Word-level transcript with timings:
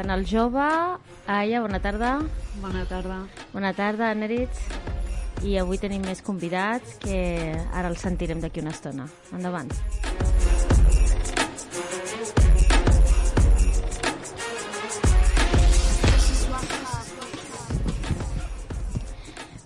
Canal 0.00 0.24
Jove. 0.24 0.96
Aya, 1.26 1.60
bona 1.60 1.78
tarda. 1.78 2.22
Bona 2.62 2.86
tarda. 2.88 3.18
Bona 3.52 3.74
tarda, 3.76 4.14
Neritz. 4.16 4.56
I 5.44 5.58
avui 5.60 5.76
tenim 5.76 6.00
més 6.08 6.22
convidats 6.24 6.94
que 7.02 7.18
ara 7.52 7.90
els 7.90 8.00
sentirem 8.00 8.40
d'aquí 8.40 8.62
una 8.64 8.72
estona. 8.72 9.04
Endavant. 9.36 9.68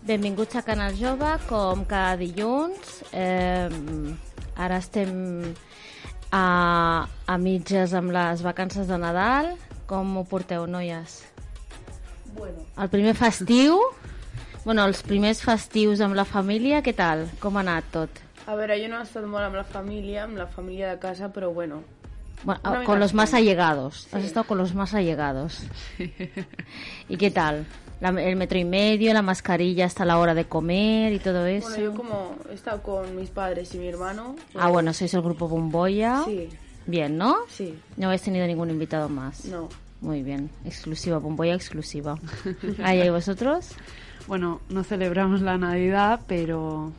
Benvinguts 0.02 0.58
a 0.58 0.64
Canal 0.66 0.98
Jove, 0.98 1.30
com 1.46 1.84
cada 1.86 2.16
dilluns. 2.19 3.04
Eh, 3.14 3.70
ara 4.58 4.82
estem 4.82 5.14
a, 6.34 7.06
a 7.06 7.38
mitges 7.38 7.94
amb 7.94 8.10
les 8.19 8.42
vacances 8.42 8.91
de 8.91 8.98
Nadal. 8.98 9.54
Com 9.86 10.16
ho 10.16 10.24
porteu, 10.24 10.66
noies? 10.66 11.22
Bueno. 12.34 12.64
El 12.80 12.88
primer 12.88 13.14
festiu, 13.14 13.78
bueno, 14.64 14.84
els 14.88 15.02
primers 15.06 15.42
festius 15.44 16.00
amb 16.00 16.16
la 16.18 16.24
família, 16.24 16.80
què 16.82 16.94
tal? 16.96 17.26
Com 17.42 17.56
ha 17.58 17.62
anat 17.66 17.91
tot? 17.94 18.22
A 18.46 18.56
veure, 18.56 18.76
jo 18.80 18.88
no 18.91 18.98
he 19.00 19.04
estat 19.06 19.24
molt 19.28 19.44
amb 19.46 19.56
la 19.60 19.64
família, 19.64 20.24
amb 20.24 20.36
la 20.41 20.46
família 20.46 20.91
de 20.91 20.98
casa, 21.00 21.30
però 21.32 21.52
bueno. 21.52 21.82
Bueno, 22.44 22.60
Una 22.68 22.84
con 22.84 23.00
los 23.00 23.10
sí. 23.12 23.16
más 23.16 23.32
allegados. 23.32 24.08
Has 24.12 24.24
estado 24.24 24.44
con 24.46 24.58
los 24.58 24.74
más 24.74 24.92
allegados. 24.92 25.62
¿Y 27.08 27.16
qué 27.16 27.30
tal? 27.30 27.64
La- 28.00 28.08
el 28.22 28.36
metro 28.36 28.58
y 28.58 28.64
medio, 28.64 29.14
la 29.14 29.22
mascarilla 29.22 29.86
hasta 29.86 30.04
la 30.04 30.19
hora 30.19 30.34
de 30.34 30.44
comer 30.46 31.12
y 31.14 31.20
todo 31.20 31.46
eso. 31.46 31.69
Bueno, 31.69 31.84
yo 31.84 31.94
como 31.94 32.34
he 32.50 32.54
estado 32.54 32.82
con 32.82 33.16
mis 33.16 33.30
padres 33.30 33.74
y 33.74 33.78
mi 33.78 33.88
hermano... 33.88 34.34
pues, 34.52 34.62
Ah, 34.62 34.69
bueno, 34.69 34.92
sois 34.92 35.14
el 35.14 35.22
grupo 35.22 35.48
Bomboya. 35.48 36.22
Sí, 36.26 36.50
Bien, 36.86 37.16
¿no? 37.16 37.36
sí, 37.48 37.74
No 37.96 38.06
habéis 38.08 38.22
tenido 38.22 38.46
ningún 38.46 38.70
invitado 38.70 39.08
más. 39.08 39.44
no. 39.46 39.68
Muy 40.00 40.22
bien, 40.22 40.50
exclusiva, 40.66 41.16
Bomboya 41.18 41.54
exclusiva. 41.54 42.18
¿Ahí 42.82 43.00
y 43.02 43.08
vosotros? 43.10 43.70
Bueno, 44.26 44.60
no 44.70 44.84
celebramos 44.84 45.42
la 45.42 45.58
Navidad, 45.58 46.20
pero... 46.26 46.92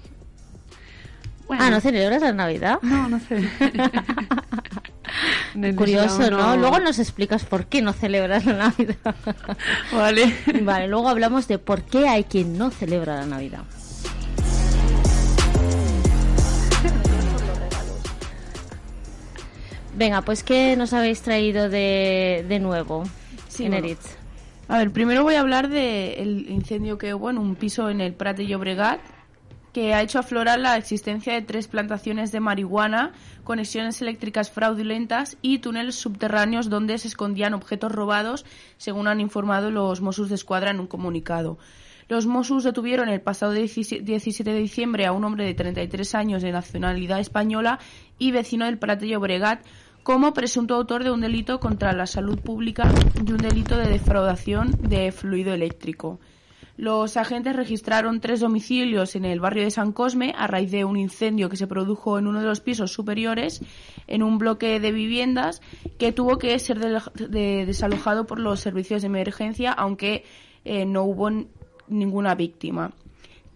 Bueno, 1.48 1.64
Ah, 1.64 1.70
¿no 1.72 1.80
celebras 1.82 2.22
la 2.22 2.34
Navidad? 2.34 2.78
No, 2.84 3.10
no 3.10 3.20
sé. 3.20 3.48
Curioso, 5.76 6.30
¿no? 6.30 6.58
Luego 6.58 6.80
nos 6.80 7.00
explicas 7.00 7.46
por 7.46 7.66
qué 7.68 7.82
no 7.82 7.94
celebras 7.94 8.46
la 8.46 8.54
Navidad. 8.54 9.16
Vale. 9.94 10.36
vale, 10.62 10.88
luego 10.88 11.08
hablamos 11.10 11.48
de 11.48 11.58
por 11.58 11.84
qué 11.84 12.08
hay 12.08 12.26
quien 12.26 12.58
no 12.58 12.70
celebra 12.72 13.16
la 13.16 13.26
Navidad. 13.26 13.64
Venga, 19.96 20.22
pues 20.24 20.44
¿qué 20.44 20.76
nos 20.76 20.92
habéis 20.92 21.22
traído 21.22 21.70
de, 21.70 22.46
de 22.48 22.60
nuevo 22.60 23.06
Sí, 23.48 23.64
en 23.64 23.72
bueno. 23.72 23.88
Eritz? 23.88 24.18
A 24.68 24.78
ver, 24.80 24.92
primero 24.92 25.24
voy 25.24 25.36
a 25.36 25.40
hablar 25.40 25.70
del 25.70 26.50
incendio 26.50 26.98
que 26.98 27.14
hubo 27.14 27.30
en 27.30 27.38
un 27.38 27.56
piso 27.56 27.90
en 27.90 28.02
el 28.02 28.14
Prat 28.14 28.36
de 28.36 28.48
Llobregat 28.48 29.00
que 29.72 29.94
ha 29.94 30.02
hecho 30.02 30.20
aflorar 30.20 30.60
la 30.60 30.78
existencia 30.78 31.34
de 31.34 31.42
tres 31.42 31.68
plantaciones 31.68 32.32
de 32.32 32.40
marihuana, 32.40 33.12
conexiones 33.44 34.02
eléctricas 34.02 34.50
fraudulentas 34.50 35.38
y 35.42 35.60
túneles 35.60 35.96
subterráneos 35.96 36.70
donde 36.70 36.98
se 36.98 37.10
escondían 37.10 37.54
objetos 37.54 37.92
robados, 37.92 38.46
según 38.78 39.10
han 39.10 39.20
informado 39.20 39.72
los 39.72 40.00
Mossos 40.00 40.30
de 40.30 40.36
Escuadra 40.36 40.72
en 40.72 40.80
un 40.80 40.88
comunicado. 40.88 41.58
Los 42.08 42.26
Mossos 42.26 42.64
detuvieron 42.64 43.10
el 43.10 43.20
pasado 43.20 43.52
17 43.52 44.04
17 44.04 44.50
de 44.54 44.60
diciembre 44.60 45.08
a 45.08 45.12
un 45.12 45.24
hombre 45.26 45.44
de 45.44 45.56
33 45.56 46.16
años 46.16 46.42
de 46.42 46.52
nacionalidad 46.52 47.20
española 47.20 47.80
y 48.20 48.32
vecino 48.32 48.66
del 48.66 48.78
Prat 48.78 49.02
de 49.02 49.10
Llobregat 49.10 49.66
como 50.06 50.36
presunto 50.36 50.76
autor 50.76 51.04
de 51.04 51.10
un 51.10 51.22
delito 51.22 51.60
contra 51.60 51.92
la 51.92 52.06
salud 52.06 52.38
pública 52.38 52.94
y 53.16 53.32
un 53.32 53.40
delito 53.40 53.76
de 53.76 53.88
defraudación 53.88 54.70
de 54.88 55.12
fluido 55.12 55.52
eléctrico. 55.52 56.20
Los 56.78 57.18
agentes 57.18 57.56
registraron 57.56 58.20
tres 58.20 58.40
domicilios 58.40 59.16
en 59.16 59.26
el 59.26 59.40
barrio 59.40 59.64
de 59.64 59.72
San 59.72 59.94
Cosme 59.94 60.36
a 60.38 60.46
raíz 60.46 60.70
de 60.70 60.86
un 60.86 60.96
incendio 60.96 61.50
que 61.50 61.58
se 61.58 61.66
produjo 61.66 62.20
en 62.20 62.28
uno 62.28 62.40
de 62.40 62.46
los 62.46 62.60
pisos 62.60 62.94
superiores 62.94 63.64
en 64.06 64.22
un 64.22 64.38
bloque 64.38 64.80
de 64.80 64.92
viviendas 64.92 65.64
que 65.98 66.12
tuvo 66.12 66.38
que 66.38 66.60
ser 66.60 66.78
desalojado 66.78 68.28
por 68.28 68.40
los 68.40 68.60
servicios 68.60 69.02
de 69.02 69.08
emergencia, 69.08 69.72
aunque 69.72 70.24
eh, 70.66 70.86
no 70.86 71.02
hubo 71.02 71.32
ninguna 71.88 72.36
víctima. 72.36 72.92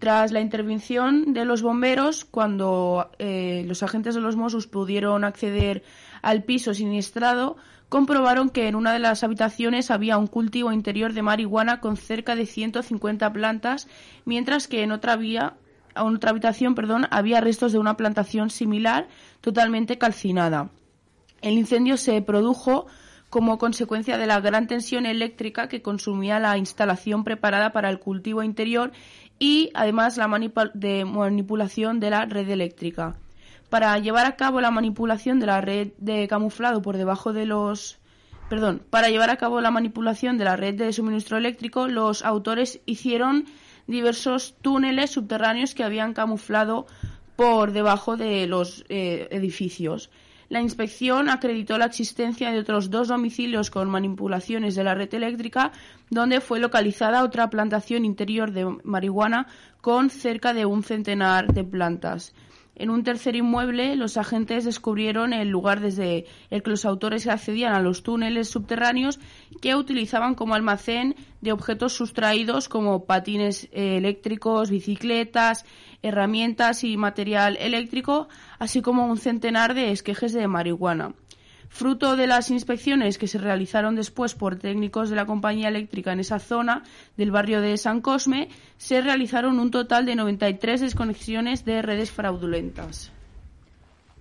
Tras 0.00 0.32
la 0.32 0.40
intervención 0.40 1.32
de 1.32 1.44
los 1.44 1.62
bomberos, 1.62 2.24
cuando 2.24 3.10
eh, 3.20 3.64
los 3.68 3.84
agentes 3.84 4.16
de 4.16 4.20
los 4.20 4.34
Mossos 4.34 4.66
pudieron 4.66 5.22
acceder 5.22 5.84
al 6.22 6.44
piso 6.44 6.74
siniestrado, 6.74 7.56
comprobaron 7.88 8.50
que 8.50 8.68
en 8.68 8.76
una 8.76 8.92
de 8.92 9.00
las 9.00 9.24
habitaciones 9.24 9.90
había 9.90 10.16
un 10.16 10.28
cultivo 10.28 10.72
interior 10.72 11.12
de 11.12 11.22
marihuana 11.22 11.80
con 11.80 11.96
cerca 11.96 12.36
de 12.36 12.46
150 12.46 13.32
plantas, 13.32 13.88
mientras 14.24 14.68
que 14.68 14.82
en 14.82 14.92
otra, 14.92 15.16
vía, 15.16 15.54
en 15.96 16.14
otra 16.14 16.30
habitación 16.30 16.74
perdón, 16.74 17.06
había 17.10 17.40
restos 17.40 17.72
de 17.72 17.78
una 17.78 17.96
plantación 17.96 18.50
similar 18.50 19.08
totalmente 19.40 19.98
calcinada. 19.98 20.70
El 21.42 21.54
incendio 21.54 21.96
se 21.96 22.20
produjo 22.22 22.86
como 23.28 23.58
consecuencia 23.58 24.18
de 24.18 24.26
la 24.26 24.40
gran 24.40 24.66
tensión 24.66 25.06
eléctrica 25.06 25.68
que 25.68 25.82
consumía 25.82 26.38
la 26.38 26.58
instalación 26.58 27.24
preparada 27.24 27.72
para 27.72 27.88
el 27.88 28.00
cultivo 28.00 28.42
interior 28.42 28.92
y 29.38 29.70
además 29.74 30.16
la 30.16 30.28
manipulación 30.28 32.00
de 32.00 32.10
la 32.10 32.26
red 32.26 32.48
eléctrica. 32.48 33.16
Para 33.70 33.98
llevar 33.98 34.26
a 34.26 34.36
cabo 34.36 34.60
la 34.60 34.70
manipulación 34.70 35.40
de 35.40 35.46
la 35.46 35.60
red 35.60 35.92
de 35.98 36.28
camuflado 36.28 36.82
por 36.82 36.96
debajo 36.96 37.32
de 37.32 37.46
los 37.46 38.00
perdón, 38.50 38.82
para 38.90 39.10
llevar 39.10 39.30
a 39.30 39.36
cabo 39.36 39.60
la 39.60 39.70
manipulación 39.70 40.36
de 40.36 40.44
la 40.44 40.56
red 40.56 40.74
de 40.74 40.92
suministro 40.92 41.38
eléctrico, 41.38 41.86
los 41.86 42.24
autores 42.24 42.80
hicieron 42.84 43.44
diversos 43.86 44.56
túneles 44.60 45.10
subterráneos 45.12 45.72
que 45.72 45.84
habían 45.84 46.14
camuflado 46.14 46.86
por 47.36 47.70
debajo 47.70 48.16
de 48.16 48.48
los 48.48 48.84
eh, 48.88 49.28
edificios. 49.30 50.10
La 50.48 50.60
inspección 50.60 51.28
acreditó 51.28 51.78
la 51.78 51.84
existencia 51.84 52.50
de 52.50 52.58
otros 52.58 52.90
dos 52.90 53.06
domicilios 53.06 53.70
con 53.70 53.88
manipulaciones 53.88 54.74
de 54.74 54.82
la 54.82 54.96
red 54.96 55.14
eléctrica, 55.14 55.70
donde 56.10 56.40
fue 56.40 56.58
localizada 56.58 57.22
otra 57.22 57.50
plantación 57.50 58.04
interior 58.04 58.50
de 58.50 58.64
marihuana 58.82 59.46
con 59.80 60.10
cerca 60.10 60.52
de 60.52 60.66
un 60.66 60.82
centenar 60.82 61.54
de 61.54 61.62
plantas. 61.62 62.34
En 62.80 62.88
un 62.88 63.04
tercer 63.04 63.36
inmueble, 63.36 63.94
los 63.94 64.16
agentes 64.16 64.64
descubrieron 64.64 65.34
el 65.34 65.50
lugar 65.50 65.80
desde 65.80 66.24
el 66.48 66.62
que 66.62 66.70
los 66.70 66.86
autores 66.86 67.26
accedían 67.26 67.74
a 67.74 67.82
los 67.82 68.02
túneles 68.02 68.48
subterráneos 68.48 69.20
que 69.60 69.76
utilizaban 69.76 70.34
como 70.34 70.54
almacén 70.54 71.14
de 71.42 71.52
objetos 71.52 71.92
sustraídos 71.92 72.70
como 72.70 73.04
patines 73.04 73.64
eh, 73.72 73.98
eléctricos, 73.98 74.70
bicicletas, 74.70 75.66
herramientas 76.00 76.82
y 76.82 76.96
material 76.96 77.58
eléctrico, 77.60 78.28
así 78.58 78.80
como 78.80 79.08
un 79.08 79.18
centenar 79.18 79.74
de 79.74 79.90
esquejes 79.92 80.32
de 80.32 80.48
marihuana. 80.48 81.12
Fruto 81.72 82.16
de 82.16 82.26
las 82.26 82.50
inspecciones 82.50 83.16
que 83.16 83.28
se 83.28 83.38
realizaron 83.38 83.94
después 83.94 84.34
por 84.34 84.56
técnicos 84.56 85.08
de 85.08 85.14
la 85.16 85.24
compañía 85.24 85.68
eléctrica 85.68 86.12
en 86.12 86.18
esa 86.20 86.40
zona 86.40 86.82
del 87.16 87.30
barrio 87.30 87.60
de 87.60 87.76
San 87.78 88.00
Cosme, 88.00 88.48
se 88.76 89.00
realizaron 89.00 89.58
un 89.60 89.70
total 89.70 90.04
de 90.04 90.16
93 90.16 90.80
desconexiones 90.80 91.64
de 91.64 91.80
redes 91.80 92.10
fraudulentas. 92.10 93.12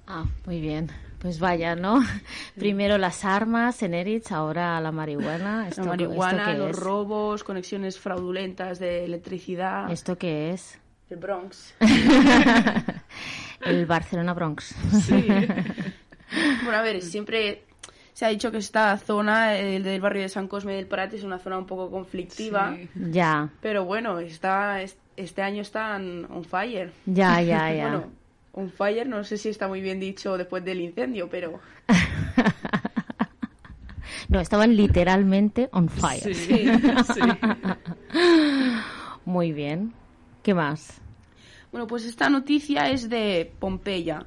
Ah, 0.08 0.26
muy 0.46 0.62
bien. 0.62 0.92
Pues 1.18 1.40
vaya, 1.40 1.76
¿no? 1.76 2.00
Primero 2.56 2.98
las 3.00 3.26
armas 3.26 3.82
en 3.84 3.96
Eritz, 3.96 4.32
ahora 4.32 4.80
la 4.80 4.92
marihuana. 4.92 5.68
¿Esto, 5.68 5.82
La 5.82 5.88
marihuana, 5.88 6.38
¿esto 6.44 6.52
qué 6.52 6.58
los 6.60 6.70
es? 6.70 6.80
robos, 6.80 7.44
conexiones 7.44 8.00
fraudulentas 8.00 8.80
de 8.80 9.04
electricidad. 9.06 9.92
¿Esto 9.92 10.18
qué 10.18 10.52
es? 10.52 10.80
El 11.10 11.18
Bronx. 11.18 11.74
El 13.62 13.86
Barcelona 13.88 14.34
Bronx. 14.36 14.76
Sí. 15.02 15.28
bueno, 16.64 16.78
a 16.78 16.82
ver, 16.82 17.02
siempre 17.02 17.64
se 18.14 18.26
ha 18.26 18.30
dicho 18.30 18.52
que 18.52 18.58
esta 18.58 18.98
zona 18.98 19.56
el 19.58 19.84
del 19.84 20.02
barrio 20.02 20.22
de 20.24 20.30
San 20.30 20.48
Cosme 20.48 20.74
del 20.76 20.88
Prat 20.88 21.14
es 21.14 21.24
una 21.24 21.40
zona 21.40 21.58
un 21.58 21.66
poco 21.66 21.90
conflictiva, 21.90 22.76
Sí. 22.76 22.90
Ya, 23.12 23.50
pero 23.62 23.86
bueno, 23.86 24.20
está 24.20 24.82
es- 24.82 24.98
este 25.16 25.42
año 25.42 25.62
están 25.62 26.26
on 26.32 26.44
fire. 26.44 26.92
ya, 27.06 27.42
ya, 27.42 27.74
ya. 27.74 27.82
Bueno, 27.90 28.12
on 28.54 28.70
fire, 28.72 29.08
no 29.08 29.24
sé 29.24 29.38
si 29.38 29.50
está 29.50 29.68
muy 29.68 29.82
bien 29.82 30.00
dicho 30.00 30.38
después 30.38 30.64
del 30.66 30.82
incendio, 30.82 31.30
pero 31.30 31.60
No, 34.28 34.40
estaban 34.40 34.76
literalmente 34.76 35.70
on 35.72 35.90
fire. 35.90 36.22
Sí, 36.22 36.36
sí. 36.36 37.22
Muy 39.26 39.52
bien. 39.54 39.92
¿Qué 40.44 40.54
más? 40.54 41.02
Bueno, 41.72 41.88
pues 41.88 42.06
esta 42.06 42.30
noticia 42.30 42.90
es 42.90 43.10
de 43.10 43.52
Pompeya. 43.60 44.26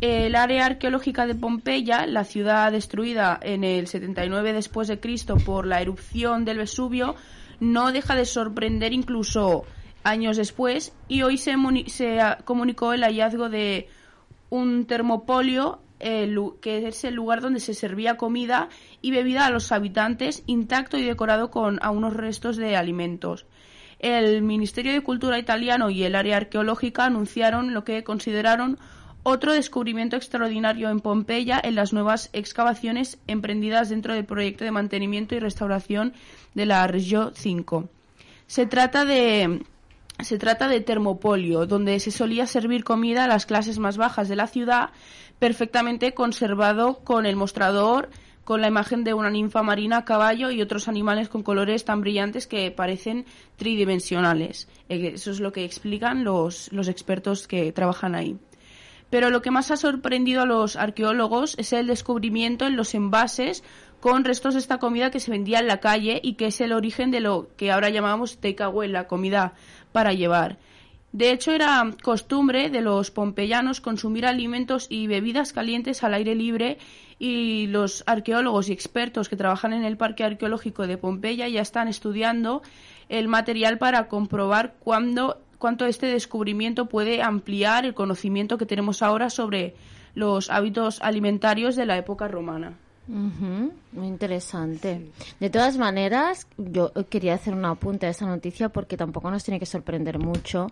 El 0.00 0.34
área 0.34 0.66
arqueológica 0.66 1.26
de 1.26 1.34
Pompeya, 1.34 2.06
la 2.06 2.24
ciudad 2.24 2.72
destruida 2.72 3.38
en 3.42 3.64
el 3.64 3.86
79 3.86 4.52
después 4.54 4.88
de 4.88 4.98
Cristo 5.00 5.36
por 5.36 5.66
la 5.66 5.82
erupción 5.82 6.44
del 6.44 6.58
Vesubio, 6.58 7.16
no 7.58 7.92
deja 7.92 8.14
de 8.14 8.24
sorprender 8.24 8.92
incluso 8.94 9.64
años 10.02 10.38
después 10.38 10.94
y 11.08 11.20
hoy 11.22 11.36
se, 11.36 11.56
muni- 11.56 11.88
se 11.88 12.18
comunicó 12.46 12.94
el 12.94 13.02
hallazgo 13.02 13.50
de 13.50 13.88
un 14.48 14.86
termopolio 14.86 15.80
el 15.98 16.38
que 16.62 16.88
es 16.88 17.04
el 17.04 17.12
lugar 17.14 17.42
donde 17.42 17.60
se 17.60 17.74
servía 17.74 18.16
comida 18.16 18.70
y 19.02 19.10
bebida 19.10 19.44
a 19.44 19.50
los 19.50 19.70
habitantes 19.70 20.42
intacto 20.46 20.96
y 20.96 21.02
decorado 21.04 21.50
con 21.50 21.78
a 21.82 21.90
unos 21.90 22.14
restos 22.16 22.56
de 22.56 22.74
alimentos. 22.74 23.44
El 23.98 24.40
Ministerio 24.40 24.94
de 24.94 25.02
Cultura 25.02 25.38
italiano 25.38 25.90
y 25.90 26.04
el 26.04 26.14
área 26.14 26.38
arqueológica 26.38 27.04
anunciaron 27.04 27.74
lo 27.74 27.84
que 27.84 28.02
consideraron 28.02 28.78
otro 29.22 29.52
descubrimiento 29.52 30.16
extraordinario 30.16 30.88
en 30.88 31.00
Pompeya 31.00 31.60
en 31.62 31.74
las 31.74 31.92
nuevas 31.92 32.30
excavaciones 32.32 33.18
emprendidas 33.26 33.88
dentro 33.88 34.14
del 34.14 34.24
proyecto 34.24 34.64
de 34.64 34.70
mantenimiento 34.70 35.34
y 35.34 35.40
restauración 35.40 36.14
de 36.54 36.66
la 36.66 36.86
Región 36.86 37.32
5. 37.34 37.88
Se 38.46 38.66
trata 38.66 39.04
de 39.04 39.62
se 40.22 40.38
trata 40.38 40.68
de 40.68 40.80
termopolio, 40.80 41.66
donde 41.66 41.98
se 41.98 42.10
solía 42.10 42.46
servir 42.46 42.84
comida 42.84 43.24
a 43.24 43.28
las 43.28 43.46
clases 43.46 43.78
más 43.78 43.96
bajas 43.96 44.28
de 44.28 44.36
la 44.36 44.46
ciudad, 44.46 44.90
perfectamente 45.38 46.12
conservado 46.12 46.98
con 46.98 47.24
el 47.24 47.36
mostrador, 47.36 48.10
con 48.44 48.60
la 48.60 48.68
imagen 48.68 49.04
de 49.04 49.14
una 49.14 49.30
ninfa 49.30 49.62
marina 49.62 49.98
a 49.98 50.04
caballo 50.04 50.50
y 50.50 50.60
otros 50.60 50.88
animales 50.88 51.28
con 51.28 51.42
colores 51.42 51.84
tan 51.84 52.00
brillantes 52.00 52.46
que 52.46 52.70
parecen 52.70 53.24
tridimensionales. 53.56 54.68
Eh, 54.88 55.12
Eso 55.14 55.30
es 55.30 55.40
lo 55.40 55.52
que 55.52 55.64
explican 55.64 56.24
los, 56.24 56.70
los 56.72 56.88
expertos 56.88 57.46
que 57.46 57.72
trabajan 57.72 58.14
ahí. 58.14 58.36
Pero 59.10 59.30
lo 59.30 59.42
que 59.42 59.50
más 59.50 59.70
ha 59.70 59.76
sorprendido 59.76 60.42
a 60.42 60.46
los 60.46 60.76
arqueólogos 60.76 61.56
es 61.58 61.72
el 61.72 61.88
descubrimiento 61.88 62.66
en 62.66 62.76
los 62.76 62.94
envases 62.94 63.64
con 64.00 64.24
restos 64.24 64.54
de 64.54 64.60
esta 64.60 64.78
comida 64.78 65.10
que 65.10 65.20
se 65.20 65.30
vendía 65.30 65.58
en 65.58 65.66
la 65.66 65.80
calle 65.80 66.20
y 66.22 66.34
que 66.34 66.46
es 66.46 66.60
el 66.60 66.72
origen 66.72 67.10
de 67.10 67.20
lo 67.20 67.48
que 67.56 67.70
ahora 67.70 67.90
llamamos 67.90 68.38
takeaway, 68.38 68.88
la 68.88 69.08
comida 69.08 69.52
para 69.92 70.12
llevar. 70.12 70.58
De 71.12 71.32
hecho, 71.32 71.50
era 71.50 71.90
costumbre 72.04 72.70
de 72.70 72.82
los 72.82 73.10
pompeyanos 73.10 73.80
consumir 73.80 74.26
alimentos 74.26 74.86
y 74.88 75.08
bebidas 75.08 75.52
calientes 75.52 76.04
al 76.04 76.14
aire 76.14 76.36
libre 76.36 76.78
y 77.18 77.66
los 77.66 78.04
arqueólogos 78.06 78.68
y 78.68 78.72
expertos 78.72 79.28
que 79.28 79.36
trabajan 79.36 79.72
en 79.72 79.84
el 79.84 79.96
Parque 79.96 80.22
Arqueológico 80.22 80.86
de 80.86 80.98
Pompeya 80.98 81.48
ya 81.48 81.62
están 81.62 81.88
estudiando 81.88 82.62
el 83.08 83.26
material 83.26 83.78
para 83.78 84.06
comprobar 84.06 84.76
cuándo, 84.78 85.42
cuánto 85.60 85.84
este 85.86 86.06
descubrimiento 86.06 86.86
puede 86.86 87.22
ampliar 87.22 87.84
el 87.84 87.94
conocimiento 87.94 88.58
que 88.58 88.66
tenemos 88.66 89.02
ahora 89.02 89.30
sobre 89.30 89.74
los 90.14 90.50
hábitos 90.50 91.00
alimentarios 91.02 91.76
de 91.76 91.86
la 91.86 91.98
época 91.98 92.26
romana. 92.26 92.72
Ujú, 93.10 93.72
Muy 93.92 94.06
interesante. 94.06 95.10
De 95.40 95.50
todas 95.50 95.76
maneras, 95.76 96.46
yo 96.56 96.92
quería 97.08 97.34
hacer 97.34 97.54
un 97.54 97.64
apunte 97.64 98.06
a 98.06 98.10
esta 98.10 98.24
noticia 98.24 98.68
porque 98.68 98.96
tampoco 98.96 99.32
nos 99.32 99.42
tiene 99.42 99.58
que 99.58 99.66
sorprender 99.66 100.20
mucho 100.20 100.68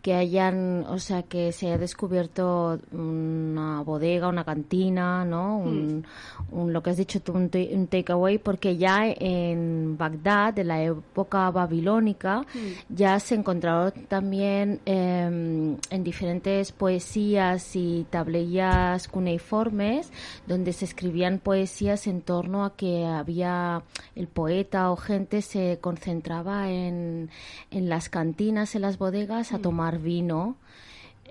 que 0.00 0.14
hayan, 0.14 0.86
o 0.88 0.98
sea, 0.98 1.22
que 1.22 1.52
se 1.52 1.66
haya 1.66 1.76
descubierto 1.76 2.80
una 2.92 3.82
bodega, 3.82 4.28
una 4.28 4.44
cantina, 4.44 5.26
¿no? 5.26 5.58
Un, 5.58 6.06
un- 6.50 6.72
lo 6.72 6.82
que 6.82 6.90
has 6.90 6.96
dicho 6.96 7.20
tú, 7.20 7.32
un, 7.34 7.50
un 7.74 7.86
takeaway, 7.88 8.38
porque 8.38 8.78
ya 8.78 9.02
en 9.06 9.98
Bagdad, 9.98 10.54
de 10.54 10.64
la 10.64 10.82
época 10.82 11.50
babilónica, 11.50 12.46
ya 12.88 13.20
se 13.20 13.34
encontraron 13.34 13.92
también 14.08 14.80
eh, 14.86 15.76
en 15.90 16.04
diferentes 16.04 16.72
poesías 16.72 17.76
y 17.76 18.06
tablillas 18.08 19.08
cuneiformes 19.08 20.10
donde 20.46 20.72
se 20.72 20.86
escribían 20.86 21.38
poesías 21.38 21.81
en 21.90 22.22
torno 22.22 22.64
a 22.64 22.76
que 22.76 23.04
había 23.06 23.82
el 24.14 24.28
poeta 24.28 24.90
o 24.92 24.96
gente 24.96 25.42
se 25.42 25.78
concentraba 25.80 26.70
en, 26.70 27.30
en 27.72 27.88
las 27.88 28.08
cantinas, 28.08 28.76
en 28.76 28.82
las 28.82 28.98
bodegas 28.98 29.52
a 29.52 29.58
tomar 29.58 29.98
vino. 29.98 30.56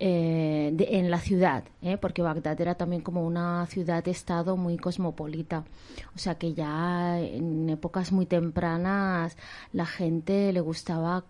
Eh, 0.03 0.71
de- 0.74 0.98
en 0.98 1.12
la 1.12 1.19
ciudad, 1.19 1.63
¿eh? 1.83 1.95
porque 1.98 2.24
Bagdad 2.24 2.59
era 2.59 2.74
también 2.74 3.03
como 3.03 3.24
una 3.24 3.68
ciudad-estado 3.68 4.57
muy 4.57 4.77
cosmopolita. 4.77 5.63
O 6.15 6.18
sea 6.18 6.36
que 6.36 6.53
ya 6.56 7.19
en 7.19 7.69
épocas 7.69 8.12
muy 8.12 8.25
tempranas 8.25 9.38
la 9.74 9.86
gente 9.86 10.51
le 10.53 10.59
gustaba 10.59 11.24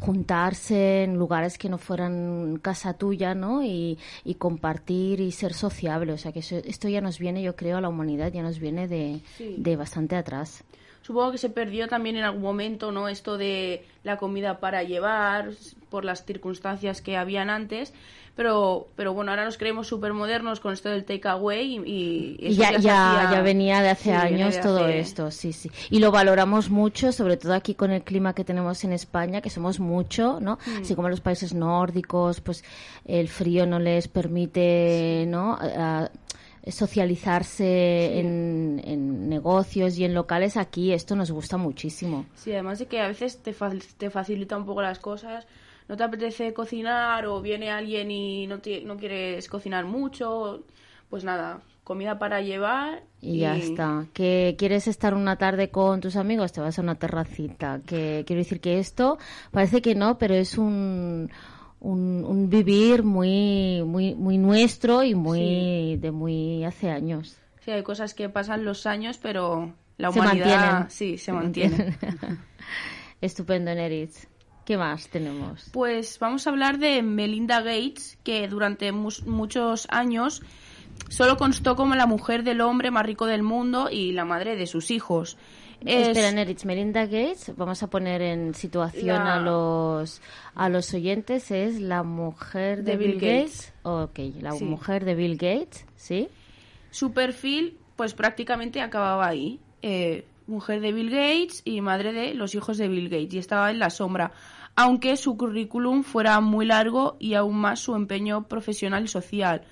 juntarse 0.00 1.04
en 1.04 1.16
lugares 1.16 1.56
que 1.58 1.68
no 1.68 1.78
fueran 1.78 2.58
casa 2.62 2.94
tuya, 2.94 3.34
¿no? 3.34 3.62
Y, 3.62 3.98
y 4.24 4.34
compartir 4.34 5.20
y 5.20 5.30
ser 5.32 5.52
sociable. 5.54 6.12
O 6.12 6.18
sea 6.18 6.32
que 6.32 6.40
eso- 6.40 6.56
esto 6.64 6.88
ya 6.88 7.00
nos 7.00 7.18
viene, 7.18 7.42
yo 7.42 7.54
creo, 7.54 7.76
a 7.76 7.80
la 7.80 7.88
humanidad 7.88 8.32
ya 8.32 8.42
nos 8.42 8.58
viene 8.58 8.88
de, 8.88 9.20
Sí. 9.36 9.54
de 9.58 9.76
bastante 9.76 10.16
atrás. 10.16 10.64
Supongo 11.06 11.30
que 11.32 11.38
se 11.38 11.50
perdió 11.50 11.86
también 11.86 12.16
en 12.16 12.24
algún 12.24 12.42
momento, 12.42 12.90
¿no? 12.90 13.08
Esto 13.08 13.38
de 13.38 13.84
la 14.02 14.16
comida 14.16 14.58
para 14.58 14.82
llevar, 14.82 15.50
por 15.88 16.04
las 16.04 16.24
circunstancias 16.24 17.00
que 17.00 17.16
habían 17.16 17.48
antes. 17.48 17.92
Pero, 18.34 18.88
pero 18.96 19.14
bueno, 19.14 19.30
ahora 19.30 19.46
nos 19.46 19.56
creemos 19.56 19.86
súper 19.86 20.12
modernos 20.12 20.60
con 20.60 20.74
esto 20.74 20.90
del 20.90 21.04
takeaway 21.06 21.78
y, 21.86 22.36
y 22.36 22.48
Y 22.48 22.54
ya, 22.54 22.72
ya, 22.72 23.20
hacía- 23.22 23.30
ya 23.32 23.40
venía 23.42 23.80
de 23.80 23.88
hace 23.88 24.10
Sí, 24.10 24.10
años 24.10 24.54
de 24.56 24.60
todo 24.60 24.80
hace- 24.84 24.98
esto, 24.98 25.30
sí, 25.30 25.54
sí. 25.54 25.70
Y 25.88 26.00
lo 26.00 26.10
valoramos 26.10 26.68
mucho, 26.68 27.12
sobre 27.12 27.38
todo 27.38 27.54
aquí 27.54 27.74
con 27.74 27.92
el 27.92 28.02
clima 28.02 28.34
que 28.34 28.44
tenemos 28.44 28.84
en 28.84 28.92
España, 28.92 29.40
que 29.40 29.48
somos 29.48 29.80
mucho, 29.80 30.38
¿no? 30.40 30.58
Mm. 30.66 30.82
Así 30.82 30.94
como 30.94 31.08
los 31.08 31.22
países 31.22 31.54
nórdicos, 31.54 32.42
pues 32.42 32.62
el 33.06 33.28
frío 33.28 33.64
no 33.64 33.78
les 33.78 34.06
permite, 34.06 35.24
¿no? 35.28 35.54
A- 35.54 36.02
a 36.04 36.10
socializarse 36.66 38.18
en, 38.18 38.80
en 38.84 39.28
negocios 39.28 39.98
y 39.98 40.04
en 40.04 40.14
locales, 40.14 40.56
aquí 40.56 40.92
esto 40.92 41.16
nos 41.16 41.30
gusta 41.30 41.56
muchísimo. 41.56 42.26
Sí, 42.34 42.52
además 42.52 42.78
de 42.78 42.86
que 42.86 43.00
a 43.00 43.08
veces 43.08 43.42
te, 43.42 43.52
fa- 43.52 43.72
te 43.98 44.10
facilita 44.10 44.56
un 44.56 44.66
poco 44.66 44.82
las 44.82 44.98
cosas. 44.98 45.46
No 45.88 45.96
te 45.96 46.02
apetece 46.02 46.52
cocinar 46.52 47.26
o 47.26 47.40
viene 47.40 47.70
alguien 47.70 48.10
y 48.10 48.46
no, 48.46 48.58
te- 48.58 48.82
no 48.82 48.96
quieres 48.96 49.48
cocinar 49.48 49.84
mucho. 49.84 50.64
Pues 51.08 51.22
nada, 51.22 51.60
comida 51.84 52.18
para 52.18 52.40
llevar. 52.40 53.04
Y 53.20 53.38
ya 53.38 53.56
está. 53.56 54.06
Que 54.12 54.56
quieres 54.58 54.88
estar 54.88 55.14
una 55.14 55.36
tarde 55.36 55.70
con 55.70 56.00
tus 56.00 56.16
amigos, 56.16 56.50
te 56.52 56.60
vas 56.60 56.78
a 56.80 56.82
una 56.82 56.96
terracita. 56.96 57.80
Que 57.86 58.24
quiero 58.26 58.40
decir 58.42 58.60
que 58.60 58.80
esto 58.80 59.18
parece 59.52 59.80
que 59.80 59.94
no, 59.94 60.18
pero 60.18 60.34
es 60.34 60.58
un, 60.58 61.30
un, 61.86 62.24
un 62.24 62.50
vivir 62.50 63.02
muy, 63.04 63.82
muy, 63.84 64.14
muy 64.14 64.38
nuestro 64.38 65.02
y 65.04 65.14
muy 65.14 65.96
de 65.96 66.10
muy 66.10 66.64
hace 66.64 66.90
años. 66.90 67.36
Sí, 67.64 67.70
hay 67.70 67.82
cosas 67.82 68.14
que 68.14 68.28
pasan 68.28 68.64
los 68.64 68.86
años, 68.86 69.18
pero 69.22 69.72
la 69.98 70.12
Se 70.12 70.18
humanidad 70.18 70.46
mantienen. 70.46 70.90
sí 70.90 71.18
se 71.18 71.32
mantiene. 71.32 71.96
Estupendo, 73.20 73.74
Neritz. 73.74 74.26
¿Qué 74.64 74.76
más 74.76 75.08
tenemos? 75.08 75.68
Pues 75.72 76.18
vamos 76.18 76.46
a 76.46 76.50
hablar 76.50 76.78
de 76.78 77.02
Melinda 77.02 77.60
Gates, 77.60 78.18
que 78.24 78.48
durante 78.48 78.90
muchos 78.90 79.86
años 79.90 80.42
solo 81.08 81.36
constó 81.36 81.76
como 81.76 81.94
la 81.94 82.06
mujer 82.06 82.42
del 82.42 82.60
hombre 82.60 82.90
más 82.90 83.06
rico 83.06 83.26
del 83.26 83.42
mundo 83.44 83.88
y 83.90 84.12
la 84.12 84.24
madre 84.24 84.56
de 84.56 84.66
sus 84.66 84.90
hijos. 84.90 85.36
Es- 85.86 86.08
Espera, 86.08 86.32
Neritz, 86.32 86.64
Melinda 86.64 87.04
Gates, 87.06 87.52
vamos 87.56 87.82
a 87.82 87.88
poner 87.88 88.20
en 88.22 88.54
situación 88.54 89.24
La- 89.24 89.34
a 89.36 89.40
los 89.40 90.20
a 90.54 90.68
los 90.68 90.92
oyentes, 90.94 91.50
es 91.50 91.80
la 91.80 92.02
mujer 92.02 92.82
de, 92.82 92.92
De 92.92 92.96
Bill, 92.96 93.12
Bill 93.12 93.20
Gates. 93.20 93.72
Gates. 93.72 93.74
Ok, 93.82 94.18
la 94.42 94.52
Sí. 94.52 94.64
mujer 94.64 95.04
de 95.04 95.14
Bill 95.14 95.36
Gates, 95.36 95.86
¿sí? 95.96 96.28
Su 96.90 97.12
perfil, 97.12 97.78
pues 97.96 98.14
prácticamente 98.14 98.80
acababa 98.80 99.26
ahí. 99.26 99.60
Eh, 99.82 100.24
mujer 100.46 100.80
de 100.80 100.92
Bill 100.92 101.10
Gates 101.10 101.62
y 101.64 101.80
madre 101.80 102.12
de 102.12 102.34
los 102.34 102.54
hijos 102.54 102.78
de 102.78 102.88
Bill 102.88 103.08
Gates. 103.08 103.34
Y 103.34 103.38
estaba 103.38 103.70
en 103.70 103.78
la 103.78 103.90
sombra. 103.90 104.32
Aunque 104.76 105.16
su 105.16 105.36
currículum 105.36 106.02
fuera 106.02 106.38
muy 106.40 106.66
largo 106.66 107.16
y 107.18 107.34
aún 107.34 107.56
más 107.58 107.80
su 107.80 107.94
empeño 107.94 108.46
profesional 108.48 109.04
y 109.04 109.08
social. 109.08 109.62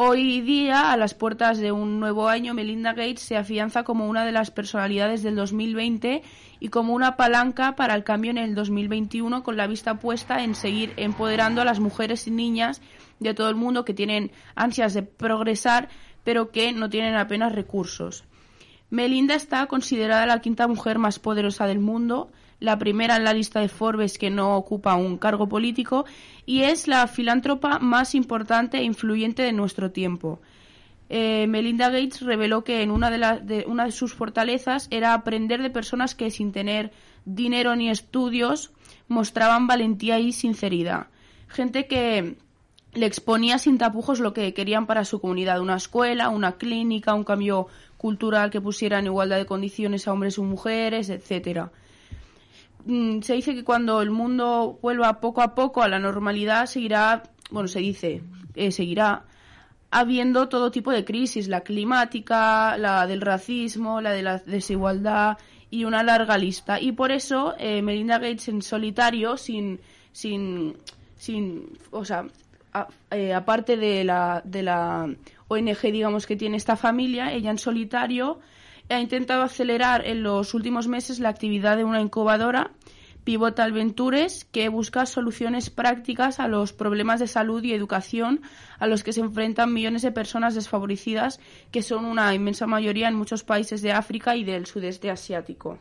Hoy 0.00 0.42
día, 0.42 0.92
a 0.92 0.96
las 0.96 1.12
puertas 1.12 1.58
de 1.58 1.72
un 1.72 1.98
nuevo 1.98 2.28
año, 2.28 2.54
Melinda 2.54 2.92
Gates 2.92 3.18
se 3.18 3.36
afianza 3.36 3.82
como 3.82 4.06
una 4.08 4.24
de 4.24 4.30
las 4.30 4.52
personalidades 4.52 5.24
del 5.24 5.34
2020 5.34 6.22
y 6.60 6.68
como 6.68 6.92
una 6.92 7.16
palanca 7.16 7.74
para 7.74 7.96
el 7.96 8.04
cambio 8.04 8.30
en 8.30 8.38
el 8.38 8.54
2021 8.54 9.42
con 9.42 9.56
la 9.56 9.66
vista 9.66 9.98
puesta 9.98 10.44
en 10.44 10.54
seguir 10.54 10.92
empoderando 10.98 11.62
a 11.62 11.64
las 11.64 11.80
mujeres 11.80 12.28
y 12.28 12.30
niñas 12.30 12.80
de 13.18 13.34
todo 13.34 13.48
el 13.48 13.56
mundo 13.56 13.84
que 13.84 13.92
tienen 13.92 14.30
ansias 14.54 14.94
de 14.94 15.02
progresar 15.02 15.88
pero 16.22 16.52
que 16.52 16.72
no 16.72 16.88
tienen 16.88 17.16
apenas 17.16 17.52
recursos. 17.52 18.22
Melinda 18.90 19.34
está 19.34 19.66
considerada 19.66 20.26
la 20.26 20.40
quinta 20.40 20.68
mujer 20.68 21.00
más 21.00 21.18
poderosa 21.18 21.66
del 21.66 21.80
mundo, 21.80 22.30
la 22.60 22.78
primera 22.78 23.16
en 23.16 23.24
la 23.24 23.32
lista 23.32 23.60
de 23.60 23.68
Forbes 23.68 24.18
que 24.18 24.30
no 24.30 24.56
ocupa 24.56 24.94
un 24.96 25.18
cargo 25.18 25.48
político 25.48 26.04
y 26.44 26.62
es 26.62 26.88
la 26.88 27.06
filántropa 27.06 27.78
más 27.78 28.14
importante 28.14 28.78
e 28.78 28.82
influyente 28.82 29.42
de 29.42 29.52
nuestro 29.52 29.90
tiempo. 29.90 30.40
Eh, 31.10 31.46
Melinda 31.48 31.88
Gates 31.88 32.20
reveló 32.20 32.64
que 32.64 32.82
en 32.82 32.90
una 32.90 33.10
de, 33.10 33.40
de, 33.42 33.64
una 33.66 33.84
de 33.86 33.92
sus 33.92 34.12
fortalezas 34.12 34.88
era 34.90 35.14
aprender 35.14 35.62
de 35.62 35.70
personas 35.70 36.14
que 36.14 36.30
sin 36.30 36.52
tener 36.52 36.92
dinero 37.24 37.76
ni 37.76 37.88
estudios 37.88 38.72
mostraban 39.06 39.66
valentía 39.66 40.18
y 40.18 40.32
sinceridad. 40.32 41.06
Gente 41.48 41.86
que 41.86 42.36
le 42.92 43.06
exponía 43.06 43.58
sin 43.58 43.78
tapujos 43.78 44.20
lo 44.20 44.32
que 44.32 44.52
querían 44.52 44.86
para 44.86 45.04
su 45.04 45.20
comunidad, 45.20 45.60
una 45.60 45.76
escuela, 45.76 46.28
una 46.28 46.56
clínica, 46.56 47.14
un 47.14 47.24
cambio 47.24 47.68
cultural 47.96 48.50
que 48.50 48.60
pusiera 48.60 48.98
en 48.98 49.06
igualdad 49.06 49.38
de 49.38 49.46
condiciones 49.46 50.06
a 50.06 50.12
hombres 50.12 50.38
y 50.38 50.42
mujeres, 50.42 51.08
etcétera. 51.08 51.70
Mm, 52.88 53.20
se 53.20 53.34
dice 53.34 53.54
que 53.54 53.64
cuando 53.64 54.00
el 54.00 54.10
mundo 54.10 54.78
vuelva 54.80 55.20
poco 55.20 55.42
a 55.42 55.54
poco 55.54 55.82
a 55.82 55.88
la 55.88 55.98
normalidad 55.98 56.64
seguirá, 56.64 57.22
bueno, 57.50 57.68
se 57.68 57.80
dice, 57.80 58.22
eh, 58.54 58.72
seguirá 58.72 59.24
habiendo 59.90 60.48
todo 60.48 60.70
tipo 60.70 60.90
de 60.90 61.04
crisis, 61.04 61.48
la 61.48 61.60
climática, 61.60 62.78
la 62.78 63.06
del 63.06 63.20
racismo, 63.20 64.00
la 64.00 64.12
de 64.12 64.22
la 64.22 64.38
desigualdad 64.38 65.36
y 65.70 65.84
una 65.84 66.02
larga 66.02 66.38
lista. 66.38 66.80
Y 66.80 66.92
por 66.92 67.12
eso 67.12 67.54
eh, 67.58 67.82
Melinda 67.82 68.18
Gates 68.18 68.48
en 68.48 68.62
solitario, 68.62 69.36
sin, 69.36 69.80
sin, 70.12 70.74
sin, 71.18 71.78
o 71.90 72.06
sea, 72.06 72.24
eh, 73.10 73.34
aparte 73.34 73.76
de 73.76 74.02
la, 74.02 74.40
de 74.46 74.62
la 74.62 75.14
ONG, 75.48 75.80
digamos, 75.92 76.26
que 76.26 76.36
tiene 76.36 76.56
esta 76.56 76.76
familia, 76.76 77.34
ella 77.34 77.50
en 77.50 77.58
solitario 77.58 78.38
ha 78.94 79.00
intentado 79.00 79.42
acelerar 79.42 80.06
en 80.06 80.22
los 80.22 80.54
últimos 80.54 80.88
meses 80.88 81.20
la 81.20 81.28
actividad 81.28 81.76
de 81.76 81.84
una 81.84 82.00
incubadora, 82.00 82.70
Pivotal 83.24 83.72
Ventures, 83.72 84.46
que 84.46 84.70
busca 84.70 85.04
soluciones 85.04 85.68
prácticas 85.68 86.40
a 86.40 86.48
los 86.48 86.72
problemas 86.72 87.20
de 87.20 87.26
salud 87.26 87.62
y 87.62 87.74
educación 87.74 88.40
a 88.78 88.86
los 88.86 89.04
que 89.04 89.12
se 89.12 89.20
enfrentan 89.20 89.72
millones 89.72 90.00
de 90.00 90.12
personas 90.12 90.54
desfavorecidas, 90.54 91.38
que 91.70 91.82
son 91.82 92.06
una 92.06 92.34
inmensa 92.34 92.66
mayoría 92.66 93.08
en 93.08 93.16
muchos 93.16 93.44
países 93.44 93.82
de 93.82 93.92
África 93.92 94.34
y 94.34 94.44
del 94.44 94.64
sudeste 94.64 95.10
asiático. 95.10 95.78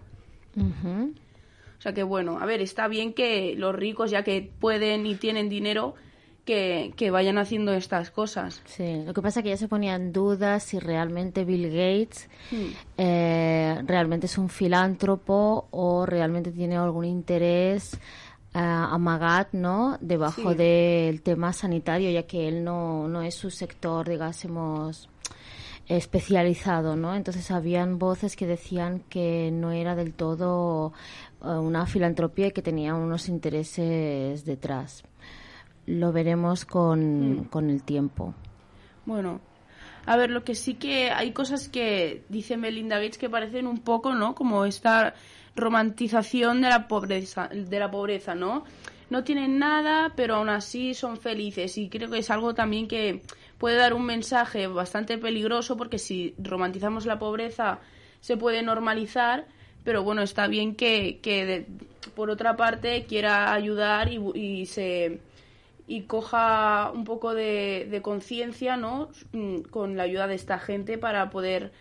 O 0.58 1.82
sea 1.82 1.94
que 1.94 2.04
bueno, 2.04 2.40
a 2.40 2.46
ver, 2.46 2.62
está 2.62 2.90
bien 2.90 3.14
que 3.14 3.56
los 3.56 3.74
ricos, 3.74 4.12
ya 4.12 4.24
que 4.24 4.52
pueden 4.60 5.06
y 5.06 5.16
tienen 5.16 5.48
dinero, 5.48 5.96
que, 6.48 7.12
vayan 7.12 7.38
haciendo 7.38 7.74
estas 7.74 8.10
cosas. 8.10 8.62
Sí, 8.66 9.04
lo 9.06 9.14
que 9.14 9.22
pasa 9.22 9.42
es 9.42 9.44
que 9.44 9.50
ya 9.50 9.58
se 9.58 9.68
ponía 9.68 9.96
en 9.96 10.14
duda 10.14 10.60
si 10.60 10.80
realmente 10.80 11.44
Bill 11.44 11.68
Gates 11.68 12.30
hmm. 12.52 12.66
eh, 12.98 13.82
realmente 13.86 14.28
es 14.28 14.38
un 14.38 14.50
filántropo 14.50 15.68
o 15.72 16.06
realmente 16.06 16.52
tiene 16.52 16.78
algún 16.78 17.06
interés 17.06 17.96
uh, 18.56 18.60
amagat, 18.60 19.50
¿no? 19.52 19.98
Debajo 20.00 20.56
del 20.56 21.22
tema 21.22 21.52
sanitario, 21.52 22.10
ya 22.10 22.24
que 22.24 22.48
él 22.48 22.64
no, 22.64 23.08
no 23.10 23.22
es 23.22 23.36
su 23.36 23.52
sector, 23.52 24.08
digásemos 24.08 25.10
especializado, 25.88 26.96
¿no? 26.96 27.16
Entonces 27.16 27.50
habían 27.52 27.98
voces 27.98 28.36
que 28.36 28.48
decían 28.48 29.02
que 29.10 29.52
no 29.52 29.72
era 29.72 29.96
del 29.96 30.14
todo 30.14 30.92
eh, 31.42 31.48
una 31.48 31.86
filantropía 31.86 32.48
y 32.48 32.52
que 32.52 32.62
tenía 32.62 32.94
unos 32.94 33.30
intereses 33.30 34.44
detrás 34.44 35.04
lo 35.88 36.12
veremos 36.12 36.66
con, 36.66 37.40
mm. 37.40 37.44
con 37.46 37.70
el 37.70 37.82
tiempo. 37.84 38.36
Bueno, 39.06 39.42
a 40.06 40.16
ver, 40.16 40.30
lo 40.30 40.44
que 40.44 40.56
sí 40.56 40.76
que 40.76 41.10
hay 41.12 41.32
cosas 41.32 41.68
que 41.68 42.24
dice 42.30 42.56
Melinda 42.56 42.98
Gates 42.98 43.18
que 43.18 43.30
parecen 43.30 43.68
un 43.68 43.80
poco, 43.80 44.14
¿no? 44.14 44.36
Como 44.36 44.66
esta 44.66 45.16
romantización 45.56 46.62
de 46.62 46.70
la 46.70 46.88
pobreza, 46.88 47.50
de 47.52 47.80
la 47.80 47.92
pobreza, 47.92 48.36
¿no? 48.36 48.64
No 49.10 49.24
tienen 49.24 49.60
nada, 49.60 50.14
pero 50.16 50.36
aún 50.36 50.50
así 50.50 50.94
son 50.94 51.18
felices 51.18 51.78
y 51.78 51.90
creo 51.90 52.10
que 52.10 52.20
es 52.20 52.30
algo 52.30 52.54
también 52.54 52.88
que 52.88 53.22
puede 53.58 53.78
dar 53.78 53.94
un 53.94 54.06
mensaje 54.06 54.68
bastante 54.68 55.18
peligroso 55.18 55.78
porque 55.78 55.98
si 55.98 56.36
romantizamos 56.38 57.06
la 57.06 57.18
pobreza 57.18 57.80
se 58.20 58.38
puede 58.38 58.62
normalizar, 58.64 59.46
pero 59.84 60.04
bueno, 60.04 60.22
está 60.22 60.48
bien 60.48 60.76
que, 60.76 61.20
que 61.22 61.66
por 62.16 62.30
otra 62.30 62.56
parte 62.56 63.06
quiera 63.06 63.54
ayudar 63.54 64.12
y, 64.12 64.20
y 64.36 64.66
se 64.66 65.22
y 65.88 66.02
coja 66.02 66.92
un 66.94 67.06
poco 67.06 67.34
de, 67.34 68.00
conciencia, 68.04 68.78
¿no? 68.78 69.10
Mm, 69.32 69.62
con 69.70 69.98
la 69.98 70.04
ayuda 70.04 70.28
de 70.28 70.36
esta 70.36 70.60
gente 70.60 70.98
para 70.98 71.30
poder 71.30 71.72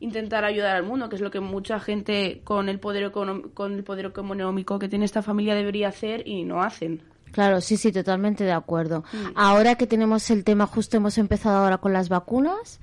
intentar 0.00 0.44
ayudar 0.44 0.76
al 0.76 0.82
mundo, 0.82 1.10
que 1.10 1.16
es 1.16 1.22
lo 1.22 1.30
que 1.30 1.40
mucha 1.40 1.78
gente 1.78 2.40
con 2.42 2.70
el 2.70 2.80
poder 2.80 3.12
con 3.12 3.72
el 3.74 3.84
poder 3.84 4.06
económico 4.06 4.78
que 4.78 4.88
tiene 4.88 5.04
esta 5.04 5.22
familia 5.22 5.54
debería 5.54 5.88
hacer 5.88 6.26
y 6.26 6.44
no 6.44 6.62
hacen. 6.62 7.02
Claro, 7.32 7.60
sí, 7.60 7.76
sí, 7.76 7.92
totalmente 7.92 8.44
de 8.44 8.52
acuerdo. 8.52 9.04
Mm. 9.12 9.32
Ahora 9.36 9.76
que 9.76 9.86
tenemos 9.86 10.30
el 10.30 10.44
tema, 10.44 10.66
justo 10.66 10.96
hemos 10.96 11.16
empezado 11.18 11.58
ahora 11.58 11.78
con 11.78 11.92
las 11.92 12.08
vacunas 12.08 12.80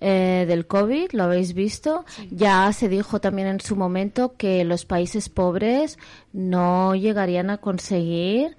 eh, 0.00 0.44
del 0.48 0.66
COVID, 0.66 1.12
lo 1.12 1.24
habéis 1.24 1.52
visto, 1.52 2.04
ya 2.30 2.72
se 2.72 2.88
dijo 2.88 3.20
también 3.20 3.48
en 3.48 3.60
su 3.60 3.76
momento 3.76 4.34
que 4.36 4.64
los 4.64 4.84
países 4.84 5.28
pobres 5.28 5.98
no 6.32 6.94
llegarían 6.94 7.50
a 7.50 7.58
conseguir 7.58 8.56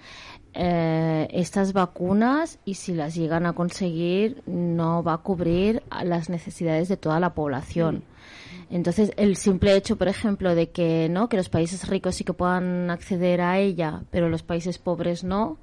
eh, 0.53 1.27
estas 1.31 1.73
vacunas 1.73 2.59
y 2.65 2.75
si 2.75 2.93
las 2.93 3.15
llegan 3.15 3.45
a 3.45 3.53
conseguir 3.53 4.43
no 4.45 5.03
va 5.03 5.13
a 5.13 5.17
cubrir 5.17 5.83
las 6.03 6.29
necesidades 6.29 6.87
de 6.89 6.97
toda 6.97 7.19
la 7.19 7.33
población. 7.33 7.97
Mm. 7.97 8.13
Entonces, 8.75 9.11
el 9.17 9.35
simple 9.35 9.75
hecho, 9.75 9.97
por 9.97 10.07
ejemplo, 10.07 10.55
de 10.55 10.69
que 10.69 11.07
no 11.09 11.29
que 11.29 11.37
los 11.37 11.49
países 11.49 11.87
ricos 11.87 12.15
sí 12.15 12.23
que 12.23 12.33
puedan 12.33 12.89
acceder 12.89 13.41
a 13.41 13.59
ella, 13.59 14.03
pero 14.09 14.29
los 14.29 14.43
países 14.43 14.79
pobres 14.79 15.23
no, 15.23 15.57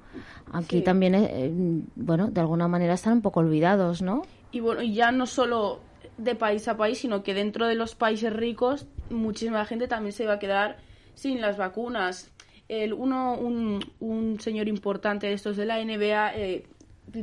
aquí 0.51 0.81
también, 0.81 1.15
eh, 1.15 1.51
bueno, 1.95 2.27
de 2.27 2.39
alguna 2.39 2.67
manera 2.67 2.93
están 2.93 3.13
un 3.13 3.21
poco 3.21 3.41
olvidados, 3.41 4.01
¿no? 4.01 4.21
Y 4.51 4.59
bueno, 4.59 4.81
y 4.81 4.93
ya 4.93 5.11
no 5.11 5.25
solo 5.25 5.79
de 6.17 6.35
país 6.35 6.67
a 6.67 6.77
país, 6.77 6.99
sino 6.99 7.23
que 7.23 7.33
dentro 7.33 7.67
de 7.67 7.75
los 7.75 7.95
países 7.95 8.31
ricos 8.31 8.87
muchísima 9.09 9.65
gente 9.65 9.87
también 9.87 10.13
se 10.13 10.25
va 10.25 10.33
a 10.33 10.39
quedar 10.39 10.77
sin 11.15 11.41
las 11.41 11.57
vacunas 11.57 12.30
el, 12.71 12.93
uno, 12.93 13.33
un, 13.33 13.83
un, 13.99 14.39
señor 14.39 14.69
importante 14.69 15.27
de 15.27 15.33
estos 15.33 15.57
de 15.57 15.65
la 15.65 15.83
NBA 15.83 16.35
eh, 16.35 16.63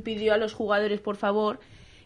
pidió 0.05 0.35
a 0.35 0.37
los 0.37 0.53
jugadores, 0.53 1.01
por 1.01 1.17
favor, 1.17 1.59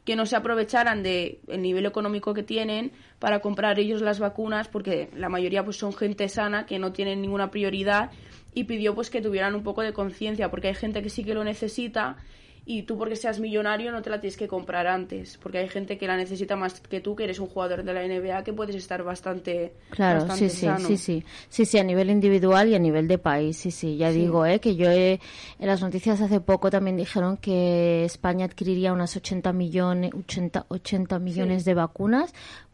que 0.05 0.15
no 0.15 0.27
se 0.27 0.37
aprovecharan 0.37 1.03
del 1.03 1.41
el 1.49 1.61
nivel 1.61 1.85
económico 1.87 2.35
que 2.35 2.45
tienen 2.45 2.93
para 3.19 3.41
comprar 3.41 3.81
ellos 3.81 4.01
las 4.01 4.21
vacunas, 4.21 4.69
porque 4.69 5.11
la 5.17 5.29
mayoría 5.29 5.65
pues 5.65 5.77
son 5.77 5.93
gente 5.93 6.29
sana 6.29 6.67
que 6.67 6.79
no 6.79 6.93
tienen 6.93 7.21
ninguna 7.21 7.51
prioridad 7.51 8.13
y 8.55 8.65
pidió 8.65 8.95
pues 8.95 9.11
que 9.11 9.21
tuvieran 9.21 9.57
un 9.57 9.65
poco 9.65 9.83
de 9.83 9.93
conciencia, 9.93 10.49
porque 10.49 10.69
hay 10.69 10.75
gente 10.75 11.03
que 11.03 11.11
sí 11.11 11.25
que 11.25 11.35
lo 11.35 11.43
necesita 11.43 12.19
y 12.65 12.83
tú 12.83 12.97
porque 12.97 13.17
seas 13.17 13.41
millonario 13.41 13.91
no 13.91 14.03
te 14.03 14.11
la 14.11 14.21
tienes 14.21 14.37
que 14.37 14.47
comprar 14.47 14.87
antes, 14.87 15.39
porque 15.43 15.59
hay 15.59 15.69
gente 15.69 15.99
que 15.99 16.07
la 16.07 16.17
necesita 16.17 16.55
más 16.55 16.81
que 16.81 17.01
tú, 17.01 17.17
que 17.17 17.25
eres 17.25 17.41
un 17.41 17.49
jugador 17.49 17.83
de 17.83 17.93
la 17.93 18.07
NBA, 18.07 18.45
que 18.45 18.53
puedes 18.53 18.77
estar 18.77 19.03
bastante 19.03 19.73
Claro, 19.91 20.31
sí, 20.35 20.49
sí, 20.49 20.69
sí, 20.79 20.97
sí. 20.97 21.25
Sí, 21.49 21.65
sí, 21.65 21.79
a 21.79 21.85
nivel 21.85 22.11
individual 22.11 22.69
y 22.69 22.75
a 22.75 22.79
nivel 22.79 23.09
de 23.09 23.19
país, 23.19 23.57
sí, 23.57 23.71
sí. 23.71 23.97
Ya 23.97 24.11
digo, 24.11 24.47
eh, 24.47 24.61
que 24.61 24.77
yo 24.77 24.91
he, 24.91 25.21
en 25.59 25.67
las 25.67 25.83
noticias 25.83 26.21
hace 26.21 26.41
poco 26.41 26.71
también 26.71 26.97
dijeron 26.97 27.37
que 27.37 28.05
España 28.05 28.45
adquiriría 28.45 28.93
unas 28.93 29.17
80 29.17 29.53
millones 29.53 30.13
80, 30.15 30.67
80 30.69 31.19
millones 31.19 31.65
de 31.65 31.75
vacunas 31.75 32.33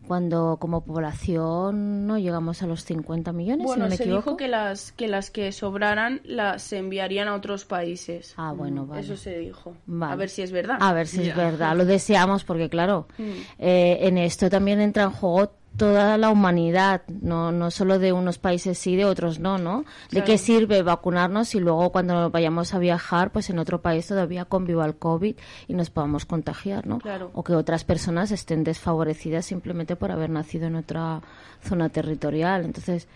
cuando 0.09 0.57
como 0.59 0.85
población 0.85 2.07
no 2.07 2.19
llegamos 2.19 2.63
a 2.63 2.67
los 2.67 2.85
50 2.85 3.33
millones. 3.33 3.65
Bueno, 3.65 3.75
si 3.75 3.81
no 3.85 3.91
me 3.91 3.97
se 3.97 4.03
equivoco. 4.05 4.23
dijo 4.23 4.37
que 4.37 4.49
las 4.49 4.93
que 4.93 5.07
las 5.07 5.31
que 5.31 5.53
sobraran 5.53 6.21
las 6.25 6.73
enviarían 6.73 7.29
a 7.29 7.35
otros 7.35 7.65
países. 7.65 8.35
Ah, 8.37 8.53
bueno, 8.53 8.87
vale. 8.87 9.03
Eso 9.03 9.17
se 9.17 9.39
dijo. 9.39 9.77
A 10.01 10.17
ver 10.17 10.31
si 10.31 10.43
es 10.43 10.51
verdad. 10.51 10.79
A 10.81 10.93
ver 10.93 11.07
si 11.07 11.29
es 11.29 11.37
verdad. 11.37 11.77
Lo 11.77 11.85
deseamos 11.85 12.45
porque, 12.45 12.69
claro, 12.69 13.07
mm. 13.19 13.23
eh, 13.59 13.99
en 14.01 14.19
esto 14.19 14.51
también 14.51 14.81
entra 14.81 15.05
en 15.05 15.11
juego 15.11 15.53
toda 15.79 16.19
la 16.19 16.29
humanidad, 16.29 17.03
no, 17.09 17.53
no 17.53 17.71
solo 17.71 17.99
de 17.99 18.13
unos 18.13 18.37
países 18.37 18.77
sí, 18.79 18.97
de 18.97 19.05
otros 19.05 19.39
no, 19.39 19.57
¿no? 19.57 19.85
¿De 20.11 20.25
qué 20.25 20.37
sirve 20.37 20.83
vacunarnos 20.83 21.49
si 21.49 21.61
luego 21.61 21.91
cuando 21.91 22.31
vayamos 22.31 22.75
a 22.75 22.79
viajar, 22.79 23.31
pues 23.31 23.49
en 23.49 23.59
otro 23.59 23.81
país 23.81 24.07
todavía 24.07 24.45
conviva 24.45 24.85
el 24.85 24.97
COVID 24.97 25.37
y 25.69 25.75
nos 25.75 25.89
podamos 25.89 26.27
contagiar, 26.27 26.87
¿no? 26.87 26.99
O 27.33 27.45
que 27.45 27.55
otras 27.55 27.85
personas 27.85 28.33
estén 28.33 28.65
desfavorecidas 28.65 29.47
simplemente 29.47 29.97
por 29.97 30.11
haber 30.11 30.31
nacido 30.31 30.67
en 30.67 30.75
otra 30.75 31.23
zona 31.63 31.89
territorial. 31.89 32.65
Entonces, 32.65 33.07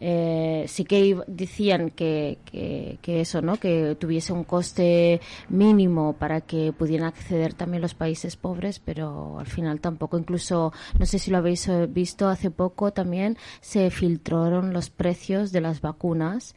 eh, 0.00 0.64
sí 0.66 0.84
que 0.84 1.18
decían 1.26 1.90
que, 1.90 2.38
que, 2.46 2.98
que, 3.02 3.20
eso, 3.20 3.42
¿no? 3.42 3.56
Que 3.56 3.96
tuviese 4.00 4.32
un 4.32 4.44
coste 4.44 5.20
mínimo 5.50 6.14
para 6.14 6.40
que 6.40 6.72
pudieran 6.72 7.08
acceder 7.08 7.52
también 7.52 7.82
los 7.82 7.94
países 7.94 8.36
pobres, 8.36 8.80
pero 8.80 9.38
al 9.38 9.46
final 9.46 9.80
tampoco. 9.80 10.18
Incluso, 10.18 10.72
no 10.98 11.04
sé 11.04 11.18
si 11.18 11.30
lo 11.30 11.38
habéis 11.38 11.68
eh, 11.68 11.86
visto, 11.86 12.28
hace 12.28 12.50
poco 12.50 12.92
también 12.92 13.36
se 13.60 13.90
filtraron 13.90 14.72
los 14.72 14.88
precios 14.88 15.52
de 15.52 15.60
las 15.60 15.82
vacunas 15.82 16.54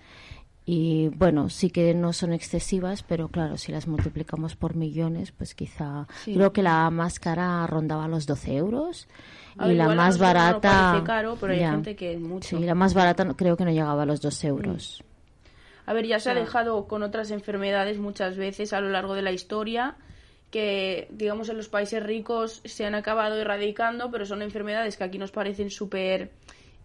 y 0.66 1.10
bueno, 1.10 1.50
sí 1.50 1.70
que 1.70 1.94
no 1.94 2.14
son 2.14 2.32
excesivas, 2.32 3.04
pero 3.04 3.28
claro, 3.28 3.58
si 3.58 3.72
las 3.72 3.88
multiplicamos 3.88 4.56
por 4.56 4.76
millones, 4.76 5.32
pues 5.32 5.56
quizá 5.56 6.08
creo 6.24 6.54
que 6.54 6.64
la 6.64 6.90
más 6.90 7.20
cara 7.20 7.68
rondaba 7.68 8.08
los 8.08 8.26
12 8.26 8.56
euros 8.56 9.08
y 9.60 9.74
la 9.74 9.90
más 9.90 10.18
barata. 10.18 10.94
No 10.94 11.04
caro, 11.04 11.38
pero 11.40 11.54
hay 11.54 11.60
gente 11.60 11.96
que 11.96 12.18
mucho. 12.18 12.58
Sí, 12.58 12.64
la 12.64 12.76
más 12.76 12.94
barata 12.94 13.26
creo 13.36 13.58
que 13.58 13.66
no 13.66 13.72
llegaba 13.72 14.04
a 14.04 14.06
los 14.06 14.22
2 14.22 14.44
euros. 14.46 15.04
A 15.86 15.94
ver, 15.94 16.08
ya 16.08 16.20
se 16.20 16.32
ha 16.32 16.34
dejado 16.34 16.88
con 16.88 17.04
otras 17.04 17.32
enfermedades 17.32 17.98
muchas 17.98 18.38
veces 18.38 18.72
a 18.72 18.80
lo 18.80 18.90
largo 18.90 19.16
de 19.16 19.22
la 19.22 19.34
historia 19.34 19.96
que, 20.50 21.08
digamos, 21.12 21.50
en 21.50 21.58
los 21.58 21.68
países 21.68 22.02
ricos 22.02 22.62
se 22.64 22.86
han 22.86 22.96
acabado 22.96 23.36
erradicando, 23.36 24.12
pero 24.12 24.26
son 24.26 24.42
enfermedades 24.42 24.96
que 24.96 25.04
aquí 25.04 25.18
nos 25.18 25.32
parecen 25.32 25.72
súper 25.72 26.32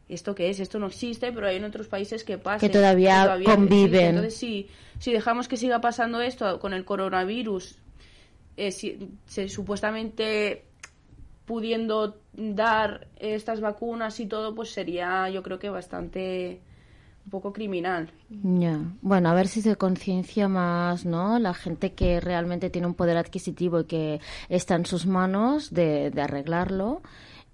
¿esto 0.08 0.34
qué 0.34 0.50
es? 0.50 0.60
Esto 0.60 0.78
no 0.78 0.86
existe, 0.86 1.32
pero 1.32 1.46
hay 1.46 1.56
en 1.56 1.64
otros 1.64 1.88
países 1.88 2.24
que 2.24 2.38
pasa. 2.38 2.66
Que 2.66 2.72
todavía, 2.72 3.38
conviven. 3.44 4.16
Entonces, 4.16 4.34
si, 4.34 4.68
si 4.98 5.12
dejamos 5.12 5.48
que 5.48 5.56
siga 5.56 5.80
pasando 5.80 6.20
esto 6.20 6.58
con 6.58 6.72
el 6.72 6.84
coronavirus, 6.84 7.76
eh, 8.56 8.72
se, 8.72 9.48
supuestamente 9.48 10.64
pudiendo 11.44 12.20
dar 12.32 13.06
estas 13.16 13.60
vacunas 13.60 14.18
y 14.20 14.26
todo, 14.26 14.54
pues 14.54 14.70
sería, 14.70 15.28
yo 15.30 15.42
creo 15.42 15.58
que 15.58 15.70
bastante 15.70 16.60
un 17.24 17.30
poco 17.30 17.52
criminal. 17.52 18.10
Ya. 18.28 18.80
Bueno, 19.00 19.28
a 19.28 19.34
ver 19.34 19.48
si 19.48 19.62
se 19.62 19.76
conciencia 19.76 20.48
más, 20.48 21.04
¿no? 21.04 21.38
La 21.38 21.54
gente 21.54 21.92
que 21.92 22.20
realmente 22.20 22.70
tiene 22.70 22.86
un 22.86 22.94
poder 22.94 23.16
adquisitivo 23.16 23.80
y 23.80 23.84
que 23.84 24.20
está 24.48 24.74
en 24.74 24.86
sus 24.86 25.06
manos 25.06 25.72
de, 25.72 26.10
de 26.10 26.22
arreglarlo 26.22 27.02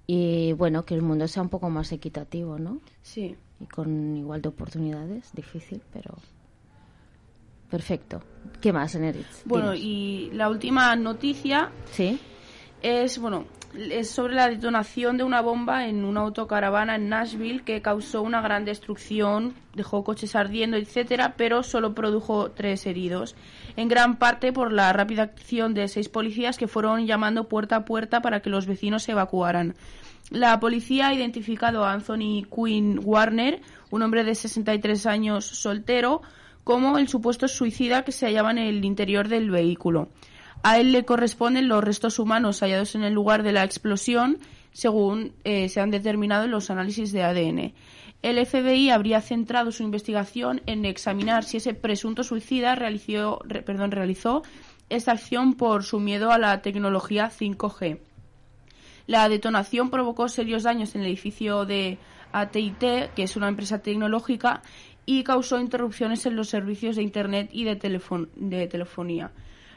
y 0.07 0.53
bueno, 0.53 0.85
que 0.85 0.95
el 0.95 1.03
mundo 1.03 1.27
sea 1.29 1.43
un 1.43 1.49
poco 1.49 1.71
más 1.71 1.93
equitativo, 1.93 2.59
¿no? 2.59 2.81
Sí. 3.03 3.37
Y 3.61 3.67
con 3.67 4.17
igual 4.17 4.43
de 4.43 4.49
oportunidades, 4.49 5.31
difícil, 5.33 5.81
pero 5.93 6.15
perfecto. 7.71 8.21
¿Qué 8.61 8.73
más, 8.73 8.95
Eneritz? 8.95 9.43
Bueno, 9.45 9.75
y 9.75 10.31
la 10.33 10.51
última 10.51 10.95
noticia 10.97 11.71
¿Sí? 11.91 12.19
es, 12.83 13.19
bueno, 13.19 13.47
es 13.77 14.11
sobre 14.11 14.35
la 14.35 14.49
detonación 14.49 15.17
de 15.17 15.25
una 15.25 15.41
bomba 15.41 15.87
en 15.87 16.05
una 16.05 16.21
autocaravana 16.21 16.97
en 16.97 17.09
Nashville 17.09 17.65
que 17.65 17.83
causó 17.83 18.23
una 18.23 18.41
gran 18.41 18.65
destrucción, 18.65 19.55
dejó 19.75 20.05
coches 20.05 20.37
ardiendo, 20.37 20.77
etcétera, 20.77 21.35
pero 21.37 21.63
solo 21.63 21.95
produjo 21.95 22.51
tres 22.53 22.87
heridos, 22.87 23.35
en 23.77 23.89
gran 23.89 24.19
parte 24.19 24.53
por 24.53 24.73
la 24.73 24.93
rápida 24.93 25.25
acción 25.25 25.75
de 25.75 25.89
seis 25.89 26.09
policías 26.09 26.57
que 26.57 26.69
fueron 26.69 27.07
llamando 27.07 27.49
puerta 27.49 27.77
a 27.77 27.85
puerta 27.85 28.23
para 28.23 28.41
que 28.41 28.51
los 28.51 28.67
vecinos 28.67 29.03
se 29.03 29.13
evacuaran. 29.13 29.75
La 30.31 30.59
policía 30.59 31.09
ha 31.09 31.15
identificado 31.15 31.85
a 31.85 31.93
Anthony 31.93 32.45
Quinn 32.55 33.01
Warner, 33.03 33.61
un 33.91 34.03
hombre 34.03 34.25
de 34.25 34.35
63 34.35 35.07
años 35.07 35.45
soltero, 35.45 36.23
como 36.65 36.97
el 36.97 37.09
supuesto 37.09 37.47
suicida 37.47 38.05
que 38.05 38.13
se 38.13 38.27
hallaba 38.27 38.51
en 38.51 38.59
el 38.59 38.85
interior 38.85 39.29
del 39.29 39.51
vehículo. 39.51 40.09
A 40.67 40.79
él 40.79 40.93
le 40.93 41.05
corresponden 41.05 41.69
los 41.69 41.85
restos 41.85 42.19
humanos 42.19 42.61
hallados 42.61 42.95
en 42.95 43.05
el 43.05 43.13
lugar 43.13 43.43
de 43.43 43.53
la 43.53 43.65
explosión, 43.65 44.39
según 44.73 45.35
eh, 45.45 45.69
se 45.69 45.83
han 45.83 45.91
determinado 45.91 46.45
en 46.45 46.53
los 46.53 46.71
análisis 46.71 47.13
de 47.13 47.23
ADN. 47.23 47.75
El 48.23 48.47
FBI 48.47 48.89
habría 48.89 49.21
centrado 49.21 49.73
su 49.73 49.83
investigación 49.83 50.63
en 50.65 50.87
examinar 50.87 51.45
si 51.45 51.59
ese 51.59 51.75
presunto 51.75 52.25
suicida 52.25 52.77
realizó, 52.77 53.43
esta 54.89 55.13
acción 55.13 55.53
por 55.53 55.85
su 55.85 56.01
miedo 56.01 56.33
a 56.33 56.39
la 56.39 56.63
tecnología 56.63 57.31
5G. 57.31 57.99
La 59.07 59.29
detonación 59.29 59.91
provocó 59.91 60.31
serios 60.31 60.63
daños 60.63 60.95
en 60.95 61.03
el 61.03 61.09
edificio 61.09 61.67
de 61.67 61.99
AT&T, 62.33 63.11
que 63.15 63.23
es 63.23 63.37
una 63.37 63.49
empresa 63.49 63.83
tecnológica, 63.83 64.63
y 65.05 65.25
causó 65.25 65.61
interrupciones 65.61 66.25
en 66.25 66.37
los 66.37 66.49
servicios 66.49 66.97
de 66.97 67.03
Internet 67.03 67.51
y 67.53 67.65
de 67.65 67.77
telefonía. 67.77 69.31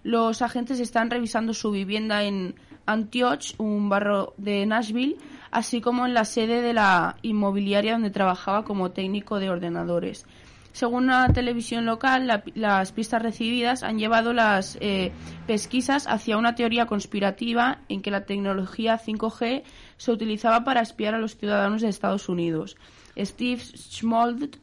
Los 0.08 0.42
agentes 0.42 0.80
están 0.80 1.10
revisando 1.10 1.54
su 1.54 1.70
vivienda 1.70 2.24
en 2.24 2.56
Antioch, 2.86 3.54
un 3.58 3.90
barrio 3.90 4.34
de 4.38 4.66
Nashville, 4.66 5.18
así 5.52 5.82
como 5.82 6.06
en 6.06 6.14
la 6.14 6.24
sede 6.24 6.62
de 6.62 6.72
la 6.72 7.18
inmobiliaria 7.24 7.92
donde 7.92 8.10
trabajaba 8.10 8.64
como 8.64 8.92
técnico 8.92 9.38
de 9.38 9.50
ordenadores. 9.50 10.26
Según 10.72 11.04
una 11.04 11.28
televisión 11.34 11.86
local, 11.86 12.42
las 12.56 12.92
pistas 12.94 13.22
recibidas 13.22 13.84
han 13.84 14.00
llevado 14.00 14.32
las 14.32 14.78
eh, 14.80 15.12
pesquisas 15.46 16.08
hacia 16.08 16.38
una 16.38 16.56
teoría 16.56 16.86
conspirativa 16.86 17.80
en 17.90 18.02
que 18.02 18.10
la 18.10 18.24
tecnología 18.24 18.98
5G 18.98 19.64
se 19.98 20.12
utilizaba 20.14 20.64
para 20.64 20.80
espiar 20.80 21.16
a 21.16 21.20
los 21.20 21.36
ciudadanos 21.36 21.82
de 21.82 21.90
Estados 21.90 22.30
Unidos. 22.30 22.78
Steve 23.18 23.60
Schmold, 23.60 24.56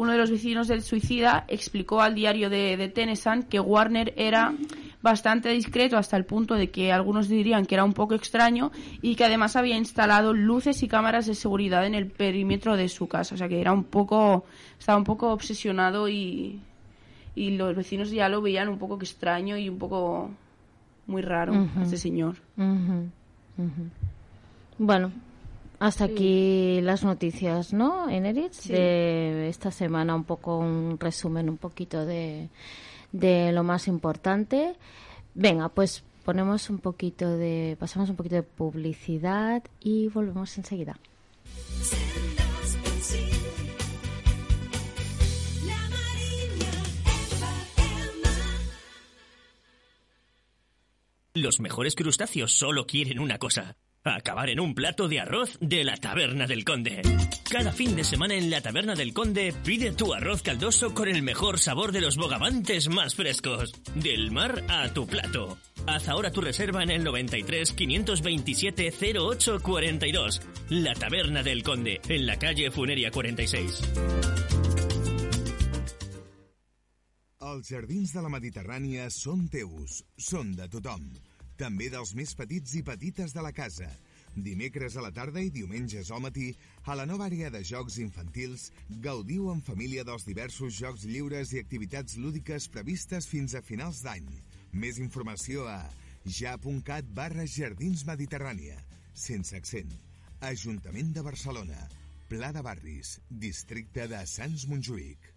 uno 0.00 0.12
de 0.12 0.18
los 0.18 0.30
vecinos 0.30 0.66
del 0.66 0.80
suicida, 0.80 1.44
explicó 1.46 2.00
al 2.00 2.14
diario 2.14 2.48
de, 2.48 2.78
de 2.78 3.44
que 3.50 3.60
Warner 3.60 4.14
era 4.16 4.54
bastante 5.02 5.50
discreto 5.50 5.98
hasta 5.98 6.16
el 6.16 6.24
punto 6.24 6.54
de 6.54 6.70
que 6.70 6.90
algunos 6.90 7.28
dirían 7.28 7.66
que 7.66 7.74
era 7.74 7.84
un 7.84 7.92
poco 7.92 8.14
extraño 8.14 8.72
y 9.02 9.14
que 9.14 9.24
además 9.24 9.56
había 9.56 9.76
instalado 9.76 10.32
luces 10.32 10.82
y 10.82 10.88
cámaras 10.88 11.26
de 11.26 11.34
seguridad 11.34 11.84
en 11.84 11.94
el 11.94 12.06
perímetro 12.06 12.78
de 12.78 12.88
su 12.88 13.08
casa, 13.08 13.34
o 13.34 13.38
sea 13.38 13.46
que 13.46 13.60
era 13.60 13.72
un 13.72 13.84
poco 13.84 14.46
estaba 14.78 14.96
un 14.96 15.04
poco 15.04 15.32
obsesionado 15.32 16.08
y 16.08 16.60
y 17.34 17.50
los 17.58 17.76
vecinos 17.76 18.10
ya 18.10 18.30
lo 18.30 18.40
veían 18.40 18.70
un 18.70 18.78
poco 18.78 18.96
extraño 18.96 19.58
y 19.58 19.68
un 19.68 19.78
poco 19.78 20.30
muy 21.08 21.20
raro 21.20 21.52
este 21.82 21.98
señor. 21.98 22.36
Bueno, 24.78 25.12
hasta 25.80 26.04
aquí 26.04 26.80
las 26.82 27.02
noticias, 27.04 27.72
¿no, 27.72 28.08
Eneritz? 28.10 28.68
De 28.68 29.48
esta 29.48 29.70
semana, 29.70 30.14
un 30.14 30.24
poco 30.24 30.58
un 30.58 30.98
resumen, 31.00 31.48
un 31.48 31.56
poquito 31.56 32.04
de, 32.04 32.50
de 33.12 33.50
lo 33.50 33.64
más 33.64 33.88
importante. 33.88 34.76
Venga, 35.34 35.70
pues 35.70 36.04
ponemos 36.26 36.68
un 36.68 36.78
poquito 36.78 37.34
de, 37.34 37.78
pasamos 37.80 38.10
un 38.10 38.16
poquito 38.16 38.34
de 38.34 38.42
publicidad 38.42 39.62
y 39.80 40.08
volvemos 40.08 40.56
enseguida. 40.58 40.98
Los 51.32 51.58
mejores 51.58 51.94
crustáceos 51.94 52.52
solo 52.52 52.86
quieren 52.86 53.18
una 53.18 53.38
cosa 53.38 53.76
Acabar 54.02 54.48
en 54.48 54.60
un 54.60 54.74
plato 54.74 55.08
de 55.08 55.20
arroz 55.20 55.58
de 55.60 55.84
la 55.84 55.94
Taberna 55.94 56.46
del 56.46 56.64
Conde. 56.64 57.02
Cada 57.50 57.70
fin 57.70 57.94
de 57.94 58.02
semana 58.02 58.34
en 58.34 58.48
la 58.48 58.62
Taberna 58.62 58.94
del 58.94 59.12
Conde 59.12 59.52
pide 59.62 59.92
tu 59.92 60.14
arroz 60.14 60.40
caldoso 60.40 60.94
con 60.94 61.06
el 61.06 61.22
mejor 61.22 61.58
sabor 61.58 61.92
de 61.92 62.00
los 62.00 62.16
bogavantes 62.16 62.88
más 62.88 63.14
frescos. 63.14 63.72
Del 63.94 64.30
mar 64.30 64.64
a 64.68 64.88
tu 64.94 65.06
plato. 65.06 65.58
Haz 65.86 66.08
ahora 66.08 66.30
tu 66.30 66.40
reserva 66.40 66.82
en 66.82 66.90
el 66.90 67.04
93 67.04 67.72
527 67.72 69.18
08 69.18 69.60
42. 69.60 70.40
La 70.70 70.94
Taberna 70.94 71.42
del 71.42 71.62
Conde, 71.62 72.00
en 72.08 72.24
la 72.24 72.38
calle 72.38 72.70
Funeria 72.70 73.10
46. 73.10 73.82
Els 77.40 77.68
jardins 77.68 78.14
de 78.14 78.22
la 78.24 78.30
Mediterrània 78.32 79.10
són 79.12 79.48
teus, 79.52 80.00
són 80.16 80.54
de 80.56 80.68
tothom. 80.72 81.04
També 81.60 81.90
dels 81.92 82.14
més 82.16 82.32
petits 82.32 82.72
i 82.78 82.80
petites 82.86 83.34
de 83.36 83.42
la 83.44 83.52
casa. 83.52 83.88
Dimecres 84.46 84.94
a 84.96 85.02
la 85.04 85.10
tarda 85.12 85.42
i 85.44 85.50
diumenges 85.52 86.10
al 86.14 86.22
matí, 86.24 86.48
a 86.88 86.94
la 86.96 87.04
nova 87.08 87.26
àrea 87.26 87.50
de 87.52 87.60
jocs 87.66 87.98
infantils, 88.00 88.70
gaudiu 89.04 89.50
en 89.52 89.60
família 89.66 90.04
dels 90.06 90.24
diversos 90.24 90.78
jocs 90.78 91.04
lliures 91.04 91.52
i 91.52 91.60
activitats 91.60 92.16
lúdiques 92.16 92.68
previstes 92.72 93.28
fins 93.28 93.56
a 93.58 93.62
finals 93.66 94.00
d'any. 94.06 94.28
Més 94.72 95.00
informació 95.02 95.66
a 95.68 95.82
ja.cat 96.24 97.10
barra 97.16 97.44
Jardins 97.44 98.06
Mediterrània, 98.08 98.78
sense 99.12 99.56
accent. 99.58 99.92
Ajuntament 100.52 101.12
de 101.12 101.26
Barcelona, 101.26 101.88
Pla 102.30 102.52
de 102.54 102.62
Barris, 102.62 103.18
districte 103.28 104.06
de 104.08 104.24
Sants 104.30 104.68
Montjuïc. 104.70 105.29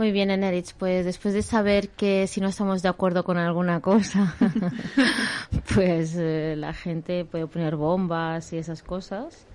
Muy 0.00 0.12
bien, 0.12 0.30
Eneritz, 0.30 0.72
pues 0.72 1.04
después 1.04 1.34
de 1.34 1.42
saber 1.42 1.90
que 1.90 2.26
si 2.26 2.40
no 2.40 2.48
estamos 2.48 2.80
de 2.80 2.88
acuerdo 2.88 3.22
con 3.22 3.36
alguna 3.36 3.80
cosa, 3.80 4.34
pues 5.74 6.16
eh, 6.16 6.54
la 6.56 6.72
gente 6.72 7.26
puede 7.26 7.46
poner 7.46 7.76
bombas 7.76 8.50
y 8.54 8.56
esas 8.56 8.82
cosas, 8.82 9.46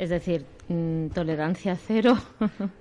es 0.00 0.10
decir, 0.10 0.44
mm, 0.66 1.10
tolerancia 1.10 1.76
cero. 1.76 2.18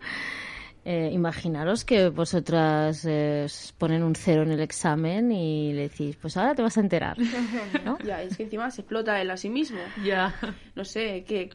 Eh, 0.83 1.11
imaginaros 1.13 1.85
que 1.85 2.09
vosotras 2.09 3.05
eh, 3.05 3.43
os 3.45 3.71
ponen 3.77 4.01
un 4.01 4.15
cero 4.15 4.41
en 4.41 4.51
el 4.51 4.61
examen 4.61 5.31
y 5.31 5.73
le 5.73 5.89
decís, 5.89 6.17
pues 6.19 6.35
ahora 6.37 6.55
te 6.55 6.63
vas 6.63 6.75
a 6.75 6.81
enterar. 6.81 7.17
¿no? 7.85 7.99
Ya, 7.99 8.23
es 8.23 8.35
que 8.35 8.41
encima 8.41 8.71
se 8.71 8.81
explota 8.81 9.21
él 9.21 9.29
a 9.29 9.37
sí 9.37 9.51
mismo. 9.51 9.77
Ya. 10.03 10.33
No 10.73 10.83
sé 10.83 11.23
qué 11.27 11.51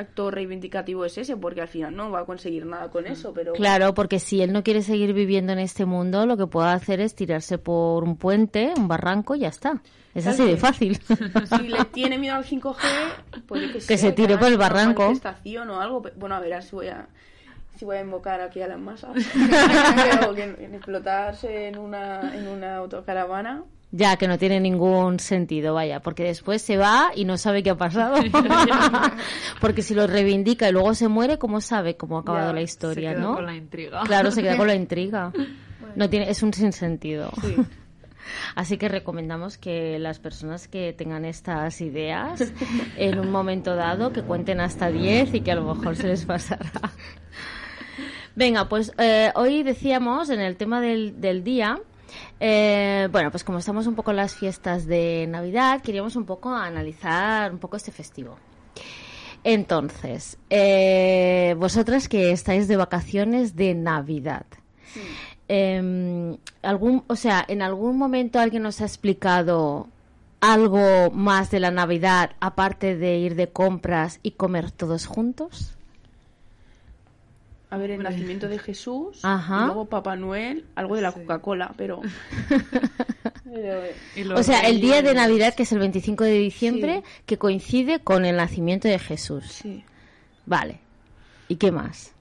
acto 0.00 0.30
reivindicativo 0.30 1.04
es 1.04 1.16
ese, 1.18 1.36
porque 1.36 1.60
al 1.60 1.68
final 1.68 1.94
no 1.94 2.10
va 2.10 2.20
a 2.20 2.24
conseguir 2.24 2.66
nada 2.66 2.90
con 2.90 3.06
eso, 3.06 3.32
pero... 3.32 3.52
Claro, 3.52 3.94
porque 3.94 4.18
si 4.18 4.42
él 4.42 4.52
no 4.52 4.62
quiere 4.64 4.82
seguir 4.82 5.12
viviendo 5.12 5.52
en 5.52 5.58
este 5.60 5.84
mundo, 5.84 6.26
lo 6.26 6.36
que 6.36 6.46
puede 6.46 6.70
hacer 6.70 7.00
es 7.00 7.14
tirarse 7.14 7.58
por 7.58 8.02
un 8.02 8.16
puente, 8.16 8.72
un 8.76 8.88
barranco 8.88 9.34
y 9.34 9.40
ya 9.40 9.48
está. 9.48 9.80
Es 10.14 10.26
así 10.26 10.44
de 10.44 10.56
fácil. 10.56 11.00
Si 11.56 11.68
le 11.68 11.84
tiene 11.86 12.18
miedo 12.18 12.34
al 12.36 12.44
5G, 12.44 12.76
pues 13.46 13.62
yo 13.62 13.68
qué 13.68 13.74
Que 13.86 13.96
sé, 13.96 13.98
se 13.98 14.12
tire 14.12 14.36
por 14.36 14.48
el 14.48 14.54
una 14.54 14.68
barranco. 14.68 15.02
manifestación 15.02 15.70
o 15.70 15.80
algo. 15.80 16.02
Bueno, 16.16 16.34
a 16.34 16.40
ver, 16.40 16.62
si 16.62 16.74
voy 16.74 16.88
a, 16.88 17.06
si 17.76 17.84
voy 17.84 17.96
a 17.98 18.00
invocar 18.00 18.40
aquí 18.40 18.60
a 18.60 18.66
las 18.68 18.78
masas. 18.78 19.10
Pero 20.20 20.34
que 20.34 20.42
en 20.42 20.74
explotarse 20.74 21.68
en 21.68 21.78
una, 21.78 22.34
en 22.34 22.48
una 22.48 22.76
autocaravana... 22.76 23.62
Ya, 23.92 24.16
que 24.16 24.28
no 24.28 24.38
tiene 24.38 24.60
ningún 24.60 25.18
sentido, 25.18 25.74
vaya, 25.74 26.00
porque 26.00 26.22
después 26.22 26.62
se 26.62 26.76
va 26.76 27.10
y 27.14 27.24
no 27.24 27.36
sabe 27.36 27.62
qué 27.64 27.70
ha 27.70 27.76
pasado. 27.76 28.16
porque 29.60 29.82
si 29.82 29.94
lo 29.94 30.06
reivindica 30.06 30.68
y 30.68 30.72
luego 30.72 30.94
se 30.94 31.08
muere, 31.08 31.38
¿cómo 31.38 31.60
sabe 31.60 31.96
cómo 31.96 32.18
ha 32.18 32.20
acabado 32.20 32.48
Ya, 32.48 32.52
la 32.52 32.58
Se 32.60 32.64
historia, 32.64 33.14
quedó 33.14 33.20
no? 33.20 33.34
con 33.34 33.46
la 33.46 33.56
intriga. 33.56 34.02
Claro, 34.04 34.30
se 34.30 34.42
queda 34.42 34.56
con 34.56 34.68
la 34.68 34.74
intriga. 34.76 35.32
No 35.96 36.08
tiene, 36.08 36.30
es 36.30 36.42
un 36.44 36.54
sinsentido. 36.54 37.32
Sí. 37.40 37.56
Así 38.54 38.76
que 38.78 38.88
recomendamos 38.88 39.58
que 39.58 39.98
las 39.98 40.20
personas 40.20 40.68
que 40.68 40.92
tengan 40.92 41.24
estas 41.24 41.80
ideas 41.80 42.52
en 42.96 43.18
un 43.18 43.30
momento 43.32 43.74
dado 43.74 44.12
que 44.12 44.22
cuenten 44.22 44.60
hasta 44.60 44.88
10 44.88 45.34
y 45.34 45.40
que 45.40 45.50
a 45.50 45.56
lo 45.56 45.74
mejor 45.74 45.96
se 45.96 46.06
les 46.06 46.24
pasará. 46.26 46.70
Venga, 48.36 48.68
pues 48.68 48.92
eh, 48.98 49.32
hoy 49.34 49.64
decíamos 49.64 50.30
en 50.30 50.38
el 50.40 50.56
tema 50.56 50.80
del, 50.80 51.20
del 51.20 51.42
día, 51.42 51.80
eh, 52.40 53.08
bueno, 53.12 53.30
pues 53.30 53.44
como 53.44 53.58
estamos 53.58 53.86
un 53.86 53.94
poco 53.94 54.10
en 54.10 54.16
las 54.16 54.34
fiestas 54.34 54.86
de 54.86 55.26
Navidad, 55.28 55.82
queríamos 55.82 56.16
un 56.16 56.24
poco 56.24 56.54
analizar 56.54 57.52
un 57.52 57.58
poco 57.58 57.76
este 57.76 57.92
festivo. 57.92 58.38
Entonces, 59.44 60.38
eh, 60.50 61.54
vosotras 61.58 62.08
que 62.08 62.32
estáis 62.32 62.66
de 62.66 62.76
vacaciones 62.76 63.56
de 63.56 63.74
Navidad, 63.74 64.46
eh, 65.48 66.36
algún, 66.62 67.04
o 67.06 67.16
sea, 67.16 67.44
en 67.46 67.62
algún 67.62 67.96
momento 67.98 68.38
alguien 68.38 68.62
nos 68.62 68.80
ha 68.80 68.84
explicado 68.84 69.88
algo 70.40 71.10
más 71.10 71.50
de 71.50 71.60
la 71.60 71.70
Navidad 71.70 72.30
aparte 72.40 72.96
de 72.96 73.18
ir 73.18 73.34
de 73.34 73.50
compras 73.50 74.20
y 74.22 74.32
comer 74.32 74.70
todos 74.70 75.06
juntos. 75.06 75.76
A 77.70 77.76
ver, 77.76 77.92
el 77.92 78.02
nacimiento 78.02 78.48
de 78.48 78.58
Jesús, 78.58 79.20
Ajá. 79.24 79.60
y 79.62 79.64
luego 79.66 79.84
Papá 79.84 80.16
Noel, 80.16 80.64
algo 80.74 80.96
de 80.96 81.02
la 81.02 81.12
Coca-Cola, 81.12 81.72
pero... 81.76 82.00
pero, 83.44 83.84
eh, 83.84 83.94
O 84.34 84.42
sea, 84.42 84.60
el 84.62 84.80
día 84.80 85.02
de. 85.02 85.14
Navidad, 85.14 85.54
que 85.54 85.62
es 85.62 85.70
el 85.72 85.78
25 85.78 86.24
de 86.24 86.32
diciembre, 86.32 87.02
Sí. 87.06 87.22
que 87.26 87.38
coincide 87.38 88.00
con 88.00 88.24
el 88.24 88.36
nacimiento 88.36 88.88
de 88.88 88.98
Jesús. 88.98 89.44
sí, 89.46 89.84
Vale. 90.46 90.80
¿Y 91.48 91.56
qué 91.56 91.70
más? 91.70 92.12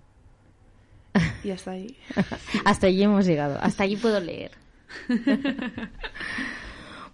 y 1.43 1.49
hasta 1.51 1.71
ahí. 1.71 1.97
Hasta 2.65 2.85
allí 2.87 3.01
hemos 3.03 3.25
llegado. 3.25 3.57
Hasta 3.61 3.83
allí 3.83 3.95
puedo 3.95 4.19
leer. 4.19 4.51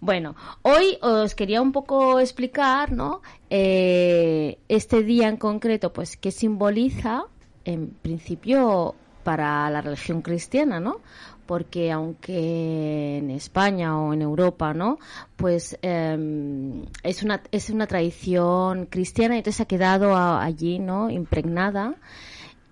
Bueno, 0.02 0.36
hoy 0.62 0.98
os 1.02 1.34
quería 1.34 1.62
un 1.62 1.71
poco 1.71 2.19
explicar, 2.19 2.91
¿no? 2.91 3.21
Eh, 3.50 4.60
este 4.67 5.02
día 5.04 5.30
en 5.30 5.38
concreto, 5.38 5.93
pues, 5.93 6.15
qué 6.17 6.32
simboliza, 6.32 7.24
en 7.65 7.89
principio, 7.89 8.95
para 9.25 9.69
la 9.71 9.82
religión 9.82 10.21
cristiana, 10.21 10.80
¿no? 10.80 11.01
Porque 11.47 11.91
aunque 11.91 13.17
en 13.17 13.32
España 13.32 13.99
o 13.99 14.13
en 14.13 14.21
Europa, 14.21 14.73
¿no? 14.73 14.99
Pues 15.36 15.78
eh, 15.82 16.86
es 17.04 17.23
una 17.23 17.41
es 17.51 17.69
una 17.69 17.88
tradición 17.88 18.86
cristiana 18.86 19.36
y 19.36 19.39
entonces 19.39 19.62
ha 19.62 19.65
quedado 19.65 20.15
allí, 20.15 20.80
¿no? 20.80 21.10
Impregnada 21.10 21.95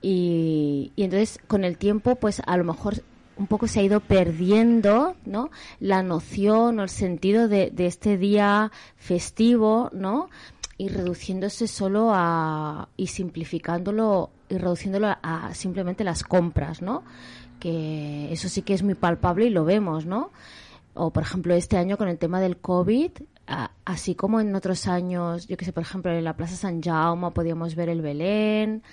y, 0.01 0.91
y 0.95 1.03
entonces 1.03 1.39
con 1.47 1.63
el 1.63 1.77
tiempo 1.77 2.15
pues 2.15 2.41
a 2.45 2.55
lo 2.55 2.63
mejor 2.65 3.01
un 3.35 3.47
poco 3.47 3.67
se 3.67 3.79
ha 3.79 3.83
ido 3.83 3.99
perdiendo 3.99 5.15
no 5.25 5.49
la 5.79 6.03
noción 6.03 6.79
o 6.79 6.83
el 6.83 6.89
sentido 6.89 7.47
de, 7.47 7.71
de 7.71 7.87
este 7.87 8.17
día 8.17 8.71
festivo 8.95 9.89
no 9.91 10.29
y 10.83 10.89
reduciéndose 10.89 11.67
solo 11.67 12.11
a 12.13 12.89
y 12.97 13.07
simplificándolo 13.07 14.31
y 14.49 14.57
reduciéndolo 14.57 15.07
a, 15.21 15.53
simplemente 15.53 16.03
las 16.03 16.23
compras 16.23 16.81
no 16.81 17.03
que 17.59 18.31
eso 18.33 18.49
sí 18.49 18.63
que 18.63 18.73
es 18.73 18.83
muy 18.83 18.95
palpable 18.95 19.45
y 19.45 19.49
lo 19.49 19.63
vemos 19.63 20.05
no 20.05 20.31
o 20.93 21.11
por 21.11 21.23
ejemplo 21.23 21.53
este 21.53 21.77
año 21.77 21.97
con 21.97 22.07
el 22.07 22.17
tema 22.17 22.39
del 22.39 22.57
COVID, 22.57 23.11
así 23.83 24.13
como 24.13 24.39
en 24.39 24.53
otros 24.53 24.87
años, 24.87 25.47
yo 25.47 25.57
que 25.57 25.65
sé, 25.65 25.73
por 25.73 25.81
ejemplo 25.81 26.11
en 26.11 26.23
la 26.23 26.35
Plaza 26.35 26.55
San 26.55 26.83
Jaume 26.83 27.31
podíamos 27.31 27.73
ver 27.73 27.89
el 27.89 28.01
Belén, 28.01 28.83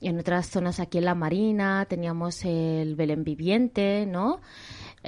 y 0.00 0.08
en 0.08 0.18
otras 0.18 0.48
zonas 0.48 0.80
aquí 0.80 0.98
en 0.98 1.04
la 1.04 1.14
Marina 1.14 1.86
teníamos 1.86 2.44
el 2.44 2.96
Belén 2.96 3.22
viviente, 3.24 4.06
¿no? 4.06 4.40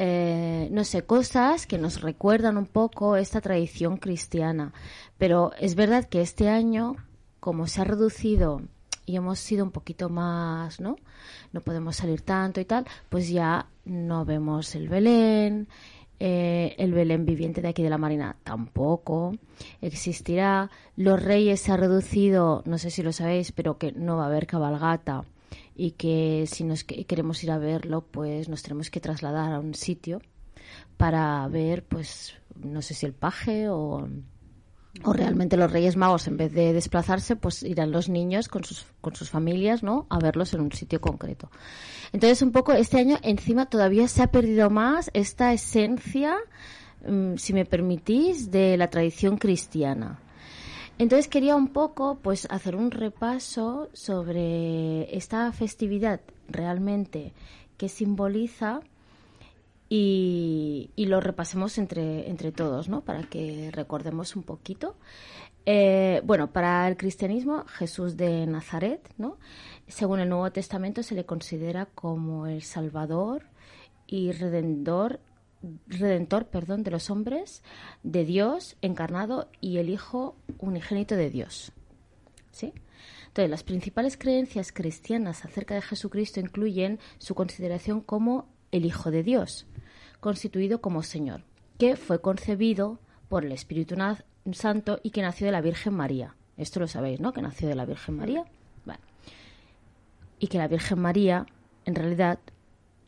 Eh, 0.00 0.68
no 0.70 0.84
sé, 0.84 1.02
cosas 1.02 1.66
que 1.66 1.76
nos 1.76 2.02
recuerdan 2.02 2.56
un 2.56 2.66
poco 2.66 3.16
esta 3.16 3.40
tradición 3.40 3.96
cristiana. 3.96 4.72
Pero 5.18 5.50
es 5.58 5.74
verdad 5.74 6.08
que 6.08 6.20
este 6.20 6.48
año, 6.48 6.94
como 7.40 7.66
se 7.66 7.80
ha 7.80 7.84
reducido 7.84 8.62
y 9.06 9.16
hemos 9.16 9.40
sido 9.40 9.64
un 9.64 9.72
poquito 9.72 10.08
más, 10.08 10.78
¿no? 10.78 10.96
No 11.52 11.62
podemos 11.62 11.96
salir 11.96 12.20
tanto 12.20 12.60
y 12.60 12.64
tal, 12.64 12.86
pues 13.08 13.28
ya 13.28 13.66
no 13.84 14.24
vemos 14.24 14.76
el 14.76 14.88
Belén, 14.88 15.66
eh, 16.20 16.76
el 16.78 16.92
Belén 16.92 17.24
viviente 17.24 17.60
de 17.60 17.68
aquí 17.68 17.82
de 17.82 17.90
la 17.90 17.98
Marina 17.98 18.36
tampoco 18.44 19.32
existirá. 19.80 20.70
Los 20.94 21.20
Reyes 21.20 21.60
se 21.60 21.72
ha 21.72 21.76
reducido, 21.76 22.62
no 22.66 22.78
sé 22.78 22.90
si 22.90 23.02
lo 23.02 23.12
sabéis, 23.12 23.50
pero 23.50 23.78
que 23.78 23.90
no 23.90 24.16
va 24.16 24.24
a 24.24 24.26
haber 24.28 24.46
cabalgata 24.46 25.24
y 25.74 25.92
que 25.92 26.44
si 26.46 26.64
nos 26.64 26.84
que- 26.84 27.04
queremos 27.04 27.42
ir 27.44 27.50
a 27.50 27.58
verlo, 27.58 28.02
pues 28.10 28.48
nos 28.48 28.62
tenemos 28.62 28.90
que 28.90 29.00
trasladar 29.00 29.52
a 29.52 29.60
un 29.60 29.74
sitio 29.74 30.20
para 30.96 31.46
ver, 31.48 31.84
pues, 31.84 32.34
no 32.62 32.82
sé 32.82 32.94
si 32.94 33.06
el 33.06 33.12
paje 33.14 33.68
o, 33.68 34.08
o 35.04 35.12
realmente 35.12 35.56
los 35.56 35.70
Reyes 35.70 35.96
Magos, 35.96 36.26
en 36.26 36.36
vez 36.36 36.52
de 36.52 36.72
desplazarse, 36.72 37.36
pues 37.36 37.62
irán 37.62 37.92
los 37.92 38.08
niños 38.08 38.48
con 38.48 38.64
sus, 38.64 38.86
con 39.00 39.14
sus 39.14 39.30
familias, 39.30 39.82
¿no? 39.82 40.06
A 40.10 40.18
verlos 40.18 40.52
en 40.54 40.60
un 40.60 40.72
sitio 40.72 41.00
concreto. 41.00 41.50
Entonces, 42.12 42.42
un 42.42 42.52
poco 42.52 42.72
este 42.72 42.98
año 42.98 43.16
encima 43.22 43.66
todavía 43.66 44.08
se 44.08 44.22
ha 44.22 44.30
perdido 44.30 44.70
más 44.70 45.10
esta 45.14 45.52
esencia, 45.52 46.36
mm, 47.06 47.36
si 47.36 47.52
me 47.52 47.64
permitís, 47.64 48.50
de 48.50 48.76
la 48.76 48.90
tradición 48.90 49.36
cristiana. 49.38 50.18
Entonces 50.98 51.28
quería 51.28 51.54
un 51.54 51.68
poco 51.68 52.18
pues 52.20 52.46
hacer 52.50 52.74
un 52.74 52.90
repaso 52.90 53.88
sobre 53.92 55.16
esta 55.16 55.50
festividad 55.52 56.20
realmente 56.48 57.32
que 57.76 57.88
simboliza 57.88 58.80
y, 59.88 60.90
lo 60.96 61.20
repasemos 61.20 61.78
entre, 61.78 62.28
entre 62.28 62.52
todos, 62.52 62.88
¿no? 62.88 63.00
Para 63.02 63.22
que 63.22 63.70
recordemos 63.72 64.36
un 64.36 64.42
poquito. 64.42 64.96
Eh, 65.64 66.20
bueno, 66.24 66.50
para 66.50 66.86
el 66.88 66.96
cristianismo, 66.96 67.64
Jesús 67.66 68.16
de 68.16 68.46
Nazaret, 68.46 69.00
¿no? 69.16 69.38
Según 69.86 70.20
el 70.20 70.28
Nuevo 70.28 70.50
Testamento, 70.50 71.02
se 71.02 71.14
le 71.14 71.24
considera 71.24 71.86
como 71.86 72.46
el 72.46 72.62
Salvador 72.62 73.44
y 74.06 74.32
Redentor, 74.32 75.20
Redentor, 75.86 76.46
perdón, 76.46 76.82
de 76.84 76.90
los 76.90 77.10
hombres, 77.10 77.62
de 78.02 78.24
Dios 78.24 78.76
encarnado 78.80 79.48
y 79.60 79.78
el 79.78 79.90
Hijo 79.90 80.36
unigénito 80.58 81.16
de 81.16 81.30
Dios. 81.30 81.72
¿Sí? 82.52 82.72
Entonces, 83.28 83.50
las 83.50 83.62
principales 83.62 84.16
creencias 84.16 84.72
cristianas 84.72 85.44
acerca 85.44 85.74
de 85.74 85.82
Jesucristo 85.82 86.40
incluyen 86.40 86.98
su 87.18 87.34
consideración 87.34 88.00
como 88.00 88.46
el 88.72 88.84
Hijo 88.84 89.10
de 89.10 89.22
Dios, 89.22 89.66
constituido 90.20 90.80
como 90.80 91.02
Señor, 91.02 91.44
que 91.78 91.96
fue 91.96 92.20
concebido 92.20 92.98
por 93.28 93.44
el 93.44 93.52
Espíritu 93.52 93.96
Santo 94.52 95.00
y 95.02 95.10
que 95.10 95.22
nació 95.22 95.46
de 95.46 95.52
la 95.52 95.60
Virgen 95.60 95.94
María. 95.94 96.34
Esto 96.56 96.80
lo 96.80 96.88
sabéis, 96.88 97.20
¿no? 97.20 97.32
Que 97.32 97.42
nació 97.42 97.68
de 97.68 97.74
la 97.74 97.84
Virgen 97.84 98.16
María. 98.16 98.44
Y 100.40 100.46
que 100.46 100.58
la 100.58 100.68
Virgen 100.68 101.00
María, 101.00 101.46
en 101.84 101.94
realidad, 101.94 102.38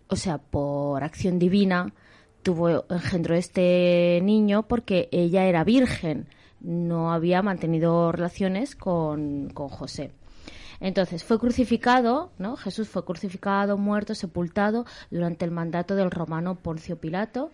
o 0.09 0.17
sea, 0.17 0.39
por 0.39 1.03
acción 1.05 1.39
divina, 1.39 1.93
tuvo 2.43 2.85
engendró 2.91 3.35
este 3.35 4.21
niño 4.23 4.65
porque 4.65 5.09
ella 5.13 5.47
era 5.47 5.65
virgen, 5.65 6.27
no 6.61 7.13
había 7.13 7.43
mantenido 7.43 8.13
relaciones 8.13 8.77
con, 8.77 9.51
con 9.51 9.69
José. 9.69 10.13
Entonces 10.81 11.25
fue 11.25 11.39
crucificado, 11.39 12.33
¿no? 12.39 12.57
Jesús 12.57 12.89
fue 12.89 13.05
crucificado, 13.05 13.77
muerto, 13.77 14.15
sepultado 14.15 14.87
durante 15.11 15.45
el 15.45 15.51
mandato 15.51 15.95
del 15.95 16.11
romano 16.11 16.55
Poncio 16.55 16.97
Pilato, 16.97 17.51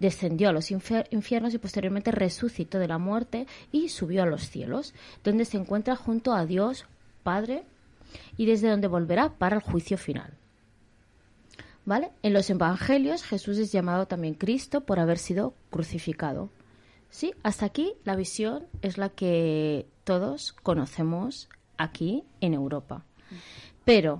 descendió 0.00 0.48
a 0.48 0.52
los 0.52 0.70
infiernos 0.72 1.54
y 1.54 1.58
posteriormente 1.58 2.10
resucitó 2.10 2.78
de 2.78 2.88
la 2.88 2.98
muerte 2.98 3.46
y 3.70 3.90
subió 3.90 4.24
a 4.24 4.26
los 4.26 4.48
cielos, 4.48 4.94
donde 5.22 5.44
se 5.44 5.58
encuentra 5.58 5.94
junto 5.94 6.32
a 6.32 6.44
Dios 6.44 6.86
Padre 7.22 7.64
y 8.36 8.46
desde 8.46 8.70
donde 8.70 8.88
volverá 8.88 9.28
para 9.28 9.56
el 9.56 9.62
juicio 9.62 9.96
final. 9.96 10.39
¿Vale? 11.84 12.10
En 12.22 12.32
los 12.32 12.50
evangelios 12.50 13.22
Jesús 13.22 13.58
es 13.58 13.72
llamado 13.72 14.06
también 14.06 14.34
Cristo 14.34 14.82
por 14.82 15.00
haber 15.00 15.18
sido 15.18 15.54
crucificado. 15.70 16.50
Sí, 17.08 17.34
hasta 17.42 17.66
aquí 17.66 17.94
la 18.04 18.16
visión 18.16 18.66
es 18.82 18.96
la 18.96 19.08
que 19.08 19.86
todos 20.04 20.52
conocemos 20.52 21.48
aquí 21.76 22.24
en 22.40 22.54
Europa. 22.54 23.04
Pero, 23.84 24.18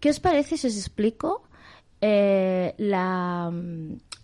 ¿qué 0.00 0.10
os 0.10 0.20
parece 0.20 0.56
si 0.56 0.66
os 0.66 0.76
explico 0.76 1.42
eh, 2.00 2.74
la, 2.76 3.50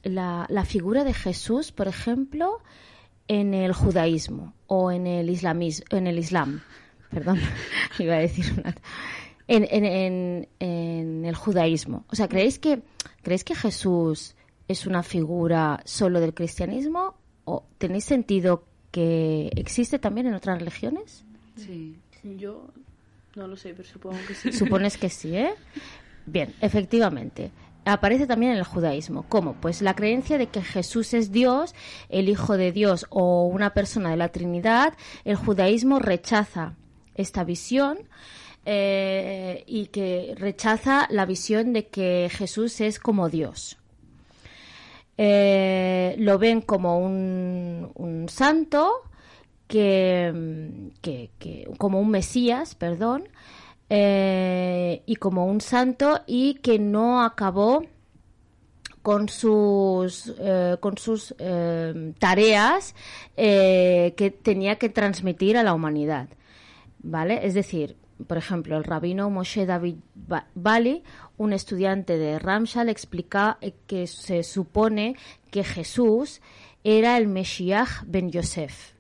la, 0.03 0.47
la 0.49 0.65
figura 0.65 1.05
de 1.05 1.15
Jesús, 1.15 1.73
por 1.73 1.89
ejemplo, 1.89 2.61
en 3.29 3.55
el 3.55 3.73
judaísmo 3.73 4.53
o 4.67 4.91
en 4.91 5.07
el, 5.07 5.31
islamismo, 5.31 5.87
en 5.91 6.07
el 6.07 6.19
islam? 6.19 6.61
Perdón, 7.11 7.41
iba 7.99 8.17
a 8.17 8.19
decir 8.19 8.53
una 8.59 8.75
en, 9.49 9.65
en, 9.65 10.49
en, 10.59 11.25
el 11.25 11.35
judaísmo. 11.35 12.05
O 12.11 12.17
sea, 12.17 12.29
¿creéis 12.29 12.59
que, 12.59 12.83
¿creéis 13.23 13.45
que 13.45 13.55
Jesús 13.55 14.35
es 14.69 14.87
una 14.87 15.03
figura 15.03 15.81
solo 15.85 16.21
del 16.21 16.35
cristianismo 16.35 17.15
o 17.45 17.65
tenéis 17.79 18.05
sentido 18.05 18.65
que 18.91 19.51
existe 19.57 19.99
también 19.99 20.27
en 20.27 20.35
otras 20.35 20.59
religiones? 20.59 21.25
Sí. 21.57 21.97
Yo 22.39 22.69
no 23.35 23.47
lo 23.47 23.57
sé, 23.57 23.75
pero 23.75 23.87
supongo 23.87 24.17
que 24.27 24.35
sí. 24.35 24.53
Supones 24.53 24.97
que 24.97 25.11
sí, 25.11 25.37
¿eh? 25.37 25.55
Bien, 26.27 26.55
efectivamente. 26.61 27.51
Aparece 27.85 28.27
también 28.27 28.53
en 28.53 28.59
el 28.59 28.65
judaísmo. 28.65 29.27
¿Cómo? 29.29 29.55
Pues 29.61 29.83
la 29.83 29.95
creencia 29.95 30.39
de 30.39 30.47
que 30.47 30.63
Jesús 30.63 31.13
es 31.13 31.33
Dios, 31.33 31.75
el 32.09 32.31
Hijo 32.31 32.57
de 32.57 32.73
Dios 32.73 33.07
o 33.11 33.45
una 33.45 33.75
persona 33.75 34.11
de 34.11 34.17
la 34.17 34.31
Trinidad. 34.31 34.95
El 35.25 35.37
judaísmo 35.37 35.99
rechaza 35.99 36.77
esta 37.15 37.45
visión 37.45 37.99
eh, 38.67 39.63
y 39.67 39.87
que 39.89 40.35
rechaza 40.39 41.07
la 41.11 41.27
visión 41.27 41.75
de 41.75 41.89
que 41.89 42.31
Jesús 42.33 42.81
es 42.81 42.99
como 42.99 43.29
Dios. 43.29 43.77
Eh, 45.19 46.17
lo 46.19 46.39
ven 46.39 46.63
como 46.63 46.99
un, 46.99 48.27
santo, 48.29 48.91
que, 49.69 50.91
como 51.77 52.01
un 52.01 52.11
Mesías, 52.11 52.75
perdón, 52.75 53.29
eh, 53.91 55.03
y 55.05 55.17
como 55.17 55.45
un 55.45 55.61
santo 55.61 56.23
y 56.27 56.55
que 56.55 56.79
no 56.79 57.23
acabó 57.23 57.85
con 59.03 59.29
sus, 59.29 60.35
con 60.81 60.97
sus 60.97 61.35
tareas 62.19 62.95
que 63.37 64.39
tenía 64.43 64.77
que 64.77 64.89
transmitir 64.89 65.59
a 65.59 65.63
la 65.63 65.75
humanidad. 65.75 66.31
¿Vale? 67.07 67.47
Es 67.47 67.53
decir, 67.53 67.97
por 68.27 68.39
ejemplo, 68.39 68.77
el 68.77 68.85
rabino 68.85 69.31
Moshe 69.31 69.67
David 69.67 69.97
Bali, 70.55 71.03
un 71.37 71.53
estudiante 71.53 72.19
de 72.19 72.39
Ramshal, 72.39 72.89
explica 72.89 73.59
que 73.87 74.07
se 74.07 74.43
supone 74.43 75.17
que 75.51 75.65
Jesús 75.65 76.41
era 76.83 77.17
el 77.17 77.29
Mesías 77.29 78.03
ben 78.07 78.31
Yosef 78.31 78.95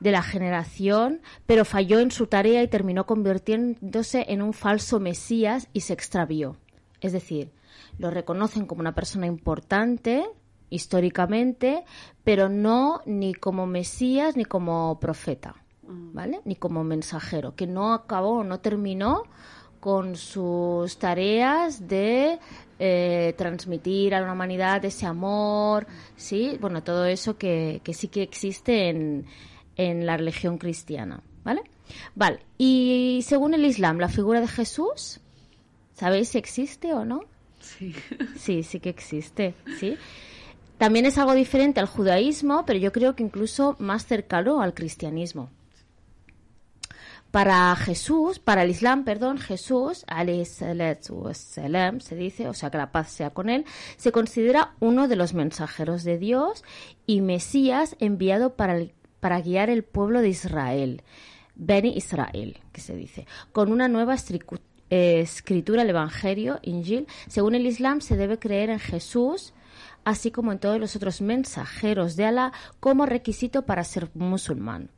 de 0.00 0.10
la 0.10 0.22
generación, 0.22 1.22
pero 1.46 1.64
falló 1.64 2.00
en 2.00 2.10
su 2.10 2.26
tarea 2.26 2.62
y 2.62 2.68
terminó 2.68 3.06
convirtiéndose 3.06 4.26
en 4.28 4.42
un 4.42 4.52
falso 4.52 5.00
Mesías 5.00 5.68
y 5.72 5.80
se 5.80 5.94
extravió. 5.94 6.56
Es 7.00 7.12
decir, 7.12 7.50
lo 7.98 8.10
reconocen 8.10 8.66
como 8.66 8.80
una 8.80 8.94
persona 8.94 9.26
importante 9.26 10.24
históricamente, 10.68 11.84
pero 12.24 12.48
no 12.48 13.00
ni 13.06 13.34
como 13.34 13.66
Mesías 13.66 14.36
ni 14.36 14.44
como 14.44 14.98
profeta. 15.00 15.54
¿Vale? 15.88 16.40
Ni 16.44 16.56
como 16.56 16.84
mensajero, 16.84 17.54
que 17.54 17.66
no 17.66 17.92
acabó, 17.92 18.44
no 18.44 18.60
terminó 18.60 19.24
con 19.80 20.16
sus 20.16 20.98
tareas 20.98 21.86
de 21.86 22.38
eh, 22.78 23.34
transmitir 23.36 24.14
a 24.14 24.20
la 24.20 24.32
humanidad 24.32 24.84
ese 24.84 25.06
amor, 25.06 25.86
sí, 26.16 26.58
bueno, 26.60 26.82
todo 26.82 27.06
eso 27.06 27.36
que, 27.38 27.80
que 27.84 27.94
sí 27.94 28.08
que 28.08 28.22
existe 28.22 28.88
en, 28.88 29.26
en 29.76 30.06
la 30.06 30.16
religión 30.16 30.58
cristiana, 30.58 31.22
¿vale? 31.44 31.62
Vale, 32.14 32.40
y 32.58 33.20
según 33.24 33.54
el 33.54 33.64
Islam, 33.64 33.98
la 33.98 34.08
figura 34.08 34.40
de 34.40 34.48
Jesús, 34.48 35.20
¿sabéis 35.94 36.30
si 36.30 36.38
existe 36.38 36.92
o 36.92 37.04
no? 37.04 37.22
Sí. 37.60 37.94
Sí, 38.36 38.62
sí 38.62 38.80
que 38.80 38.90
existe, 38.90 39.54
¿sí? 39.78 39.96
También 40.78 41.06
es 41.06 41.16
algo 41.16 41.34
diferente 41.34 41.80
al 41.80 41.86
judaísmo, 41.86 42.64
pero 42.66 42.78
yo 42.78 42.92
creo 42.92 43.16
que 43.16 43.22
incluso 43.22 43.76
más 43.78 44.04
cercano 44.06 44.60
al 44.60 44.74
cristianismo. 44.74 45.48
Para 47.30 47.74
Jesús, 47.76 48.38
para 48.38 48.62
el 48.62 48.70
Islam, 48.70 49.04
perdón, 49.04 49.38
Jesús, 49.38 50.06
salam, 51.34 52.00
se 52.00 52.16
dice, 52.16 52.48
o 52.48 52.54
sea 52.54 52.70
que 52.70 52.78
la 52.78 52.92
paz 52.92 53.10
sea 53.10 53.30
con 53.30 53.50
él, 53.50 53.64
se 53.96 54.10
considera 54.10 54.74
uno 54.80 55.06
de 55.06 55.16
los 55.16 55.34
mensajeros 55.34 56.02
de 56.04 56.18
Dios 56.18 56.64
y 57.04 57.20
Mesías 57.20 57.96
enviado 57.98 58.54
para, 58.56 58.78
para 59.20 59.40
guiar 59.40 59.68
el 59.68 59.82
pueblo 59.82 60.22
de 60.22 60.28
Israel, 60.30 61.02
Beni 61.56 61.96
Israel, 61.96 62.58
que 62.72 62.80
se 62.80 62.94
dice, 62.94 63.26
con 63.52 63.72
una 63.72 63.88
nueva 63.88 64.14
escritura, 64.14 65.82
el 65.82 65.90
Evangelio, 65.90 66.58
Injil. 66.62 67.06
Según 67.26 67.54
el 67.54 67.66
Islam, 67.66 68.00
se 68.00 68.16
debe 68.16 68.38
creer 68.38 68.70
en 68.70 68.78
Jesús, 68.78 69.52
así 70.04 70.30
como 70.30 70.52
en 70.52 70.58
todos 70.58 70.78
los 70.78 70.96
otros 70.96 71.20
mensajeros 71.20 72.16
de 72.16 72.26
Alá, 72.26 72.52
como 72.78 73.04
requisito 73.04 73.62
para 73.62 73.84
ser 73.84 74.10
musulmán. 74.14 74.90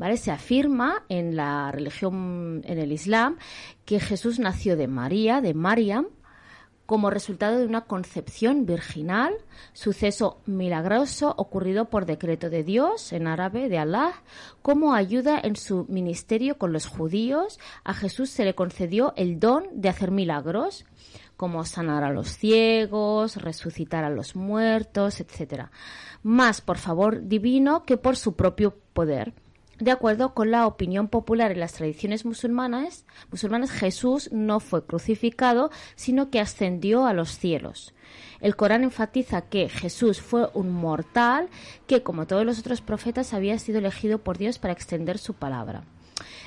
¿Vale? 0.00 0.16
Se 0.16 0.30
afirma 0.30 1.04
en 1.10 1.36
la 1.36 1.70
religión, 1.72 2.62
en 2.64 2.78
el 2.78 2.90
Islam, 2.90 3.36
que 3.84 4.00
Jesús 4.00 4.38
nació 4.38 4.74
de 4.74 4.88
María, 4.88 5.42
de 5.42 5.52
Mariam, 5.52 6.06
como 6.86 7.10
resultado 7.10 7.58
de 7.58 7.66
una 7.66 7.82
concepción 7.82 8.64
virginal, 8.64 9.34
suceso 9.74 10.40
milagroso 10.46 11.34
ocurrido 11.36 11.90
por 11.90 12.06
decreto 12.06 12.48
de 12.48 12.64
Dios, 12.64 13.12
en 13.12 13.26
árabe 13.26 13.68
de 13.68 13.76
Allah, 13.76 14.14
como 14.62 14.94
ayuda 14.94 15.38
en 15.38 15.54
su 15.54 15.84
ministerio 15.90 16.56
con 16.56 16.72
los 16.72 16.86
judíos, 16.86 17.60
a 17.84 17.92
Jesús 17.92 18.30
se 18.30 18.46
le 18.46 18.54
concedió 18.54 19.12
el 19.16 19.38
don 19.38 19.64
de 19.70 19.90
hacer 19.90 20.12
milagros, 20.12 20.86
como 21.36 21.62
sanar 21.66 22.04
a 22.04 22.10
los 22.10 22.38
ciegos, 22.38 23.36
resucitar 23.36 24.04
a 24.04 24.08
los 24.08 24.34
muertos, 24.34 25.20
etc. 25.20 25.66
Más 26.22 26.62
por 26.62 26.78
favor 26.78 27.28
divino 27.28 27.84
que 27.84 27.98
por 27.98 28.16
su 28.16 28.34
propio 28.34 28.78
poder. 28.94 29.34
De 29.80 29.90
acuerdo 29.90 30.34
con 30.34 30.50
la 30.50 30.66
opinión 30.66 31.08
popular 31.08 31.52
en 31.52 31.60
las 31.60 31.72
tradiciones 31.72 32.26
musulmanas, 32.26 33.06
musulmanas, 33.30 33.70
Jesús 33.70 34.30
no 34.30 34.60
fue 34.60 34.84
crucificado, 34.84 35.70
sino 35.96 36.28
que 36.28 36.38
ascendió 36.38 37.06
a 37.06 37.14
los 37.14 37.30
cielos. 37.38 37.94
El 38.42 38.56
Corán 38.56 38.84
enfatiza 38.84 39.40
que 39.40 39.70
Jesús 39.70 40.20
fue 40.20 40.50
un 40.52 40.70
mortal 40.70 41.48
que, 41.86 42.02
como 42.02 42.26
todos 42.26 42.44
los 42.44 42.58
otros 42.58 42.82
profetas, 42.82 43.32
había 43.32 43.58
sido 43.58 43.78
elegido 43.78 44.18
por 44.18 44.36
Dios 44.36 44.58
para 44.58 44.74
extender 44.74 45.16
su 45.16 45.32
palabra. 45.32 45.82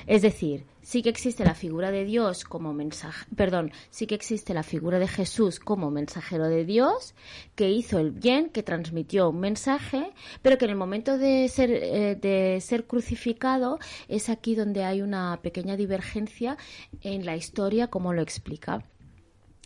Es 0.06 0.22
decir, 0.22 0.64
sí 0.82 1.02
que 1.02 1.08
existe 1.08 1.44
la 1.44 1.54
figura 1.54 1.90
de 1.90 2.04
Dios 2.04 2.44
como 2.44 2.74
mensaje, 2.74 3.26
perdón, 3.36 3.72
sí 3.90 4.06
que 4.06 4.14
existe 4.14 4.52
la 4.54 4.62
figura 4.62 4.98
de 4.98 5.08
Jesús 5.08 5.58
como 5.58 5.90
mensajero 5.90 6.48
de 6.48 6.64
Dios, 6.64 7.14
que 7.54 7.70
hizo 7.70 7.98
el 7.98 8.10
bien, 8.10 8.50
que 8.50 8.62
transmitió 8.62 9.30
un 9.30 9.40
mensaje, 9.40 10.12
pero 10.42 10.58
que 10.58 10.66
en 10.66 10.72
el 10.72 10.76
momento 10.76 11.16
de 11.16 11.48
ser, 11.48 11.70
eh, 11.70 12.16
de 12.16 12.60
ser 12.60 12.86
crucificado 12.86 13.78
es 14.08 14.28
aquí 14.28 14.54
donde 14.54 14.84
hay 14.84 15.00
una 15.02 15.40
pequeña 15.42 15.76
divergencia 15.76 16.58
en 17.00 17.24
la 17.24 17.36
historia, 17.36 17.88
como 17.88 18.12
lo 18.12 18.22
explica. 18.22 18.84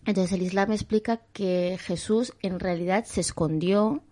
Entonces 0.07 0.33
el 0.33 0.43
Islam 0.43 0.73
explica 0.73 1.21
que 1.33 1.79
Jesús 1.81 2.33
en 2.41 2.61
realidad 2.61 3.05
se 3.05 3.21
escondió 3.21 4.03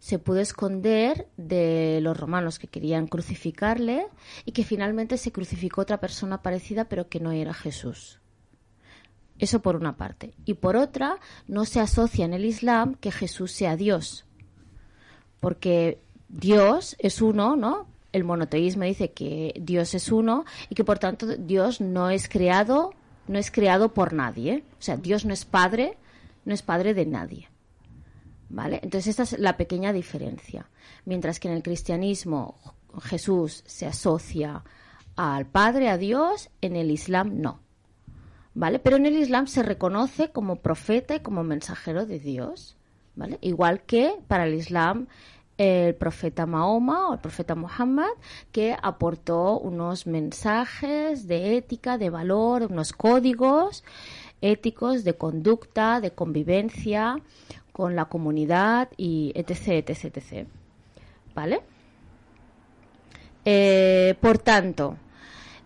se 0.00 0.18
pudo 0.18 0.40
esconder 0.40 1.28
de 1.36 2.00
los 2.02 2.16
romanos 2.16 2.58
que 2.58 2.68
querían 2.68 3.06
crucificarle 3.06 4.06
y 4.46 4.52
que 4.52 4.64
finalmente 4.64 5.18
se 5.18 5.30
crucificó 5.30 5.82
otra 5.82 6.00
persona 6.00 6.42
parecida 6.42 6.86
pero 6.86 7.08
que 7.08 7.20
no 7.20 7.32
era 7.32 7.52
Jesús. 7.52 8.18
Eso 9.38 9.60
por 9.60 9.76
una 9.76 9.96
parte. 9.96 10.34
Y 10.46 10.54
por 10.54 10.76
otra, 10.76 11.18
no 11.46 11.66
se 11.66 11.80
asocia 11.80 12.24
en 12.24 12.32
el 12.32 12.46
Islam 12.46 12.94
que 12.94 13.12
Jesús 13.12 13.52
sea 13.52 13.76
Dios. 13.76 14.24
Porque 15.38 16.00
Dios 16.28 16.96
es 16.98 17.20
uno, 17.20 17.56
¿no? 17.56 17.86
El 18.12 18.24
monoteísmo 18.24 18.84
dice 18.84 19.12
que 19.12 19.54
Dios 19.60 19.94
es 19.94 20.10
uno 20.10 20.44
y 20.68 20.74
que 20.74 20.84
por 20.84 20.98
tanto 20.98 21.26
Dios 21.26 21.80
no 21.80 22.10
es 22.10 22.28
creado, 22.28 22.94
no 23.28 23.38
es 23.38 23.50
creado 23.50 23.92
por 23.92 24.14
nadie. 24.14 24.64
O 24.78 24.82
sea, 24.82 24.96
Dios 24.96 25.26
no 25.26 25.34
es 25.34 25.44
padre, 25.44 25.98
no 26.46 26.54
es 26.54 26.62
padre 26.62 26.94
de 26.94 27.06
nadie. 27.06 27.49
¿Vale? 28.50 28.80
Entonces 28.82 29.06
esta 29.06 29.22
es 29.22 29.38
la 29.38 29.56
pequeña 29.56 29.92
diferencia. 29.92 30.68
Mientras 31.04 31.38
que 31.38 31.48
en 31.48 31.54
el 31.54 31.62
cristianismo 31.62 32.58
Jesús 33.00 33.62
se 33.64 33.86
asocia 33.86 34.64
al 35.16 35.46
Padre, 35.46 35.88
a 35.88 35.96
Dios, 35.96 36.50
en 36.60 36.74
el 36.74 36.90
Islam 36.90 37.40
no. 37.40 37.60
¿Vale? 38.54 38.80
Pero 38.80 38.96
en 38.96 39.06
el 39.06 39.16
Islam 39.16 39.46
se 39.46 39.62
reconoce 39.62 40.32
como 40.32 40.56
profeta 40.56 41.14
y 41.14 41.20
como 41.20 41.44
mensajero 41.44 42.06
de 42.06 42.18
Dios. 42.18 42.76
¿Vale? 43.14 43.38
Igual 43.40 43.82
que 43.82 44.14
para 44.26 44.46
el 44.46 44.54
Islam 44.54 45.06
el 45.56 45.94
profeta 45.94 46.46
Mahoma 46.46 47.08
o 47.08 47.12
el 47.12 47.20
profeta 47.20 47.54
Muhammad, 47.54 48.08
que 48.50 48.76
aportó 48.82 49.58
unos 49.58 50.06
mensajes 50.06 51.28
de 51.28 51.56
ética, 51.58 51.98
de 51.98 52.10
valor, 52.10 52.66
unos 52.70 52.92
códigos 52.94 53.84
éticos, 54.40 55.04
de 55.04 55.14
conducta, 55.14 56.00
de 56.00 56.12
convivencia 56.12 57.20
con 57.80 57.96
la 57.96 58.04
comunidad 58.04 58.90
y 58.98 59.32
etc, 59.34 59.88
etc, 59.88 60.18
etc. 60.18 60.46
¿Vale? 61.34 61.62
Eh, 63.42 64.16
por 64.20 64.36
tanto, 64.36 64.98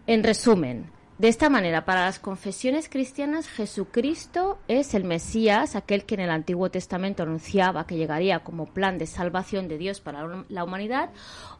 en 0.07 0.23
resumen, 0.23 0.93
de 1.19 1.27
esta 1.27 1.51
manera, 1.51 1.85
para 1.85 2.05
las 2.05 2.21
confesiones 2.21 2.89
cristianas, 2.89 3.49
Jesucristo 3.49 4.61
es 4.69 4.95
el 4.95 5.03
Mesías, 5.03 5.75
aquel 5.75 6.05
que 6.05 6.15
en 6.15 6.21
el 6.21 6.31
Antiguo 6.31 6.71
Testamento 6.71 7.25
anunciaba 7.25 7.85
que 7.85 7.97
llegaría 7.97 8.45
como 8.45 8.67
plan 8.67 8.97
de 8.97 9.09
salvación 9.09 9.67
de 9.67 9.79
Dios 9.79 10.01
para 10.01 10.45
la 10.49 10.63
humanidad. 10.63 11.11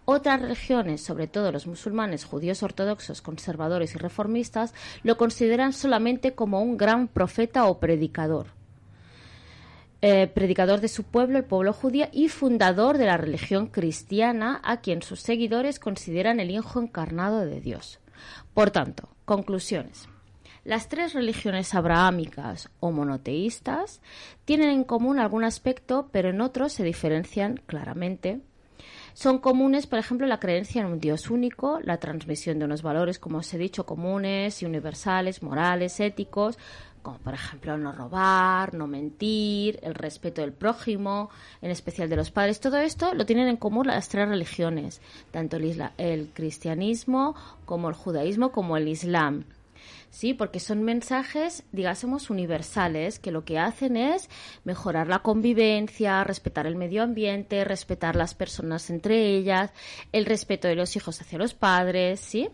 Otras 0.05 0.41
religiones, 0.41 1.03
sobre 1.03 1.27
todo 1.27 1.51
los 1.51 1.67
musulmanes, 1.67 2.25
judíos 2.25 2.63
ortodoxos, 2.63 3.23
conservadores 3.23 3.97
y 3.97 3.99
reformistas, 3.99 4.73
lo 5.03 5.17
consideran 5.17 5.73
solamente 5.73 6.33
como 6.37 6.63
un 6.63 6.77
gran 6.77 7.09
profeta 7.09 7.65
o 7.65 7.81
predicador. 7.81 8.54
Eh, 10.07 10.27
predicador 10.27 10.83
de 10.83 10.89
su 10.89 11.05
pueblo, 11.05 11.39
el 11.39 11.45
pueblo 11.47 11.73
judío, 11.73 12.09
y 12.13 12.29
fundador 12.29 12.99
de 12.99 13.07
la 13.07 13.17
religión 13.17 13.69
cristiana, 13.69 14.61
a 14.63 14.83
quien 14.83 15.01
sus 15.01 15.21
seguidores 15.21 15.79
consideran 15.79 16.41
el 16.41 16.51
Hijo 16.51 16.79
encarnado 16.79 17.47
de 17.47 17.63
Dios. 17.63 18.01
Por 18.53 18.71
tanto, 18.71 19.09
conclusiones. 19.25 20.07
Las 20.63 20.91
tres 20.91 21.15
religiones 21.15 21.75
abrahámicas 21.75 22.69
o 22.81 22.93
monoteístas 22.93 24.03
tienen 24.45 24.69
en 24.69 24.85
común 24.85 25.19
algún 25.19 25.43
aspecto, 25.43 26.11
pero 26.13 26.29
en 26.29 26.43
otros 26.43 26.75
se 26.75 26.85
diferencian 26.85 27.63
claramente. 27.65 28.43
Son 29.15 29.39
comunes, 29.39 29.87
por 29.87 30.01
ejemplo, 30.01 30.27
la 30.27 30.41
creencia 30.41 30.83
en 30.83 30.89
un 30.89 31.01
Dios 31.01 31.31
único, 31.31 31.81
la 31.81 31.97
transmisión 31.97 32.59
de 32.59 32.67
unos 32.67 32.83
valores, 32.83 33.19
como 33.19 33.39
os 33.39 33.55
he 33.55 33.59
dicho, 33.59 33.87
comunes 33.87 34.61
y 34.61 34.67
universales, 34.67 35.43
morales, 35.43 35.99
éticos, 36.01 36.59
como 37.05 37.19
por 37.19 37.35
ejemplo 37.35 37.77
no 37.77 37.93
robar, 37.93 38.73
no 38.73 38.87
mentir, 38.87 39.79
el 39.83 39.95
respeto 39.95 40.41
del 40.41 40.55
prójimo, 40.55 41.29
en 41.61 41.71
especial 41.71 42.09
de 42.09 42.17
los 42.17 42.31
padres. 42.31 42.61
Todo 42.61 42.79
esto 42.79 43.13
lo 43.15 43.27
tienen 43.27 43.47
en 43.47 43.59
común 43.59 43.87
las 43.87 44.09
tres 44.09 44.27
religiones, 44.27 45.03
tanto 45.31 45.59
el, 45.59 46.31
cristianismo 46.33 47.37
como 47.67 47.91
el 47.91 47.95
judaísmo 47.95 48.51
como 48.51 48.79
el 48.79 48.89
islam. 48.89 49.45
Sí, 50.09 50.33
porque 50.33 50.61
son 50.61 50.83
mensajes, 50.83 51.65
digásemos, 51.73 52.31
universales, 52.31 53.19
que 53.19 53.33
lo 53.33 53.45
que 53.45 53.59
hacen 53.59 53.97
es 53.99 54.31
mejorar 54.65 55.09
la 55.09 55.19
convivencia, 55.19 56.25
respetar 56.25 56.67
el 56.67 56.77
medio 56.77 57.03
ambiente, 57.03 57.65
respetar 57.65 58.17
las 58.17 58.35
personas 58.35 58.89
entre 58.89 59.37
ellas, 59.37 59.73
el 60.13 60.25
respeto 60.25 60.69
de 60.69 60.77
los 60.77 60.97
hijos 60.97 61.21
hacia 61.21 61.39
los 61.39 61.53
padres, 61.53 62.21
¿sí? 62.21 62.49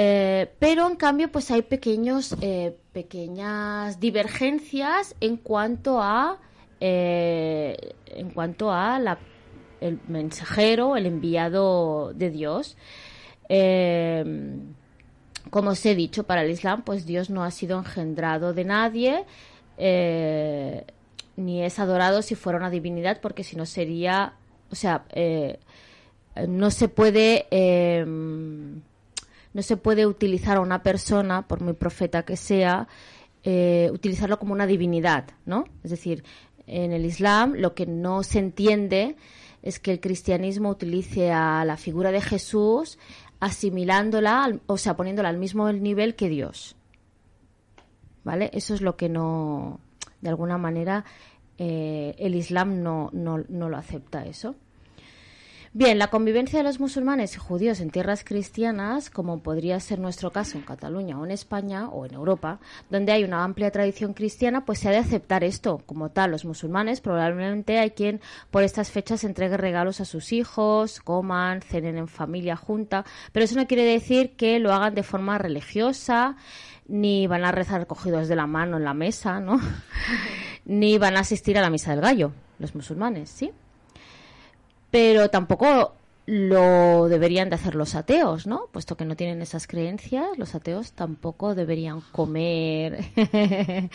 Eh, 0.00 0.48
pero 0.60 0.86
en 0.88 0.94
cambio, 0.94 1.28
pues 1.32 1.50
hay 1.50 1.62
pequeños, 1.62 2.36
eh, 2.40 2.76
pequeñas 2.98 4.00
divergencias 4.00 5.14
en 5.20 5.36
cuanto 5.36 6.02
a 6.02 6.40
eh, 6.80 7.94
en 8.06 8.30
cuanto 8.30 8.72
a 8.72 8.98
la, 8.98 9.20
el 9.80 10.00
mensajero, 10.08 10.96
el 10.96 11.06
enviado 11.06 12.12
de 12.12 12.30
Dios. 12.30 12.76
como 15.50 15.70
os 15.70 15.86
he 15.86 15.94
dicho, 15.94 16.24
para 16.24 16.42
el 16.42 16.50
Islam, 16.50 16.82
pues 16.82 17.06
Dios 17.06 17.30
no 17.30 17.44
ha 17.44 17.52
sido 17.52 17.78
engendrado 17.78 18.52
de 18.52 18.64
nadie, 18.64 19.24
ni 21.36 21.62
es 21.62 21.78
adorado 21.78 22.22
si 22.22 22.34
fuera 22.34 22.58
una 22.58 22.70
divinidad, 22.70 23.20
porque 23.20 23.44
si 23.44 23.54
no 23.54 23.64
sería, 23.64 24.34
o 24.72 24.74
sea, 24.74 25.04
no 26.48 26.70
se 26.72 26.88
puede 26.88 27.46
no 29.58 29.62
se 29.62 29.76
puede 29.76 30.06
utilizar 30.06 30.58
a 30.58 30.60
una 30.60 30.84
persona, 30.84 31.48
por 31.48 31.60
muy 31.60 31.72
profeta 31.72 32.22
que 32.22 32.36
sea, 32.36 32.86
eh, 33.42 33.90
utilizarlo 33.92 34.38
como 34.38 34.52
una 34.52 34.68
divinidad, 34.68 35.30
¿no? 35.46 35.64
Es 35.82 35.90
decir, 35.90 36.22
en 36.68 36.92
el 36.92 37.04
Islam 37.04 37.54
lo 37.56 37.74
que 37.74 37.84
no 37.84 38.22
se 38.22 38.38
entiende 38.38 39.16
es 39.62 39.80
que 39.80 39.90
el 39.90 39.98
cristianismo 39.98 40.68
utilice 40.68 41.32
a 41.32 41.64
la 41.64 41.76
figura 41.76 42.12
de 42.12 42.20
Jesús 42.20 43.00
asimilándola, 43.40 44.60
o 44.68 44.76
sea, 44.76 44.94
poniéndola 44.94 45.28
al 45.28 45.38
mismo 45.38 45.72
nivel 45.72 46.14
que 46.14 46.28
Dios. 46.28 46.76
¿Vale? 48.22 48.50
Eso 48.52 48.74
es 48.74 48.80
lo 48.80 48.96
que 48.96 49.08
no, 49.08 49.80
de 50.20 50.28
alguna 50.28 50.56
manera, 50.56 51.04
eh, 51.56 52.14
el 52.16 52.36
Islam 52.36 52.80
no, 52.84 53.10
no, 53.12 53.38
no 53.48 53.68
lo 53.68 53.76
acepta 53.76 54.24
eso. 54.24 54.54
Bien, 55.74 55.98
la 55.98 56.08
convivencia 56.08 56.60
de 56.60 56.62
los 56.62 56.80
musulmanes 56.80 57.34
y 57.34 57.38
judíos 57.38 57.80
en 57.80 57.90
tierras 57.90 58.24
cristianas, 58.24 59.10
como 59.10 59.42
podría 59.42 59.78
ser 59.80 59.98
nuestro 59.98 60.32
caso 60.32 60.56
en 60.56 60.64
Cataluña 60.64 61.20
o 61.20 61.26
en 61.26 61.30
España 61.30 61.90
o 61.90 62.06
en 62.06 62.14
Europa, 62.14 62.58
donde 62.88 63.12
hay 63.12 63.22
una 63.22 63.44
amplia 63.44 63.70
tradición 63.70 64.14
cristiana, 64.14 64.64
pues 64.64 64.78
se 64.78 64.88
ha 64.88 64.92
de 64.92 64.96
aceptar 64.96 65.44
esto 65.44 65.82
como 65.84 66.08
tal. 66.08 66.30
Los 66.30 66.46
musulmanes 66.46 67.02
probablemente 67.02 67.78
hay 67.78 67.90
quien 67.90 68.22
por 68.50 68.62
estas 68.62 68.90
fechas 68.90 69.24
entregue 69.24 69.58
regalos 69.58 70.00
a 70.00 70.06
sus 70.06 70.32
hijos, 70.32 71.00
coman, 71.00 71.60
cenen 71.60 71.98
en 71.98 72.08
familia 72.08 72.56
junta, 72.56 73.04
pero 73.32 73.44
eso 73.44 73.56
no 73.56 73.66
quiere 73.66 73.84
decir 73.84 74.36
que 74.36 74.60
lo 74.60 74.72
hagan 74.72 74.94
de 74.94 75.02
forma 75.02 75.36
religiosa, 75.36 76.36
ni 76.86 77.26
van 77.26 77.44
a 77.44 77.52
rezar 77.52 77.86
cogidos 77.86 78.28
de 78.28 78.36
la 78.36 78.46
mano 78.46 78.78
en 78.78 78.84
la 78.84 78.94
mesa, 78.94 79.38
¿no? 79.38 79.60
ni 80.64 80.96
van 80.96 81.18
a 81.18 81.20
asistir 81.20 81.58
a 81.58 81.60
la 81.60 81.68
misa 81.68 81.90
del 81.90 82.00
gallo, 82.00 82.32
los 82.58 82.74
musulmanes, 82.74 83.28
¿sí? 83.28 83.52
Pero 84.90 85.30
tampoco 85.30 85.94
lo 86.30 87.08
deberían 87.08 87.48
de 87.48 87.54
hacer 87.54 87.74
los 87.74 87.94
ateos, 87.94 88.46
¿no? 88.46 88.66
Puesto 88.70 88.98
que 88.98 89.06
no 89.06 89.16
tienen 89.16 89.40
esas 89.40 89.66
creencias, 89.66 90.26
los 90.36 90.54
ateos 90.54 90.92
tampoco 90.92 91.54
deberían 91.54 92.02
comer 92.12 92.98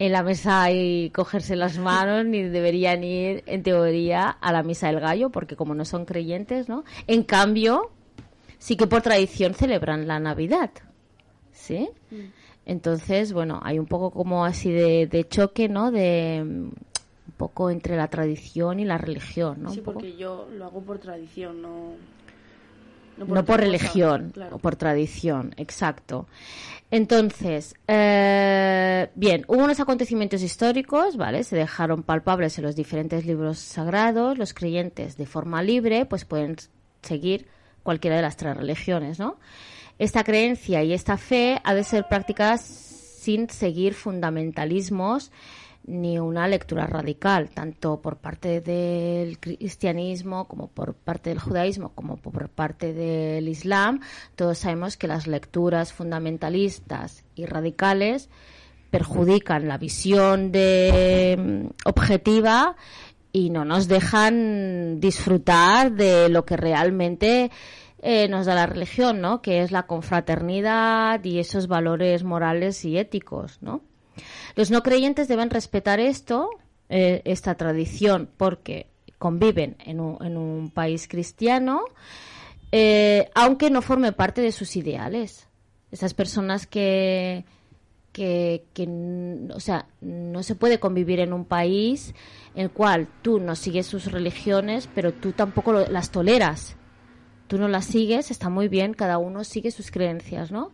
en 0.00 0.12
la 0.12 0.24
mesa 0.24 0.68
y 0.72 1.10
cogerse 1.10 1.54
las 1.54 1.78
manos, 1.78 2.26
ni 2.26 2.42
deberían 2.42 3.04
ir, 3.04 3.44
en 3.46 3.62
teoría, 3.62 4.30
a 4.30 4.52
la 4.52 4.64
misa 4.64 4.88
del 4.88 4.98
gallo, 4.98 5.30
porque 5.30 5.54
como 5.54 5.76
no 5.76 5.84
son 5.84 6.06
creyentes, 6.06 6.68
¿no? 6.68 6.82
En 7.06 7.22
cambio, 7.22 7.92
sí 8.58 8.76
que 8.76 8.88
por 8.88 9.02
tradición 9.02 9.54
celebran 9.54 10.08
la 10.08 10.18
Navidad, 10.18 10.70
¿sí? 11.52 11.88
Mm. 12.10 12.16
Entonces, 12.66 13.32
bueno, 13.32 13.60
hay 13.62 13.78
un 13.78 13.86
poco 13.86 14.10
como 14.10 14.44
así 14.44 14.72
de, 14.72 15.06
de 15.06 15.28
choque, 15.28 15.68
¿no? 15.68 15.92
De 15.92 16.72
poco 17.40 17.70
entre 17.70 17.96
la 17.96 18.08
tradición 18.08 18.80
y 18.80 18.84
la 18.84 18.98
religión, 18.98 19.62
¿no? 19.62 19.70
Sí, 19.70 19.80
porque 19.80 20.14
yo 20.14 20.46
lo 20.52 20.66
hago 20.66 20.82
por 20.82 20.98
tradición, 20.98 21.62
no... 21.62 21.94
No 23.16 23.44
por, 23.44 23.60
religión, 23.60 24.32
o 24.50 24.58
por 24.58 24.76
tradición, 24.76 25.54
exacto. 25.58 26.26
Entonces, 26.90 27.74
eh, 27.86 29.10
bien, 29.14 29.44
hubo 29.46 29.64
unos 29.64 29.78
acontecimientos 29.78 30.42
históricos, 30.42 31.16
¿vale? 31.16 31.44
Se 31.44 31.56
dejaron 31.56 32.02
palpables 32.02 32.56
en 32.58 32.64
los 32.64 32.76
diferentes 32.76 33.26
libros 33.26 33.58
sagrados. 33.58 34.38
Los 34.38 34.54
creyentes, 34.54 35.18
de 35.18 35.26
forma 35.26 35.62
libre, 35.62 36.06
pues 36.06 36.24
pueden 36.24 36.56
seguir 37.02 37.46
cualquiera 37.82 38.16
de 38.16 38.22
las 38.22 38.38
tres 38.38 38.56
religiones, 38.56 39.18
¿no? 39.18 39.36
Esta 39.98 40.24
creencia 40.24 40.82
y 40.82 40.94
esta 40.94 41.18
fe 41.18 41.60
ha 41.62 41.74
de 41.74 41.84
ser 41.84 42.06
practicada 42.08 42.56
sin 42.56 43.50
seguir 43.50 43.92
fundamentalismos 43.92 45.30
ni 45.86 46.18
una 46.18 46.46
lectura 46.46 46.86
radical, 46.86 47.50
tanto 47.50 48.00
por 48.00 48.16
parte 48.16 48.60
del 48.60 49.38
cristianismo 49.38 50.46
como 50.46 50.68
por 50.68 50.94
parte 50.94 51.30
del 51.30 51.38
judaísmo 51.38 51.90
como 51.94 52.16
por 52.16 52.48
parte 52.48 52.92
del 52.92 53.48
islam. 53.48 54.00
Todos 54.36 54.58
sabemos 54.58 54.96
que 54.96 55.08
las 55.08 55.26
lecturas 55.26 55.92
fundamentalistas 55.92 57.24
y 57.34 57.46
radicales 57.46 58.28
perjudican 58.90 59.68
la 59.68 59.78
visión 59.78 60.52
de 60.52 61.36
mm, 61.38 61.88
objetiva 61.88 62.76
y 63.32 63.50
no 63.50 63.64
nos 63.64 63.88
dejan 63.88 65.00
disfrutar 65.00 65.92
de 65.92 66.28
lo 66.28 66.44
que 66.44 66.56
realmente 66.56 67.50
eh, 68.02 68.28
nos 68.28 68.46
da 68.46 68.54
la 68.54 68.66
religión, 68.66 69.20
¿no? 69.20 69.40
Que 69.42 69.62
es 69.62 69.70
la 69.70 69.86
confraternidad 69.86 71.22
y 71.24 71.38
esos 71.38 71.68
valores 71.68 72.24
morales 72.24 72.84
y 72.84 72.98
éticos, 72.98 73.58
¿no? 73.60 73.82
Los 74.56 74.70
no 74.70 74.82
creyentes 74.82 75.28
deben 75.28 75.50
respetar 75.50 76.00
esto, 76.00 76.50
eh, 76.88 77.22
esta 77.24 77.54
tradición, 77.54 78.28
porque 78.36 78.86
conviven 79.18 79.76
en 79.84 80.00
un, 80.00 80.70
país 80.70 81.06
cristiano, 81.06 81.84
eh, 82.72 83.28
aunque 83.34 83.70
no 83.70 83.82
forme 83.82 84.12
parte 84.12 84.40
de 84.40 84.50
sus 84.50 84.76
ideales. 84.76 85.46
Esas 85.92 86.14
personas 86.14 86.66
que, 86.66 87.44
que, 88.12 88.64
o 89.54 89.60
sea, 89.60 89.86
no 90.00 90.42
se 90.42 90.54
puede 90.54 90.80
convivir 90.80 91.20
en 91.20 91.32
un 91.32 91.44
país 91.44 92.14
en 92.54 92.62
el 92.62 92.70
cual 92.70 93.08
tú 93.22 93.40
no 93.40 93.54
sigues 93.56 93.86
sus 93.86 94.10
religiones, 94.10 94.88
pero 94.94 95.12
tú 95.12 95.32
tampoco 95.32 95.72
las 95.72 96.10
toleras. 96.10 96.76
Tú 97.46 97.58
no 97.58 97.68
las 97.68 97.84
sigues, 97.84 98.30
está 98.30 98.48
muy 98.48 98.68
bien, 98.68 98.94
cada 98.94 99.18
uno 99.18 99.44
sigue 99.44 99.70
sus 99.70 99.90
creencias, 99.90 100.50
¿no? 100.50 100.72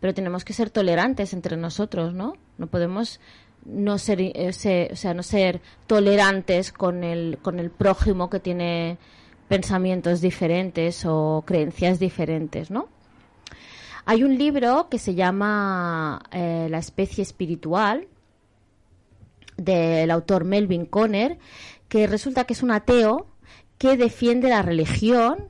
Pero 0.00 0.14
tenemos 0.14 0.44
que 0.44 0.52
ser 0.52 0.70
tolerantes 0.70 1.32
entre 1.32 1.56
nosotros, 1.56 2.14
¿no? 2.14 2.34
No 2.58 2.66
podemos 2.66 3.20
no 3.64 3.98
ser, 3.98 4.20
eh, 4.20 4.90
o 4.92 4.96
sea, 4.96 5.14
no 5.14 5.22
ser 5.22 5.60
tolerantes 5.86 6.72
con 6.72 7.02
el, 7.02 7.38
con 7.42 7.58
el 7.58 7.70
prójimo 7.70 8.30
que 8.30 8.40
tiene 8.40 8.98
pensamientos 9.48 10.20
diferentes 10.20 11.04
o 11.06 11.44
creencias 11.46 11.98
diferentes, 11.98 12.70
¿no? 12.70 12.88
Hay 14.04 14.22
un 14.22 14.38
libro 14.38 14.88
que 14.88 14.98
se 14.98 15.14
llama 15.14 16.22
eh, 16.30 16.68
La 16.70 16.78
especie 16.78 17.22
espiritual 17.22 18.06
del 19.56 20.10
autor 20.10 20.44
Melvin 20.44 20.86
Conner, 20.86 21.38
que 21.88 22.06
resulta 22.06 22.44
que 22.44 22.52
es 22.52 22.62
un 22.62 22.70
ateo 22.70 23.26
que 23.78 23.96
defiende 23.96 24.48
la 24.48 24.62
religión 24.62 25.48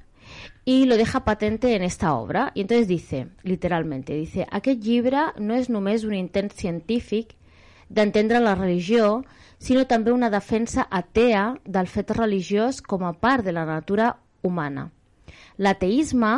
y 0.66 0.84
lo 0.84 0.96
deja 0.96 1.24
patente 1.24 1.76
en 1.76 1.82
esta 1.82 2.14
obra. 2.14 2.50
Y 2.52 2.62
entonces 2.62 2.88
dice, 2.88 3.28
literalmente, 3.44 4.14
dice, 4.14 4.46
aquest 4.50 4.82
llibre 4.82 5.30
no 5.38 5.54
és 5.54 5.70
només 5.70 6.02
un 6.04 6.12
intent 6.18 6.50
científic 6.52 7.36
d'entendre 7.88 8.40
la 8.42 8.56
religió, 8.58 9.22
sinó 9.62 9.86
també 9.86 10.10
una 10.10 10.28
defensa 10.28 10.88
atea 10.90 11.54
del 11.64 11.86
fet 11.86 12.10
religiós 12.18 12.82
com 12.82 13.06
a 13.06 13.14
part 13.14 13.46
de 13.46 13.54
la 13.54 13.64
natura 13.64 14.16
humana. 14.42 14.90
L'ateisme, 15.56 16.34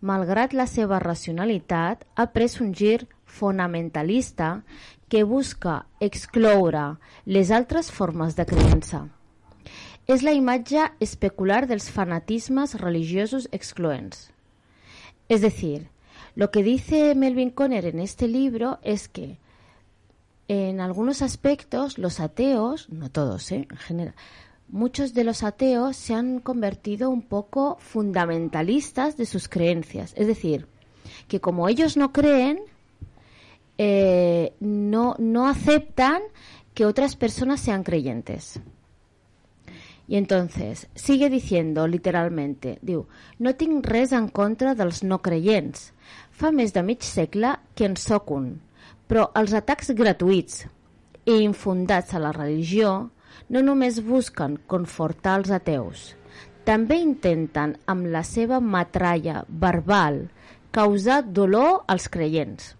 malgrat 0.00 0.56
la 0.56 0.66
seva 0.66 0.98
racionalitat, 0.98 2.08
ha 2.16 2.26
pres 2.32 2.56
un 2.64 2.72
gir 2.72 3.04
fonamentalista 3.26 4.62
que 5.12 5.22
busca 5.22 5.84
excloure 6.00 6.96
les 7.26 7.52
altres 7.52 7.92
formes 7.92 8.40
de 8.40 8.48
creença. 8.48 9.04
És 10.06 10.22
la 10.22 10.32
imatge 10.32 10.92
especular 11.00 11.66
dels 11.66 11.90
fanatismes 11.90 12.76
religiosos 12.80 13.48
excloents. 13.50 14.30
Es 15.28 15.40
decir, 15.40 15.88
lo 16.36 16.50
que 16.50 16.62
dice 16.62 17.14
Melvin 17.14 17.50
Conner 17.50 17.86
en 17.86 17.98
este 17.98 18.28
libro 18.28 18.78
es 18.82 19.08
que 19.08 19.38
en 20.48 20.80
algunos 20.80 21.22
aspectos 21.22 21.98
los 21.98 22.20
ateos, 22.20 22.88
no 22.88 23.10
todos, 23.10 23.50
¿eh? 23.50 23.66
en 23.68 23.76
general, 23.78 24.14
muchos 24.68 25.14
de 25.14 25.24
los 25.24 25.42
ateos 25.42 25.96
se 25.96 26.14
han 26.14 26.38
convertido 26.38 27.10
un 27.10 27.22
poco 27.22 27.76
fundamentalistas 27.80 29.16
de 29.16 29.26
sus 29.26 29.48
creencias. 29.48 30.12
Es 30.16 30.26
decir, 30.26 30.66
que 31.26 31.40
como 31.40 31.68
ellos 31.68 31.96
no 31.96 32.12
creen, 32.12 32.60
eh, 33.78 34.52
no, 34.60 35.16
no 35.18 35.48
aceptan 35.48 36.22
que 36.74 36.86
otras 36.86 37.16
personas 37.16 37.60
sean 37.60 37.82
creyentes. 37.82 38.60
I 40.08 40.16
entonces, 40.16 40.86
sigue 40.94 41.28
diciendo 41.30 41.86
literalmente, 41.88 42.78
diu, 42.82 43.06
no 43.38 43.54
tinc 43.58 43.86
res 43.90 44.12
en 44.14 44.28
contra 44.28 44.76
dels 44.78 45.02
no 45.02 45.18
creients. 45.18 45.90
Fa 46.30 46.52
més 46.54 46.72
de 46.76 46.84
mig 46.86 47.02
segle 47.02 47.56
que 47.74 47.88
en 47.90 47.96
sóc 47.98 48.30
un. 48.30 48.52
Però 49.10 49.32
els 49.34 49.54
atacs 49.54 49.90
gratuïts 49.98 50.66
i 51.26 51.40
infundats 51.42 52.14
a 52.14 52.22
la 52.22 52.30
religió 52.34 53.10
no 53.50 53.62
només 53.62 53.98
busquen 54.02 54.56
confortar 54.70 55.40
els 55.40 55.50
ateus, 55.54 56.14
també 56.66 56.98
intenten, 56.98 57.76
amb 57.86 58.08
la 58.10 58.24
seva 58.26 58.58
matralla 58.58 59.44
verbal, 59.48 60.24
causar 60.74 61.20
dolor 61.22 61.84
als 61.86 62.08
creients. 62.10 62.72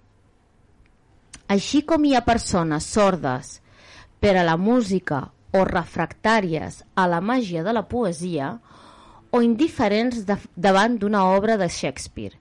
Així 1.47 1.85
com 1.87 2.05
hi 2.05 2.17
ha 2.17 2.25
persones 2.27 2.89
sordes 2.97 3.61
per 4.19 4.35
a 4.35 4.43
la 4.43 4.57
música 4.59 5.21
o 5.53 5.65
refractàries 5.69 6.83
a 6.95 7.07
la 7.11 7.21
màgia 7.21 7.63
de 7.67 7.75
la 7.75 7.85
poesia 7.89 8.57
o 9.31 9.43
indiferents 9.43 10.25
de, 10.27 10.37
davant 10.57 10.99
d'una 10.99 11.25
obra 11.37 11.57
de 11.61 11.69
Shakespeare. 11.69 12.39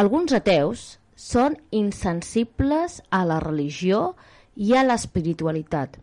Alguns 0.00 0.32
ateus 0.36 0.98
són 1.20 1.56
insensibles 1.70 3.00
a 3.10 3.24
la 3.28 3.40
religió 3.42 4.14
i 4.56 4.72
a 4.76 4.84
l'espiritualitat. 4.86 5.98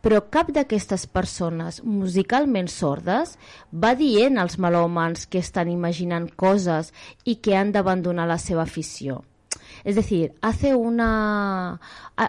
Però 0.00 0.22
cap 0.32 0.48
d'aquestes 0.56 1.04
persones 1.06 1.82
musicalment 1.84 2.70
sordes 2.72 3.36
va 3.70 3.92
dient 3.94 4.40
als 4.40 4.56
melòmans 4.56 5.26
que 5.28 5.42
estan 5.44 5.68
imaginant 5.68 6.30
coses 6.40 6.94
i 7.24 7.36
que 7.36 7.56
han 7.56 7.74
d'abandonar 7.74 8.26
la 8.26 8.38
seva 8.40 8.64
afició. 8.64 9.20
Es 9.84 9.94
decir, 9.94 10.34
hace 10.40 10.74
una, 10.74 11.80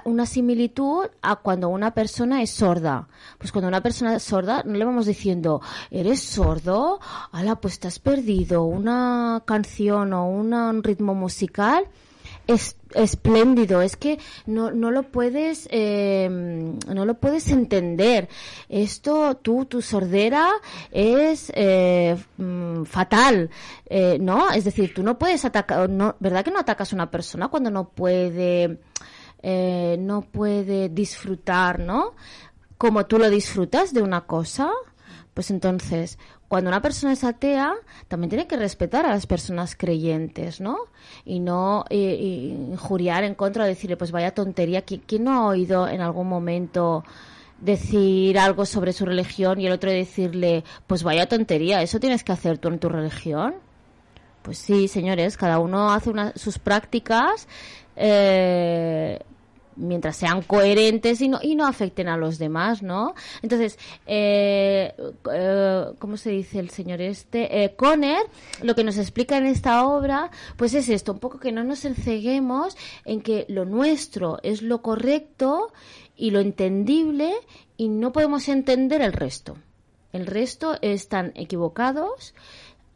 una 0.05 0.25
similitud 0.25 1.07
a 1.21 1.35
cuando 1.37 1.69
una 1.69 1.93
persona 1.93 2.41
es 2.41 2.51
sorda. 2.51 3.07
Pues 3.37 3.51
cuando 3.51 3.67
una 3.67 3.81
persona 3.81 4.15
es 4.15 4.23
sorda, 4.23 4.63
no 4.65 4.77
le 4.77 4.85
vamos 4.85 5.05
diciendo, 5.05 5.61
¿eres 5.89 6.21
sordo? 6.21 6.99
Ala, 7.31 7.55
pues 7.57 7.79
te 7.79 7.87
has 7.87 7.99
perdido 7.99 8.63
una 8.63 9.43
canción 9.45 10.13
o 10.13 10.27
un 10.27 10.83
ritmo 10.83 11.13
musical 11.13 11.87
es 12.53 12.75
espléndido, 12.93 13.81
es 13.81 13.95
que 13.95 14.19
no, 14.45 14.71
no 14.71 14.91
lo 14.91 15.03
puedes 15.03 15.67
eh, 15.71 16.27
no 16.29 17.05
lo 17.05 17.13
puedes 17.15 17.49
entender. 17.49 18.29
Esto, 18.69 19.37
tú, 19.37 19.65
tu 19.65 19.81
sordera 19.81 20.49
es 20.91 21.51
eh, 21.55 22.17
mm, 22.37 22.83
fatal, 22.83 23.49
eh, 23.85 24.17
¿no? 24.19 24.51
Es 24.51 24.65
decir, 24.65 24.93
tú 24.93 25.03
no 25.03 25.17
puedes 25.17 25.45
atacar, 25.45 25.89
no, 25.89 26.15
¿verdad 26.19 26.43
que 26.43 26.51
no 26.51 26.59
atacas 26.59 26.91
a 26.91 26.95
una 26.95 27.11
persona 27.11 27.47
cuando 27.47 27.71
no 27.71 27.89
puede 27.89 28.79
eh, 29.43 29.97
no 29.99 30.21
puede 30.21 30.89
disfrutar, 30.89 31.79
¿no? 31.79 32.13
Como 32.77 33.05
tú 33.05 33.17
lo 33.17 33.29
disfrutas 33.29 33.93
de 33.93 34.01
una 34.01 34.21
cosa, 34.21 34.69
pues 35.33 35.49
entonces 35.51 36.19
cuando 36.51 36.69
una 36.69 36.81
persona 36.81 37.13
es 37.13 37.23
atea, 37.23 37.75
también 38.09 38.29
tiene 38.29 38.45
que 38.45 38.57
respetar 38.57 39.05
a 39.05 39.11
las 39.11 39.25
personas 39.25 39.73
creyentes, 39.73 40.59
¿no? 40.59 40.79
Y 41.23 41.39
no 41.39 41.85
eh, 41.89 42.53
injuriar 42.69 43.23
en 43.23 43.35
contra, 43.35 43.63
decirle, 43.63 43.95
pues 43.95 44.11
vaya 44.11 44.33
tontería. 44.33 44.81
¿Quién 44.81 45.23
no 45.23 45.31
ha 45.31 45.45
oído 45.47 45.87
en 45.87 46.01
algún 46.01 46.27
momento 46.27 47.05
decir 47.61 48.37
algo 48.37 48.65
sobre 48.65 48.91
su 48.91 49.05
religión 49.05 49.61
y 49.61 49.67
el 49.67 49.71
otro 49.71 49.91
decirle, 49.91 50.65
pues 50.87 51.03
vaya 51.03 51.25
tontería, 51.25 51.81
eso 51.83 52.01
tienes 52.01 52.21
que 52.25 52.33
hacer 52.33 52.57
tú 52.57 52.67
en 52.67 52.79
tu 52.79 52.89
religión? 52.89 53.55
Pues 54.41 54.57
sí, 54.57 54.89
señores, 54.89 55.37
cada 55.37 55.57
uno 55.57 55.93
hace 55.93 56.09
una, 56.09 56.33
sus 56.35 56.59
prácticas 56.59 57.47
eh, 57.95 59.21
mientras 59.81 60.15
sean 60.15 60.41
coherentes 60.43 61.21
y 61.21 61.27
no, 61.27 61.39
y 61.41 61.55
no 61.55 61.67
afecten 61.67 62.07
a 62.07 62.17
los 62.17 62.37
demás, 62.37 62.81
¿no? 62.81 63.13
Entonces, 63.41 63.77
eh, 64.05 64.93
eh, 65.31 65.85
¿cómo 65.99 66.17
se 66.17 66.29
dice 66.29 66.59
el 66.59 66.69
señor 66.69 67.01
este? 67.01 67.63
Eh, 67.63 67.75
Conner, 67.75 68.23
lo 68.61 68.75
que 68.75 68.83
nos 68.83 68.97
explica 68.97 69.37
en 69.37 69.45
esta 69.45 69.85
obra, 69.85 70.31
pues 70.57 70.73
es 70.73 70.89
esto, 70.89 71.13
un 71.13 71.19
poco 71.19 71.39
que 71.39 71.51
no 71.51 71.63
nos 71.63 71.85
enceguemos 71.85 72.77
en 73.05 73.21
que 73.21 73.45
lo 73.49 73.65
nuestro 73.65 74.39
es 74.43 74.61
lo 74.61 74.81
correcto 74.81 75.73
y 76.15 76.31
lo 76.31 76.39
entendible 76.39 77.33
y 77.77 77.89
no 77.89 78.11
podemos 78.11 78.47
entender 78.47 79.01
el 79.01 79.13
resto. 79.13 79.57
El 80.13 80.27
resto 80.27 80.77
están 80.81 81.31
equivocados 81.35 82.33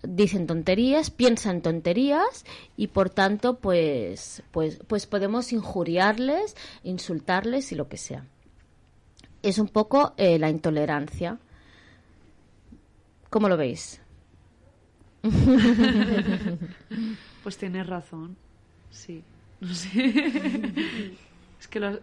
dicen 0.08 0.48
tonterías, 0.48 1.10
piensan 1.10 1.62
tonterías 1.62 2.46
y 2.78 2.88
por 2.88 3.10
tanto 3.10 3.60
pues, 3.60 4.44
pues, 4.52 4.80
pues 4.88 5.06
podemos 5.06 5.54
injuriarles, 5.54 6.56
insultarles 6.84 7.72
y 7.72 7.76
lo 7.76 7.88
que 7.88 7.98
sea. 7.98 8.26
Es 9.44 9.60
un 9.60 9.68
poco 9.68 10.14
eh, 10.18 10.40
la 10.40 10.50
intolerancia. 10.50 11.38
¿Cómo 13.30 13.50
lo 13.50 13.58
veis? 13.58 14.02
pues 17.44 17.58
tienes 17.58 17.88
razón, 17.88 18.36
sí. 18.90 19.24
es 21.60 21.68
que 21.70 21.80
lo, 21.80 22.00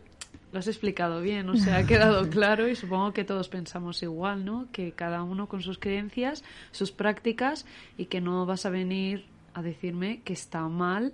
lo 0.52 0.58
has 0.58 0.68
explicado 0.68 1.20
bien, 1.22 1.48
o 1.48 1.56
sea, 1.56 1.78
ha 1.78 1.86
quedado 1.86 2.28
claro 2.30 2.68
y 2.68 2.76
supongo 2.76 3.12
que 3.12 3.24
todos 3.24 3.48
pensamos 3.48 4.02
igual, 4.02 4.44
¿no? 4.44 4.68
Que 4.70 4.92
cada 4.92 5.22
uno 5.22 5.48
con 5.48 5.62
sus 5.62 5.78
creencias, 5.78 6.44
sus 6.70 6.92
prácticas 6.92 7.64
y 7.96 8.06
que 8.06 8.20
no 8.20 8.44
vas 8.46 8.66
a 8.66 8.70
venir 8.70 9.24
a 9.54 9.62
decirme 9.62 10.20
que 10.24 10.34
está 10.34 10.68
mal 10.68 11.12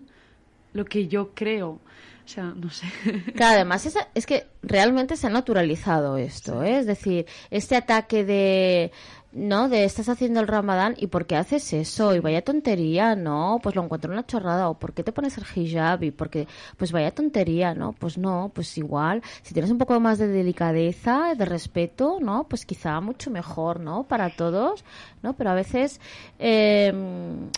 lo 0.73 0.85
que 0.85 1.09
yo 1.09 1.31
creo. 1.35 1.81
O 2.25 2.31
sea, 2.31 2.53
no 2.55 2.69
sé. 2.69 2.87
Claro, 3.35 3.55
además 3.55 3.87
es, 3.87 3.97
es 4.15 4.27
que 4.27 4.47
realmente 4.63 5.17
se 5.17 5.29
ha 5.29 5.31
naturalizado 5.31 6.19
esto, 6.19 6.63
¿eh? 6.63 6.79
Es 6.79 6.87
decir, 6.87 7.27
este 7.51 7.75
ataque 7.75 8.25
de 8.25 8.93
¿no? 9.33 9.69
De 9.69 9.85
estás 9.85 10.09
haciendo 10.09 10.41
el 10.41 10.49
ramadán 10.49 10.95
y 10.99 11.09
¿por 11.09 11.27
qué 11.27 11.37
haces 11.37 11.73
eso? 11.73 12.15
Y 12.15 12.21
vaya 12.21 12.43
tontería, 12.43 13.15
¿no? 13.15 13.61
Pues 13.63 13.77
lo 13.77 13.83
encuentro 13.85 14.13
una 14.13 14.27
chorrada. 14.27 14.69
¿O 14.71 14.79
por 14.79 14.93
qué 14.95 15.03
te 15.05 15.13
pones 15.13 15.37
el 15.39 15.45
hijab? 15.55 16.03
Y 16.03 16.11
porque, 16.11 16.47
pues 16.77 16.93
vaya 16.93 17.11
tontería, 17.11 17.75
¿no? 17.75 17.93
Pues 17.93 18.17
no, 18.19 18.51
pues 18.55 18.77
igual. 18.79 19.23
Si 19.43 19.53
tienes 19.53 19.71
un 19.71 19.79
poco 19.79 19.99
más 20.01 20.19
de 20.19 20.29
delicadeza, 20.29 21.35
de 21.37 21.45
respeto, 21.45 22.19
¿no? 22.21 22.45
Pues 22.49 22.65
quizá 22.65 23.01
mucho 23.01 23.31
mejor, 23.31 23.81
¿no? 23.81 24.05
Para 24.05 24.31
todos, 24.31 24.85
¿no? 25.23 25.35
Pero 25.35 25.51
a 25.51 25.55
veces, 25.55 26.01
eh, 26.39 26.93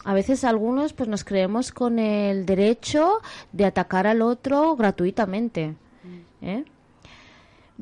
a 0.05 0.15
veces 0.15 0.45
algunos 0.45 0.93
pues 0.93 1.09
nos 1.09 1.25
creemos 1.25 1.73
con 1.73 1.99
el 1.99 2.47
derecho 2.47 3.21
de 3.53 3.65
atacar 3.65 4.07
al 4.07 4.23
otro 4.23 4.77
gratuitamente, 4.77 5.75
¿eh? 6.43 6.65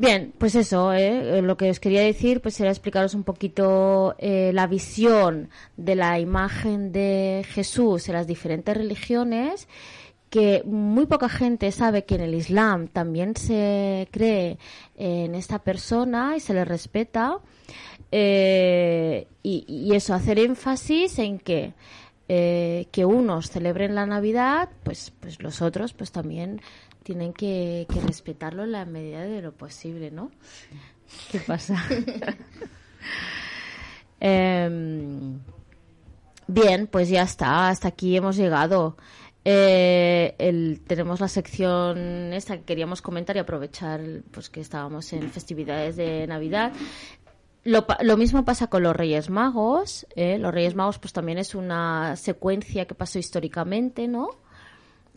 Bien, 0.00 0.32
pues 0.38 0.54
eso, 0.54 0.92
¿eh? 0.92 1.42
lo 1.42 1.56
que 1.56 1.70
os 1.70 1.80
quería 1.80 2.02
decir 2.02 2.40
pues 2.40 2.60
era 2.60 2.70
explicaros 2.70 3.14
un 3.14 3.24
poquito 3.24 4.14
eh, 4.18 4.52
la 4.54 4.68
visión 4.68 5.50
de 5.76 5.96
la 5.96 6.20
imagen 6.20 6.92
de 6.92 7.44
Jesús 7.48 8.08
en 8.08 8.14
las 8.14 8.28
diferentes 8.28 8.76
religiones, 8.76 9.66
que 10.30 10.62
muy 10.64 11.06
poca 11.06 11.28
gente 11.28 11.72
sabe 11.72 12.04
que 12.04 12.14
en 12.14 12.20
el 12.20 12.36
Islam 12.36 12.86
también 12.86 13.34
se 13.34 14.06
cree 14.12 14.58
en 14.96 15.34
esta 15.34 15.58
persona 15.58 16.36
y 16.36 16.40
se 16.40 16.54
le 16.54 16.64
respeta. 16.64 17.38
Eh, 18.12 19.26
y, 19.42 19.64
y, 19.66 19.96
eso, 19.96 20.14
hacer 20.14 20.38
énfasis 20.38 21.18
en 21.18 21.40
que 21.40 21.74
eh, 22.30 22.88
que 22.92 23.06
unos 23.06 23.48
celebren 23.48 23.94
la 23.94 24.04
Navidad, 24.04 24.68
pues, 24.82 25.14
pues 25.18 25.42
los 25.42 25.62
otros 25.62 25.94
pues 25.94 26.12
también 26.12 26.60
tienen 27.08 27.32
que, 27.32 27.86
que 27.90 28.02
respetarlo 28.02 28.64
en 28.64 28.72
la 28.72 28.84
medida 28.84 29.22
de 29.22 29.40
lo 29.40 29.52
posible, 29.52 30.10
¿no? 30.10 30.30
¿Qué 31.32 31.40
pasa? 31.40 31.82
Em, 34.20 35.38
bien, 36.46 36.86
pues 36.86 37.08
ya 37.08 37.22
está, 37.22 37.68
hasta 37.70 37.88
aquí 37.88 38.16
hemos 38.16 38.36
llegado. 38.36 38.96
Eh, 39.44 40.34
el- 40.38 40.82
tenemos 40.86 41.20
la 41.20 41.28
sección 41.28 42.32
esta 42.34 42.58
que 42.58 42.64
queríamos 42.64 43.00
comentar 43.00 43.36
y 43.36 43.38
aprovechar 43.38 44.00
pues 44.30 44.50
que 44.50 44.60
estábamos 44.60 45.10
en 45.14 45.30
festividades 45.30 45.96
de 45.96 46.26
Navidad. 46.26 46.72
Lo, 47.64 47.86
lo 48.02 48.16
mismo 48.16 48.44
pasa 48.44 48.66
con 48.66 48.82
los 48.82 48.94
Reyes 48.94 49.30
Magos. 49.30 50.06
¿eh? 50.14 50.36
Los 50.38 50.52
Reyes 50.52 50.74
Magos 50.74 50.98
pues 50.98 51.12
también 51.14 51.38
es 51.38 51.54
una 51.54 52.16
secuencia 52.16 52.86
que 52.86 52.94
pasó 52.94 53.18
históricamente, 53.18 54.08
¿no? 54.08 54.28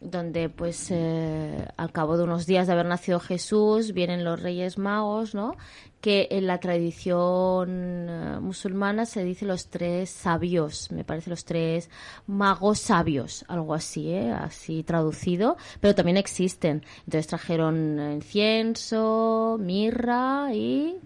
Donde 0.01 0.49
pues 0.49 0.87
eh, 0.89 1.67
al 1.77 1.91
cabo 1.91 2.17
de 2.17 2.23
unos 2.23 2.47
días 2.47 2.65
de 2.65 2.73
haber 2.73 2.87
nacido 2.87 3.19
Jesús 3.19 3.93
vienen 3.93 4.23
los 4.23 4.41
Reyes 4.41 4.79
Magos, 4.79 5.35
¿no? 5.35 5.55
Que 6.01 6.27
en 6.31 6.47
la 6.47 6.59
tradición 6.59 8.07
eh, 8.09 8.39
musulmana 8.41 9.05
se 9.05 9.23
dice 9.23 9.45
los 9.45 9.67
tres 9.67 10.09
sabios, 10.09 10.91
me 10.91 11.03
parece 11.03 11.29
los 11.29 11.45
tres 11.45 11.91
magos 12.25 12.79
sabios, 12.79 13.45
algo 13.47 13.75
así, 13.75 14.09
¿eh? 14.09 14.31
Así 14.31 14.81
traducido, 14.81 15.55
pero 15.79 15.93
también 15.93 16.17
existen. 16.17 16.83
Entonces 17.05 17.27
trajeron 17.27 17.99
incienso, 18.13 19.57
mirra 19.59 20.51
y 20.53 20.97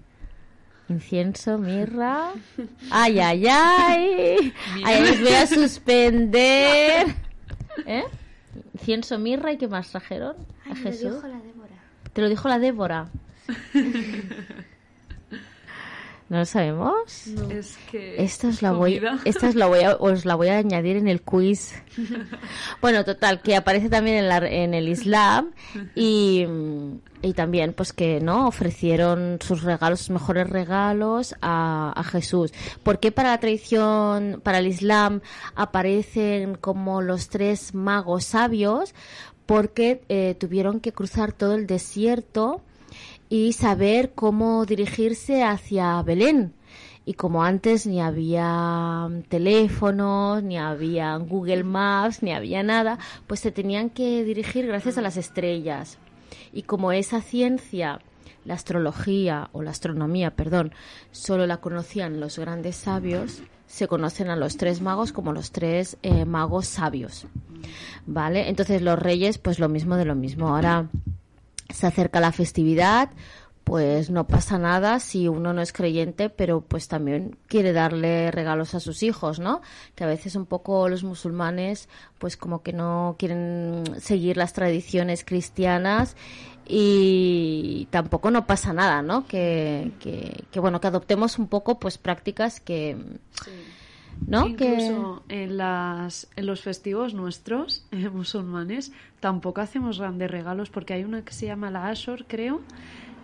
Incienso, 0.87 1.57
mirra. 1.57 2.31
Ay, 2.91 3.19
ay, 3.19 3.47
ay. 3.47 4.53
Ay, 4.85 5.01
les 5.01 5.19
voy 5.19 5.33
a 5.33 5.47
suspender. 5.47 7.07
¿Eh? 7.87 8.03
Incienso, 8.74 9.20
mirra 9.20 9.51
y 9.51 9.58
qué 9.58 9.68
más 9.68 9.89
trajeron 9.89 10.36
a 10.70 10.76
Jesús. 10.76 11.16
Te 12.14 12.22
lo 12.22 12.30
dijo 12.30 12.47
la 12.47 12.60
Débora. 12.60 13.10
¿No 16.28 16.39
lo 16.39 16.45
sabemos? 16.45 17.28
Es 17.51 17.78
que. 17.91 18.15
Esta 18.23 18.47
os 18.47 18.63
la 18.63 18.71
voy, 18.71 18.99
esta 19.26 19.47
os 19.47 19.53
la 19.53 19.67
voy 19.67 19.82
a, 19.82 19.95
os 19.99 20.26
la 20.26 20.34
voy 20.34 20.47
a 20.47 20.57
añadir 20.57 20.97
en 20.97 21.07
el 21.07 21.21
quiz. 21.21 21.73
Bueno, 22.82 23.03
total, 23.03 23.41
que 23.41 23.55
aparece 23.55 23.89
también 23.89 24.17
en, 24.17 24.28
la, 24.28 24.38
en 24.38 24.73
el 24.73 24.88
Islam 24.89 25.51
y, 25.95 26.45
y 27.21 27.34
también 27.34 27.73
pues 27.73 27.93
que 27.93 28.19
no 28.19 28.47
ofrecieron 28.47 29.39
sus 29.41 29.63
regalos, 29.63 29.99
sus 29.99 30.09
mejores 30.11 30.49
regalos 30.49 31.36
a, 31.41 31.93
a 31.95 32.03
Jesús. 32.03 32.53
¿Por 32.84 32.99
qué 32.99 33.11
para 33.11 33.30
la 33.30 33.39
tradición, 33.39 34.41
para 34.43 34.59
el 34.59 34.67
Islam 34.67 35.21
aparecen 35.55 36.55
como 36.55 37.01
los 37.01 37.30
tres 37.30 37.73
magos 37.73 38.26
sabios? 38.26 38.93
Porque 39.45 40.01
eh, 40.09 40.36
tuvieron 40.39 40.80
que 40.80 40.91
cruzar 40.91 41.32
todo 41.32 41.53
el 41.53 41.67
desierto 41.67 42.61
y 43.36 43.51
saber 43.51 44.13
cómo 44.13 44.65
dirigirse 44.65 45.43
hacia 45.43 46.01
Belén. 46.03 46.53
Y 47.03 47.15
como 47.15 47.43
antes 47.43 47.86
ni 47.86 47.99
había 47.99 49.09
teléfonos, 49.27 50.41
ni 50.41 50.57
había 50.57 51.17
Google 51.17 51.65
Maps, 51.65 52.23
ni 52.23 52.31
había 52.31 52.63
nada, 52.63 52.97
pues 53.27 53.41
se 53.41 53.51
tenían 53.51 53.89
que 53.89 54.23
dirigir 54.23 54.67
gracias 54.67 54.97
a 54.97 55.01
las 55.01 55.17
estrellas. 55.17 55.97
Y 56.53 56.61
como 56.61 56.93
esa 56.93 57.21
ciencia, 57.21 57.99
la 58.45 58.53
astrología 58.53 59.49
o 59.51 59.63
la 59.63 59.71
astronomía, 59.71 60.31
perdón, 60.31 60.71
solo 61.11 61.45
la 61.45 61.57
conocían 61.57 62.21
los 62.21 62.39
grandes 62.39 62.77
sabios, 62.77 63.43
se 63.67 63.89
conocen 63.89 64.29
a 64.29 64.38
los 64.38 64.55
tres 64.55 64.79
magos 64.79 65.11
como 65.11 65.33
los 65.33 65.51
tres 65.51 65.97
eh, 66.03 66.23
magos 66.23 66.67
sabios. 66.67 67.27
¿Vale? 68.05 68.47
Entonces 68.47 68.81
los 68.81 68.97
reyes, 68.97 69.39
pues 69.39 69.59
lo 69.59 69.67
mismo 69.67 69.97
de 69.97 70.05
lo 70.05 70.15
mismo. 70.15 70.47
Ahora 70.55 70.88
se 71.76 71.88
acerca 71.88 72.19
la 72.19 72.32
festividad, 72.32 73.09
pues 73.65 74.11
no 74.11 74.28
pasa 74.28 74.59
nada 74.59 74.99
si 74.99 75.28
uno 75.28 75.51
no 75.51 75.61
es 75.61 75.73
creyente, 75.73 76.30
pero 76.30 76.61
pues 76.61 76.88
también 76.88 77.36
quiere 77.47 77.73
darle 77.73 78.30
regalos 78.30 78.76
a 78.76 78.80
sus 78.80 79.01
hijos, 79.01 79.39
¿no? 79.39 79.61
Que 79.95 80.03
a 80.03 80.07
veces 80.07 80.36
un 80.36 80.45
poco 80.45 80.88
los 80.88 81.03
musulmanes 81.03 81.89
pues 82.19 82.38
como 82.38 82.61
que 82.61 82.73
no 82.73 83.15
quieren 83.17 83.84
seguir 83.99 84.38
las 84.38 84.53
tradiciones 84.53 85.26
cristianas 85.26 86.15
y 86.67 87.88
tampoco 87.89 88.30
no 88.30 88.45
pasa 88.45 88.71
nada, 88.71 89.01
¿no? 89.01 89.26
Que, 89.28 89.91
que, 89.99 90.59
bueno, 90.59 90.80
que 90.80 90.88
adoptemos 90.88 91.39
un 91.39 91.47
poco 91.47 91.80
pues 91.80 91.97
prácticas 91.97 92.59
que... 92.59 92.95
¿no? 94.28 94.47
Incluso 94.47 95.24
en, 95.30 95.57
las, 95.57 96.28
en 96.36 96.45
los 96.45 96.61
festivos 96.61 97.13
nuestros, 97.13 97.86
eh, 97.91 98.09
musulmanes, 98.09 98.91
tampoco 99.20 99.61
hacemos 99.61 99.99
grandes 99.99 100.32
regalos 100.32 100.70
porque 100.70 100.93
hay 100.93 101.03
una 101.03 101.24
que 101.24 101.34
se 101.34 101.45
llama 101.45 101.72
la 101.72 101.88
Ashor, 101.88 102.26
creo, 102.28 102.61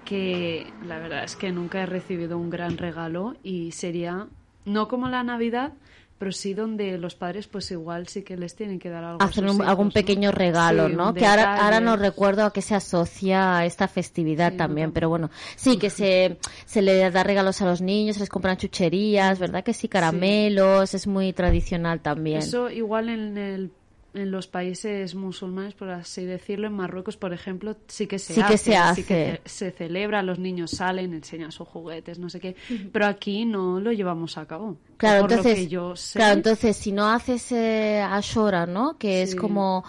que 0.06 0.68
la 0.86 1.00
verdad 1.00 1.24
es 1.24 1.36
que 1.36 1.52
nunca 1.52 1.82
he 1.82 1.86
recibido 1.86 2.38
un 2.38 2.50
gran 2.50 2.78
regalo 2.78 3.36
y 3.44 3.72
sería, 3.72 4.28
no 4.66 4.88
como 4.88 5.10
la 5.10 5.24
Navidad, 5.24 5.74
pero 6.22 6.32
sí 6.32 6.54
donde 6.54 7.00
los 7.00 7.16
padres 7.16 7.48
pues 7.48 7.72
igual 7.72 8.08
sí 8.08 8.22
que 8.22 8.38
les 8.38 8.54
tienen 8.56 8.78
que 8.78 8.92
dar 8.92 9.04
algo. 9.04 9.24
Hacer 9.24 9.44
un- 9.44 9.56
hijos, 9.56 9.68
algún 9.68 9.88
¿no? 9.88 9.92
pequeño 9.92 10.32
regalo, 10.32 10.88
Sí, 10.88 10.94
¿no? 10.96 11.16
Que 11.16 11.26
ahora, 11.26 11.56
ahora 11.66 11.80
no 11.80 11.96
recuerdo 11.98 12.46
a 12.46 12.54
qué 12.54 12.62
se 12.62 12.76
asocia 12.76 13.58
a 13.58 13.66
esta 13.66 13.88
festividad 13.88 14.52
Sí, 14.52 14.58
también, 14.58 14.90
no. 14.90 14.94
pero 14.94 15.10
bueno, 15.10 15.32
sí 15.56 15.78
que 15.78 15.90
se, 15.90 16.38
se 16.68 16.84
le 16.84 17.10
da 17.10 17.24
regalos 17.24 17.60
a 17.64 17.66
los 17.66 17.82
niños, 17.82 18.18
se 18.18 18.20
les 18.20 18.30
compran 18.30 18.56
chucherías, 18.58 19.40
¿verdad? 19.40 19.64
Que 19.64 19.74
sí, 19.74 19.88
caramelos, 19.88 20.94
es 20.94 21.08
muy 21.08 21.34
tradicional 21.34 22.02
también. 22.02 22.38
Eso 22.38 22.70
igual 22.70 23.10
en 23.10 23.38
el 23.40 23.72
en 24.14 24.32
los 24.32 24.48
países 24.48 25.16
musulmanes, 25.16 25.74
por 25.74 25.90
así 25.90 26.26
decirlo, 26.26 26.68
en 26.68 26.74
Marruecos, 26.74 27.18
por 27.18 27.34
ejemplo, 27.34 27.76
sí 27.88 28.08
que 28.08 28.20
se 28.20 28.34
Sí 28.34 28.42
hace, 28.42 28.52
que 28.54 28.58
se 28.58 28.72
sí 28.96 29.04
que 29.04 29.32
hace. 29.32 29.42
se 29.46 29.72
celebra, 29.72 30.22
los 30.22 30.38
niños 30.40 30.72
salen, 30.72 31.14
enseñan 31.14 31.52
sus 31.52 31.68
juguetes, 31.68 32.20
no 32.20 32.30
sé 32.30 32.40
qué, 32.40 32.56
pero 32.92 33.06
aquí 33.06 33.46
no 33.46 33.80
lo 33.80 33.92
llevamos 33.92 34.38
a 34.38 34.46
cabo. 34.46 34.78
Claro, 34.98 35.22
por 35.22 35.32
lo 35.32 35.38
entonces, 35.38 35.60
que 35.60 35.68
yo 35.68 35.96
sé, 35.96 36.20
claro, 36.20 36.34
entonces 36.36 36.78
si 36.78 36.92
no 36.92 37.08
haces 37.10 37.52
eh, 37.52 38.02
Ashora, 38.02 38.66
¿no? 38.66 38.98
Que 38.98 39.22
es 39.24 39.36
como 39.36 39.84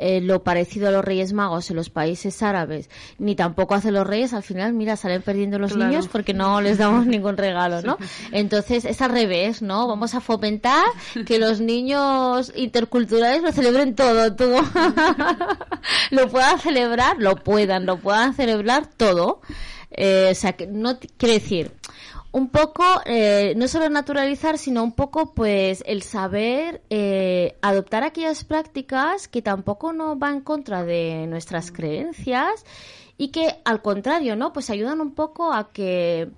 eh, 0.00 0.20
lo 0.20 0.42
parecido 0.44 0.88
a 0.88 0.90
los 0.92 1.04
Reyes 1.04 1.32
Magos 1.32 1.68
en 1.70 1.76
los 1.76 1.90
países 1.90 2.42
árabes, 2.42 2.88
ni 3.18 3.34
tampoco 3.34 3.74
hace 3.74 3.90
los 3.90 4.06
Reyes, 4.06 4.32
al 4.32 4.42
final, 4.44 4.72
mira, 4.72 4.96
salen 4.96 5.22
perdiendo 5.22 5.58
los 5.58 5.72
Claro. 5.72 5.90
niños 5.90 6.08
porque 6.08 6.32
no 6.34 6.60
les 6.60 6.78
damos 6.78 7.04
ningún 7.06 7.36
regalo, 7.36 7.82
¿no? 7.82 7.98
Entonces 8.32 8.84
es 8.84 9.02
al 9.02 9.10
revés, 9.10 9.60
¿no? 9.60 9.88
Vamos 9.88 10.14
a 10.14 10.20
fomentar 10.20 10.84
que 11.26 11.38
los 11.38 11.60
niños 11.60 12.52
interculturales 12.54 13.42
lo 13.42 13.50
celebren 13.52 13.94
todo, 13.96 14.34
todo. 14.36 14.60
lo 16.10 16.28
puedan 16.28 16.58
celebrar, 16.58 17.16
lo 17.18 17.36
puedan, 17.36 17.86
lo 17.86 17.98
puedan 17.98 18.34
celebrar 18.34 18.86
todo. 18.86 19.40
Eh, 19.90 20.28
o 20.30 20.34
sea, 20.34 20.52
que 20.52 20.66
no 20.66 20.98
quiere 21.16 21.34
decir 21.40 21.72
un 22.30 22.48
poco 22.48 22.84
eh, 23.06 23.54
no 23.56 23.68
solo 23.68 23.88
naturalizar 23.88 24.58
sino 24.58 24.82
un 24.84 24.92
poco 24.92 25.34
pues 25.34 25.82
el 25.86 26.02
saber 26.02 26.82
eh, 26.90 27.56
adoptar 27.62 28.04
aquellas 28.04 28.44
prácticas 28.44 29.28
que 29.28 29.40
tampoco 29.40 29.92
no 29.92 30.16
van 30.16 30.34
en 30.34 30.40
contra 30.42 30.84
de 30.84 31.26
nuestras 31.26 31.72
creencias 31.72 32.64
y 33.16 33.28
que 33.28 33.56
al 33.64 33.80
contrario 33.80 34.36
no 34.36 34.52
pues 34.52 34.68
ayudan 34.68 35.00
un 35.00 35.14
poco 35.14 35.52
a 35.52 35.72
que 35.72 36.28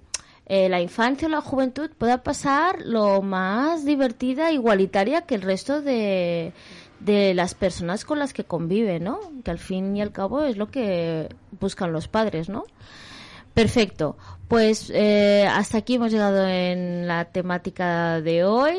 eh, 0.46 0.68
la 0.68 0.80
infancia 0.80 1.26
o 1.26 1.30
la 1.30 1.40
juventud 1.40 1.90
pueda 1.98 2.22
pasar 2.22 2.80
lo 2.84 3.20
más 3.22 3.84
divertida 3.84 4.52
igualitaria 4.52 5.22
que 5.22 5.34
el 5.34 5.42
resto 5.42 5.82
de 5.82 6.52
de 7.00 7.32
las 7.34 7.54
personas 7.54 8.04
con 8.04 8.18
las 8.18 8.34
que 8.34 8.44
convive, 8.44 9.00
¿no? 9.00 9.18
Que 9.42 9.50
al 9.50 9.58
fin 9.58 9.96
y 9.96 10.02
al 10.02 10.12
cabo 10.12 10.42
es 10.42 10.58
lo 10.58 10.70
que 10.70 11.28
buscan 11.58 11.92
los 11.92 12.08
padres, 12.08 12.50
¿no? 12.50 12.64
Perfecto. 13.54 14.16
Pues 14.50 14.90
eh, 14.92 15.46
hasta 15.48 15.78
aquí 15.78 15.94
hemos 15.94 16.10
llegado 16.10 16.44
en 16.44 17.06
la 17.06 17.26
temática 17.26 18.20
de 18.20 18.42
hoy. 18.42 18.78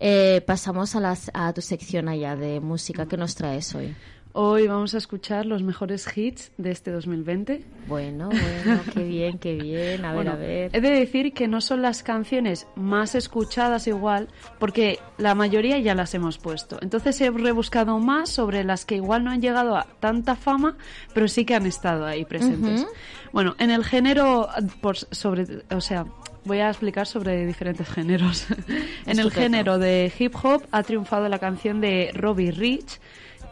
Eh, 0.00 0.42
pasamos 0.44 0.96
a, 0.96 1.00
las, 1.00 1.30
a 1.34 1.52
tu 1.52 1.60
sección 1.60 2.08
allá 2.08 2.34
de 2.34 2.58
música. 2.58 3.06
que 3.06 3.16
nos 3.16 3.36
traes 3.36 3.72
hoy? 3.76 3.94
Hoy 4.34 4.66
vamos 4.66 4.94
a 4.94 4.98
escuchar 4.98 5.46
los 5.46 5.62
mejores 5.62 6.06
hits 6.16 6.50
de 6.58 6.72
este 6.72 6.90
2020. 6.90 7.64
Bueno, 7.86 8.28
bueno, 8.28 8.80
qué 8.92 9.04
bien, 9.04 9.38
qué 9.38 9.54
bien. 9.54 10.04
A 10.04 10.08
ver, 10.08 10.16
Bueno, 10.16 10.32
a 10.32 10.36
ver. 10.36 10.70
He 10.74 10.80
de 10.80 10.90
decir 10.90 11.32
que 11.32 11.46
no 11.46 11.60
son 11.60 11.82
las 11.82 12.02
canciones 12.02 12.66
más 12.74 13.14
escuchadas 13.14 13.86
igual, 13.86 14.28
porque 14.58 14.98
la 15.18 15.34
mayoría 15.34 15.78
ya 15.78 15.94
las 15.94 16.14
hemos 16.14 16.38
puesto. 16.38 16.78
Entonces 16.82 17.20
he 17.20 17.30
rebuscado 17.30 17.98
más 18.00 18.28
sobre 18.28 18.64
las 18.64 18.84
que 18.84 18.96
igual 18.96 19.24
no 19.24 19.30
han 19.30 19.40
llegado 19.40 19.76
a 19.76 19.86
tanta 20.00 20.34
fama, 20.34 20.76
pero 21.14 21.28
sí 21.28 21.44
que 21.44 21.54
han 21.54 21.66
estado 21.66 22.04
ahí 22.04 22.24
presentes. 22.24 22.86
Bueno, 23.32 23.54
en 23.58 23.70
el 23.70 23.84
género, 23.84 24.48
por, 24.80 24.96
sobre, 24.96 25.46
o 25.70 25.80
sea, 25.80 26.06
voy 26.44 26.58
a 26.58 26.68
explicar 26.68 27.06
sobre 27.06 27.46
diferentes 27.46 27.88
géneros. 27.88 28.46
en 29.06 29.18
el 29.20 29.30
género 29.30 29.78
de 29.78 30.12
hip 30.18 30.34
hop 30.42 30.64
ha 30.72 30.82
triunfado 30.82 31.28
la 31.28 31.38
canción 31.38 31.80
de 31.80 32.10
Robbie 32.14 32.50
Rich 32.50 32.98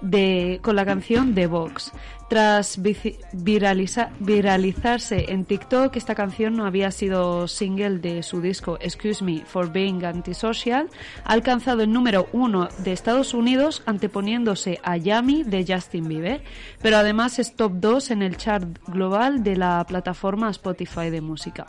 de, 0.03 0.59
con 0.63 0.77
la 0.77 0.85
canción 0.85 1.35
The 1.35 1.47
Vox. 1.47 1.93
Tras 2.29 2.81
viralizarse 3.33 5.27
en 5.33 5.45
TikTok, 5.45 5.97
esta 5.97 6.15
canción 6.15 6.57
no 6.57 6.65
había 6.65 6.91
sido 6.91 7.47
single 7.47 7.99
de 7.99 8.23
su 8.23 8.41
disco 8.41 8.79
Excuse 8.81 9.23
Me 9.23 9.45
for 9.45 9.71
Being 9.71 10.03
Antisocial. 10.05 10.89
Ha 11.25 11.33
alcanzado 11.33 11.83
el 11.83 11.93
número 11.93 12.29
uno 12.33 12.69
de 12.79 12.93
Estados 12.93 13.35
Unidos 13.35 13.83
anteponiéndose 13.85 14.81
a 14.83 14.97
Yummy 14.97 15.43
de 15.43 15.67
Justin 15.69 16.09
Bieber, 16.09 16.43
pero 16.81 16.97
además 16.97 17.39
es 17.39 17.55
top 17.55 17.73
2 17.75 18.11
en 18.13 18.23
el 18.23 18.39
chart 18.39 18.79
global 18.87 19.43
de 19.45 19.57
la 19.57 19.85
plataforma 19.87 20.51
Spotify 20.51 21.11
de 21.11 21.21
música. 21.21 21.67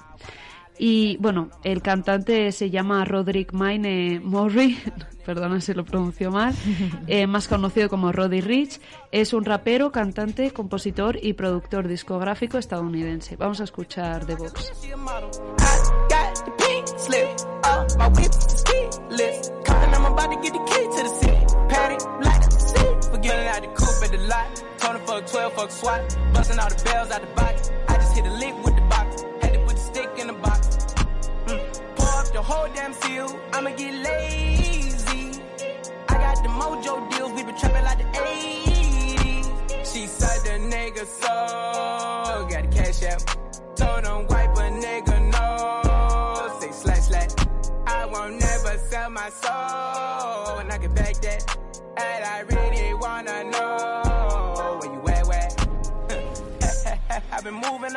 Y 0.85 1.15
bueno, 1.21 1.49
el 1.63 1.81
cantante 1.81 2.51
se 2.51 2.69
llama 2.69 3.05
Roderick 3.05 3.53
Mine 3.53 4.19
Murray, 4.19 4.77
perdona 5.25 5.61
si 5.61 5.73
lo 5.73 5.85
pronuncio 5.85 6.29
mal, 6.29 6.53
eh, 7.07 7.25
más 7.25 7.47
conocido 7.47 7.87
como 7.87 8.11
Roddy 8.11 8.41
Rich. 8.41 8.81
Es 9.09 9.31
un 9.31 9.45
rapero, 9.45 9.93
cantante, 9.93 10.51
compositor 10.51 11.17
y 11.23 11.35
productor 11.35 11.87
discográfico 11.87 12.57
estadounidense. 12.57 13.37
Vamos 13.37 13.61
a 13.61 13.63
escuchar 13.63 14.25
The 14.25 14.35
Box. 14.35 14.73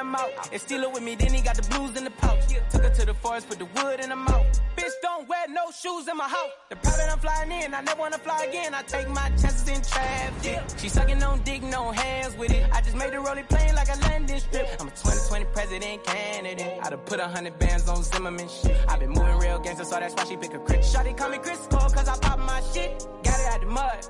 Them 0.06 0.14
out. 0.14 0.30
And 0.52 0.60
steal 0.60 0.82
it 0.82 0.92
with 0.92 1.02
me, 1.02 1.14
then 1.14 1.32
he 1.32 1.42
got 1.42 1.56
the 1.56 1.68
blues 1.68 1.96
in 1.96 2.04
the 2.04 2.10
pouch. 2.10 2.44
Took 2.70 2.82
her 2.82 2.90
to 2.90 3.06
the 3.06 3.14
forest, 3.14 3.48
put 3.48 3.58
the 3.58 3.66
wood 3.76 4.00
in 4.00 4.10
the 4.10 4.16
mouth. 4.16 4.46
Bitch, 4.76 4.92
don't 5.02 5.28
wear 5.28 5.46
no 5.48 5.70
shoes 5.70 6.08
in 6.08 6.16
my 6.16 6.28
house. 6.28 6.50
The 6.70 6.76
private 6.76 7.12
I'm 7.12 7.18
flying 7.18 7.50
in, 7.52 7.74
I 7.74 7.80
never 7.82 8.00
wanna 8.00 8.18
fly 8.18 8.44
again. 8.44 8.74
I 8.74 8.82
take 8.82 9.08
my 9.08 9.28
chances 9.30 9.68
in 9.68 9.82
traffic. 9.82 10.62
She 10.78 10.88
sucking 10.88 11.22
on 11.22 11.42
dick, 11.42 11.62
no 11.62 11.90
hands 11.90 12.36
with 12.36 12.52
it. 12.52 12.68
I 12.72 12.80
just 12.80 12.96
made 12.96 13.12
the 13.12 13.20
rolling 13.20 13.44
plane 13.44 13.74
like 13.74 13.88
a 13.88 13.98
landing 14.00 14.40
strip. 14.40 14.68
I'm 14.80 14.88
a 14.88 14.90
2020 14.90 15.44
president 15.46 16.04
candidate. 16.04 16.78
I'd 16.82 16.92
have 16.92 17.04
put 17.04 17.20
a 17.20 17.28
hundred 17.28 17.58
bands 17.58 17.88
on 17.88 18.02
Zimmerman 18.02 18.48
shit. 18.48 18.76
I've 18.88 19.00
been 19.00 19.10
moving 19.10 19.38
real 19.38 19.58
gangster, 19.58 19.84
so 19.84 19.98
that's 19.98 20.14
why 20.14 20.24
she 20.24 20.36
pick 20.36 20.54
a 20.54 20.58
crit. 20.58 20.80
Shotty 20.80 21.16
call 21.16 21.30
me 21.30 21.38
Chris 21.38 21.58
Cole, 21.70 21.90
cause 21.90 22.08
I 22.08 22.16
pop 22.18 22.38
my 22.38 22.60
shit. 22.72 23.06
Got 23.24 23.40
it 23.40 23.46
out 23.52 23.60
the 23.60 23.66
mud. 23.66 24.06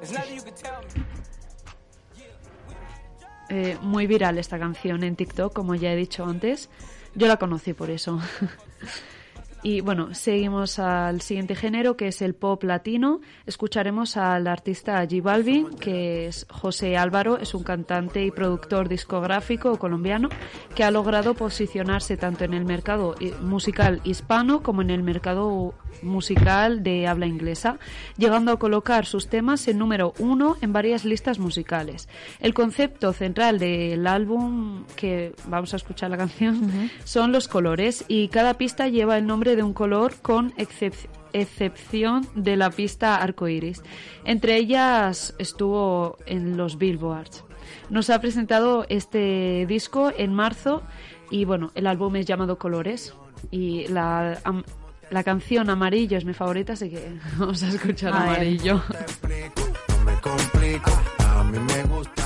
There's 0.00 0.12
nothing 0.12 0.34
you 0.34 0.42
can 0.42 0.54
tell 0.54 0.82
me. 0.82 1.19
Eh, 3.50 3.76
muy 3.82 4.06
viral 4.06 4.38
esta 4.38 4.58
canción 4.58 5.02
en 5.02 5.16
TikTok, 5.16 5.52
como 5.52 5.74
ya 5.74 5.92
he 5.92 5.96
dicho 5.96 6.24
antes. 6.24 6.70
Yo 7.14 7.26
la 7.26 7.36
conocí 7.36 7.74
por 7.74 7.90
eso. 7.90 8.20
Y 9.62 9.82
bueno, 9.82 10.14
seguimos 10.14 10.78
al 10.78 11.20
siguiente 11.20 11.54
género 11.54 11.94
que 11.94 12.08
es 12.08 12.22
el 12.22 12.34
pop 12.34 12.62
latino. 12.64 13.20
Escucharemos 13.44 14.16
al 14.16 14.46
artista 14.46 15.06
G 15.06 15.22
Balvin, 15.22 15.76
que 15.76 16.26
es 16.26 16.46
José 16.48 16.96
Álvaro, 16.96 17.36
es 17.36 17.54
un 17.54 17.62
cantante 17.62 18.24
y 18.24 18.30
productor 18.30 18.88
discográfico 18.88 19.78
colombiano 19.78 20.30
que 20.74 20.82
ha 20.82 20.90
logrado 20.90 21.34
posicionarse 21.34 22.16
tanto 22.16 22.44
en 22.44 22.54
el 22.54 22.64
mercado 22.64 23.14
musical 23.42 24.00
hispano 24.02 24.62
como 24.62 24.80
en 24.80 24.88
el 24.88 25.02
mercado 25.02 25.74
musical 26.02 26.82
de 26.82 27.06
habla 27.06 27.26
inglesa, 27.26 27.78
llegando 28.16 28.52
a 28.52 28.58
colocar 28.58 29.06
sus 29.06 29.28
temas 29.28 29.66
en 29.68 29.78
número 29.78 30.14
uno 30.18 30.56
en 30.60 30.72
varias 30.72 31.04
listas 31.04 31.38
musicales. 31.38 32.08
El 32.40 32.54
concepto 32.54 33.12
central 33.12 33.58
del 33.58 34.06
álbum, 34.06 34.84
que 34.96 35.34
vamos 35.46 35.72
a 35.72 35.76
escuchar 35.76 36.10
la 36.10 36.16
canción, 36.16 36.90
son 37.04 37.32
los 37.32 37.48
colores 37.48 38.04
y 38.08 38.28
cada 38.28 38.54
pista 38.54 38.88
lleva 38.88 39.18
el 39.18 39.26
nombre 39.26 39.56
de 39.56 39.62
un 39.62 39.72
color 39.72 40.14
con 40.22 40.52
excepción 41.32 42.26
de 42.34 42.56
la 42.56 42.70
pista 42.70 43.16
arcoiris. 43.16 43.82
Entre 44.24 44.56
ellas 44.56 45.34
estuvo 45.38 46.16
en 46.26 46.56
los 46.56 46.78
Billboards. 46.78 47.44
Nos 47.88 48.10
ha 48.10 48.20
presentado 48.20 48.86
este 48.88 49.66
disco 49.66 50.12
en 50.16 50.32
marzo 50.32 50.82
y 51.30 51.44
bueno, 51.44 51.70
el 51.74 51.86
álbum 51.86 52.16
es 52.16 52.26
llamado 52.26 52.58
Colores 52.58 53.14
y 53.50 53.86
la, 53.88 54.38
la 55.10 55.24
canción 55.24 55.70
Amarillo 55.70 56.18
es 56.18 56.24
mi 56.24 56.32
favorita, 56.32 56.74
así 56.74 56.90
que 56.90 57.12
vamos 57.38 57.62
a 57.62 57.68
escuchar 57.68 58.12
Amarillo. 58.12 58.82
A 61.18 61.44
mí 61.44 61.58
me 61.58 61.82
gusta 61.84 62.19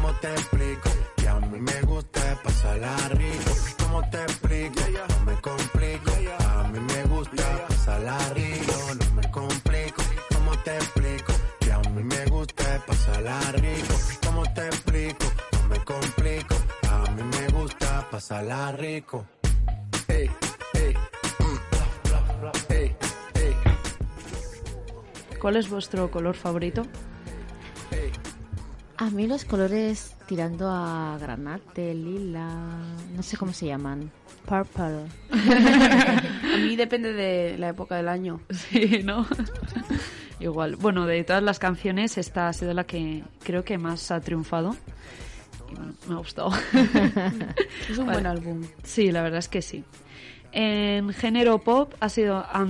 ¿cómo 0.00 0.14
te 0.14 0.32
explico? 0.32 0.90
Que 1.16 1.28
a 1.28 1.40
mí 1.40 1.60
me 1.60 1.80
gusta 1.82 2.20
pasarla 2.42 2.96
rico. 3.10 3.50
¿Cómo 3.82 4.10
te 4.10 4.22
explico? 4.22 4.80
No 5.08 5.24
me 5.26 5.40
complico. 5.40 6.10
A 6.48 6.68
mí 6.68 6.80
me 6.80 7.04
gusta 7.04 7.66
pasarla 7.68 8.18
rico. 8.34 8.72
No 8.98 9.14
me 9.14 9.30
complico. 9.30 10.02
¿Cómo 10.34 10.58
te 10.64 10.76
explico? 10.76 11.32
Que 11.60 11.72
a 11.72 11.78
mí 11.78 12.02
me 12.02 12.24
gusta 12.26 12.82
pasarla 12.86 13.40
rico. 13.52 13.94
¿Cómo 14.24 14.42
te 14.54 14.66
explico? 14.66 15.26
No 15.52 15.68
me 15.68 15.84
complico. 15.84 16.54
A 16.90 17.10
mí 17.10 17.22
me 17.22 17.48
gusta 17.48 18.06
pasarla 18.10 18.72
rico. 18.72 19.26
Hey, 20.08 20.30
hey, 20.74 20.94
¿Cuál 25.40 25.56
es 25.56 25.70
vuestro 25.70 26.10
color 26.10 26.36
favorito? 26.36 26.82
A 29.00 29.08
mí 29.08 29.26
los 29.26 29.46
colores 29.46 30.14
tirando 30.26 30.68
a 30.68 31.16
granate, 31.18 31.94
lila, 31.94 32.68
no 33.16 33.22
sé 33.22 33.38
cómo 33.38 33.54
se 33.54 33.64
llaman. 33.64 34.10
Purple. 34.44 35.06
a 35.32 36.58
mí 36.58 36.76
depende 36.76 37.14
de 37.14 37.56
la 37.56 37.70
época 37.70 37.96
del 37.96 38.08
año. 38.08 38.42
Sí, 38.50 39.00
¿no? 39.02 39.26
Igual. 40.38 40.76
Bueno, 40.76 41.06
de 41.06 41.24
todas 41.24 41.42
las 41.42 41.58
canciones, 41.58 42.18
esta 42.18 42.48
ha 42.48 42.52
sido 42.52 42.74
la 42.74 42.84
que 42.84 43.24
creo 43.42 43.64
que 43.64 43.78
más 43.78 44.10
ha 44.10 44.20
triunfado. 44.20 44.76
Y 45.70 45.74
bueno, 45.76 45.94
me 46.06 46.14
ha 46.16 46.18
gustado. 46.18 46.50
es 47.88 47.96
un 47.96 48.04
buen 48.04 48.26
álbum. 48.26 48.64
Sí, 48.82 49.10
la 49.10 49.22
verdad 49.22 49.38
es 49.38 49.48
que 49.48 49.62
sí. 49.62 49.82
En 50.52 51.12
género 51.12 51.58
pop 51.58 51.94
han 52.00 52.10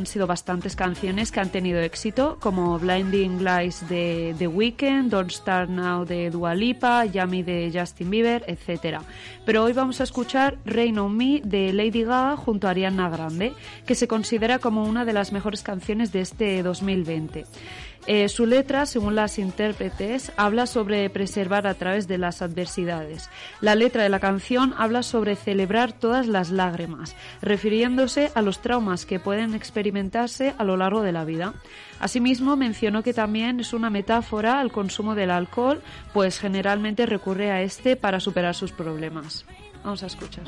sido 0.07 0.27
bastantes 0.27 0.77
canciones 0.77 1.33
que 1.33 1.41
han 1.41 1.49
tenido 1.49 1.81
éxito, 1.81 2.37
como 2.39 2.79
Blinding 2.79 3.43
Lights 3.43 3.89
de 3.89 4.35
The 4.39 4.49
Weeknd, 4.49 5.11
Don't 5.11 5.31
Start 5.31 5.71
Now 5.71 6.05
de 6.05 6.29
Dua 6.31 6.55
Lipa, 6.55 7.07
Yummy 7.07 7.43
de 7.43 7.73
Justin 7.75 8.11
Bieber, 8.11 8.45
etc. 8.47 8.99
Pero 9.47 9.65
hoy 9.65 9.73
vamos 9.73 10.01
a 10.01 10.05
escuchar 10.05 10.59
Rain 10.67 10.99
on 10.99 11.17
Me 11.17 11.41
de 11.43 11.73
Lady 11.73 12.05
Gaga 12.05 12.37
junto 12.37 12.67
a 12.67 12.73
Ariana 12.73 13.09
Grande, 13.09 13.55
que 13.87 13.95
se 13.95 14.07
considera 14.07 14.59
como 14.59 14.85
una 14.85 15.07
de 15.07 15.15
las 15.15 15.33
mejores 15.33 15.63
canciones 15.63 16.13
de 16.13 16.21
este 16.21 16.63
2020. 16.63 17.47
Eh, 18.07 18.29
su 18.29 18.47
letra, 18.47 18.87
según 18.87 19.15
las 19.15 19.39
intérpretes, 19.39 20.33
habla 20.37 20.67
sobre 20.67 21.09
preservar 21.11 21.67
a 21.67 21.75
través 21.75 22.09
de 22.09 22.19
las 22.19 22.43
adversidades. 22.43 23.29
La 23.61 23.75
letra 23.75 24.03
de 24.03 24.09
la 24.09 24.21
canción 24.21 24.75
habla 24.79 25.03
sobre 25.03 25.37
celebrar 25.37 25.93
todas 25.93 26.27
las 26.27 26.51
lágrimas, 26.51 27.15
refiriéndose 27.43 28.33
a 28.35 28.43
los 28.43 28.61
traumas 28.63 29.05
que 29.05 29.21
pueden 29.21 29.55
experimentarse 29.55 30.55
a 30.57 30.65
lo 30.65 30.77
largo 30.77 31.03
de 31.03 31.13
la 31.13 31.25
vida. 31.25 31.55
Asimismo, 32.01 32.57
mencionó 32.57 33.03
que 33.03 33.13
también 33.13 33.61
es 33.61 33.75
una 33.75 33.91
metáfora 33.91 34.61
al 34.61 34.73
consumo 34.73 35.15
del 35.15 35.31
alcohol, 35.31 35.83
pues 36.15 36.39
generalmente 36.39 37.07
recurre 37.07 37.51
a 37.51 37.63
este 37.63 37.97
para 37.97 38.19
superar 38.19 38.55
sus 38.55 38.73
problemas. 38.73 39.45
Vamos 39.85 40.03
a 40.03 40.07
escuchar. 40.07 40.45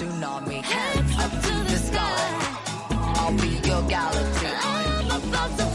Tsunami, 0.00 0.62
hands 0.62 1.12
up 1.18 1.30
to 1.30 1.54
the 1.70 1.76
sky. 1.76 2.20
I'll 3.18 3.36
be 3.36 3.52
your 3.68 3.82
galaxy. 3.82 4.46
I'm 4.46 5.28
about 5.28 5.58
to. 5.58 5.70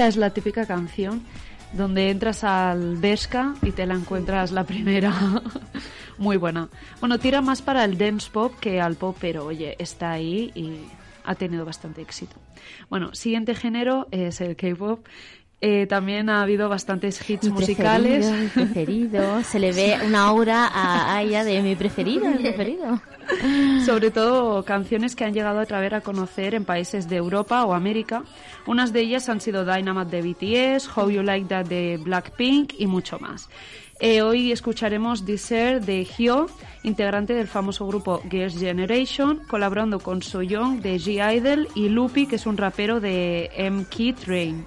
Esta 0.00 0.06
es 0.06 0.16
la 0.16 0.30
típica 0.30 0.64
canción 0.66 1.26
donde 1.72 2.10
entras 2.10 2.44
al 2.44 2.96
Vesca 2.96 3.54
y 3.62 3.72
te 3.72 3.86
la 3.86 3.94
encuentras 3.94 4.52
la 4.52 4.64
primera. 4.64 5.12
Muy 6.18 6.36
buena. 6.36 6.68
Bueno, 7.00 7.18
tira 7.18 7.40
más 7.40 7.62
para 7.62 7.84
el 7.84 7.96
dance 7.96 8.30
pop 8.30 8.54
que 8.60 8.80
al 8.80 8.96
pop, 8.96 9.16
pero 9.20 9.46
oye, 9.46 9.76
está 9.78 10.12
ahí 10.12 10.52
y 10.54 10.80
ha 11.24 11.34
tenido 11.34 11.64
bastante 11.64 12.02
éxito. 12.02 12.36
Bueno, 12.88 13.14
siguiente 13.14 13.54
género 13.54 14.08
es 14.10 14.40
el 14.40 14.56
K-pop. 14.56 15.06
Eh, 15.62 15.86
también 15.86 16.30
ha 16.30 16.40
habido 16.40 16.70
bastantes 16.70 17.28
hits 17.28 17.44
Mi 17.44 17.50
musicales. 17.52 18.26
preferido, 18.26 18.42
mi 18.42 18.48
preferido. 18.48 19.44
Se 19.44 19.58
le 19.58 19.72
ve 19.72 19.98
una 20.06 20.24
aura 20.24 20.66
a, 20.66 21.14
a 21.14 21.22
ella 21.22 21.44
de 21.44 21.60
mi 21.60 21.76
preferido, 21.76 22.26
mi 22.30 22.38
preferido. 22.38 23.00
Sobre 23.84 24.10
todo 24.10 24.64
canciones 24.64 25.14
que 25.14 25.24
han 25.24 25.34
llegado 25.34 25.60
a 25.60 25.66
través 25.66 25.92
a 25.92 26.00
conocer 26.00 26.54
en 26.54 26.64
países 26.64 27.08
de 27.08 27.16
Europa 27.16 27.62
o 27.66 27.74
América. 27.74 28.22
Unas 28.66 28.92
de 28.94 29.00
ellas 29.00 29.28
han 29.28 29.42
sido 29.42 29.66
Dynamite 29.66 30.22
de 30.22 30.22
BTS, 30.78 30.96
How 30.96 31.10
You 31.10 31.22
Like 31.22 31.48
That 31.48 31.66
de 31.66 31.98
Blackpink 32.02 32.72
y 32.78 32.86
mucho 32.86 33.18
más. 33.18 33.50
Eh, 34.00 34.22
hoy 34.22 34.50
escucharemos 34.52 35.26
Desert 35.26 35.84
de 35.84 36.06
Hyo, 36.06 36.46
integrante 36.84 37.34
del 37.34 37.48
famoso 37.48 37.86
grupo 37.86 38.22
Girls' 38.30 38.58
Generation, 38.58 39.42
colaborando 39.46 40.00
con 40.00 40.22
Soyoung 40.22 40.80
de 40.80 40.96
G-Idol 40.96 41.68
y 41.74 41.90
Lupi, 41.90 42.26
que 42.26 42.36
es 42.36 42.46
un 42.46 42.56
rapero 42.56 42.98
de 42.98 43.50
M-Kid 43.54 44.16
Rain. 44.26 44.64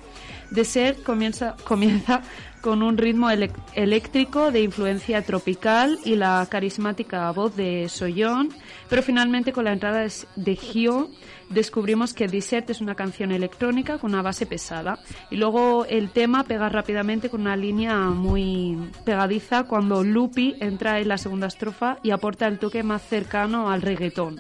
Desert 0.54 1.04
comienza, 1.04 1.56
comienza 1.66 2.22
con 2.62 2.82
un 2.82 2.97
ritmo 2.97 3.30
eléctrico 3.30 4.49
de 4.51 4.62
influencia 4.62 5.22
tropical 5.22 5.99
y 6.06 6.16
la 6.16 6.47
carismática 6.49 7.30
voz 7.32 7.56
de 7.58 7.89
Soyeon, 7.89 8.49
pero 8.89 9.01
finalmente 9.04 9.51
con 9.51 9.66
la 9.66 9.74
entrada 9.74 9.99
de- 10.38 10.56
Hyo 10.56 11.10
descubrimos 11.49 12.14
que 12.14 12.28
Desert 12.28 12.70
es 12.70 12.80
una 12.80 12.95
canción 12.95 13.34
electrónica 13.34 13.97
con 13.97 14.14
una 14.14 14.22
base 14.22 14.45
pesada 14.45 14.97
y 15.30 15.36
luego 15.36 15.86
el 15.89 16.10
tema 16.12 16.45
pega 16.45 16.70
rápidamente 16.70 17.30
con 17.30 17.41
una 17.41 17.58
línea 17.58 17.95
muy 17.97 18.78
pegadiza 19.04 19.64
cuando 19.66 20.01
Lupi 20.04 20.56
entra 20.62 20.99
en 21.01 21.10
la 21.10 21.18
segunda 21.18 21.47
estrofa 21.47 21.97
y 22.01 22.12
aporta 22.12 22.47
el 22.47 22.60
toque 22.60 22.82
más 22.82 23.01
cercano 23.01 23.70
al 23.70 23.82
reggaetón, 23.82 24.39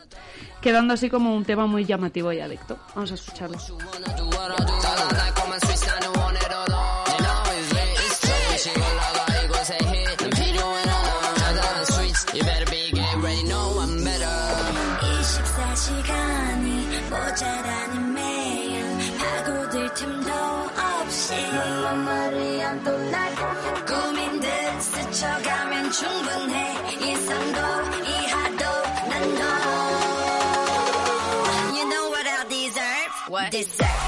quedando 0.61 0.93
así 0.93 1.09
como 1.09 1.35
un 1.35 1.43
tema 1.43 1.67
muy 1.67 1.83
llamativo 1.83 2.31
y 2.31 2.39
adicto. 2.39 2.77
Vamos 2.95 3.11
a 3.11 3.15
escucharlo. 3.15 3.57
없이 21.62 21.62
머리야 22.04 22.82
또날 22.82 23.34
꾸민 23.86 24.40
듯 24.40 24.48
스쳐가면 24.80 25.90
충분해 25.92 26.74
이상도 27.00 27.60
이하도 28.04 28.64
난너 29.08 29.42
You 31.74 31.84
know 31.88 32.10
what 32.10 32.26
I 32.26 32.48
deserve? 32.48 33.12
What? 33.28 33.50
Deserve 33.50 33.78
Deserve 33.78 34.01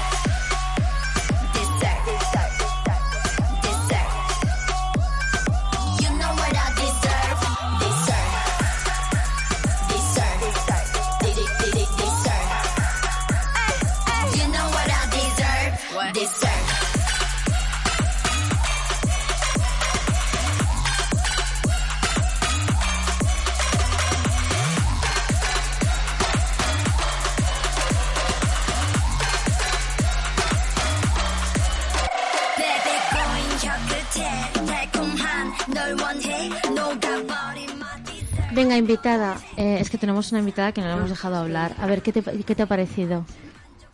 Venga, 38.56 38.76
invitada. 38.76 39.36
Eh, 39.58 39.78
es 39.80 39.90
que 39.90 39.98
tenemos 39.98 40.32
una 40.32 40.38
invitada 40.40 40.72
que 40.72 40.80
no 40.80 40.88
la 40.88 40.94
hemos 40.96 41.10
dejado 41.10 41.36
hablar. 41.36 41.74
A 41.78 41.86
ver, 41.86 42.00
¿qué 42.02 42.10
te, 42.12 42.22
qué 42.22 42.54
te 42.54 42.62
ha 42.62 42.66
parecido? 42.66 43.26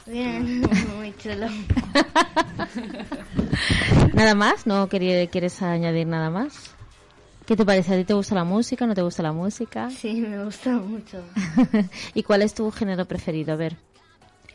Bien, 0.06 0.62
muy 0.96 1.12
chulo. 1.16 1.46
¿Nada 4.14 4.34
más? 4.36 4.66
¿No 4.66 4.88
quería- 4.88 5.26
quieres 5.28 5.60
añadir 5.62 6.06
nada 6.06 6.30
más? 6.30 6.70
¿Qué 7.44 7.56
te 7.56 7.64
parece? 7.64 7.94
¿A 7.94 7.96
ti 7.96 8.04
te 8.04 8.14
gusta 8.14 8.36
la 8.36 8.44
música? 8.44 8.86
¿No 8.86 8.94
te 8.94 9.02
gusta 9.02 9.22
la 9.24 9.32
música? 9.32 9.90
Sí, 9.90 10.20
me 10.20 10.44
gusta 10.44 10.70
mucho. 10.70 11.24
¿Y 12.14 12.22
cuál 12.22 12.42
es 12.42 12.54
tu 12.54 12.70
género 12.70 13.04
preferido? 13.06 13.54
A 13.54 13.56
ver, 13.56 13.76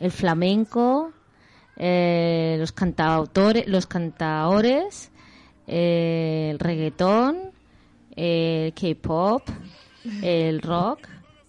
el 0.00 0.10
flamenco, 0.10 1.12
eh, 1.76 2.56
los 2.58 2.72
cantautores, 2.72 3.68
los 3.68 3.86
cantaores, 3.86 5.10
eh, 5.66 6.48
el 6.52 6.58
reggaetón, 6.58 7.52
el 8.16 8.72
K-pop, 8.72 9.42
el 10.22 10.60
rock, 10.62 11.08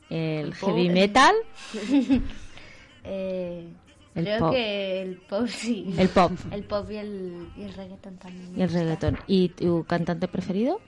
el, 0.10 0.54
heavy 0.56 0.90
metal, 0.90 1.36
Eh, 3.04 3.68
El 4.16 4.24
creo 4.26 4.40
pop. 4.40 4.52
que 4.52 5.02
el 5.02 5.18
pop 5.18 5.48
sí. 5.48 5.94
El 5.98 6.10
pop. 6.10 6.32
El 6.52 6.64
pop 6.64 6.92
y 6.92 6.96
el, 6.98 7.48
y 7.56 7.64
el 7.64 7.74
reggaeton 7.74 8.18
también. 8.18 8.50
y 8.56 8.62
el 8.62 8.68
gusta. 8.68 8.80
reggaetón. 8.80 9.18
¿Y 9.28 9.50
tu 9.50 9.84
cantante 9.86 10.28
preferido? 10.28 10.80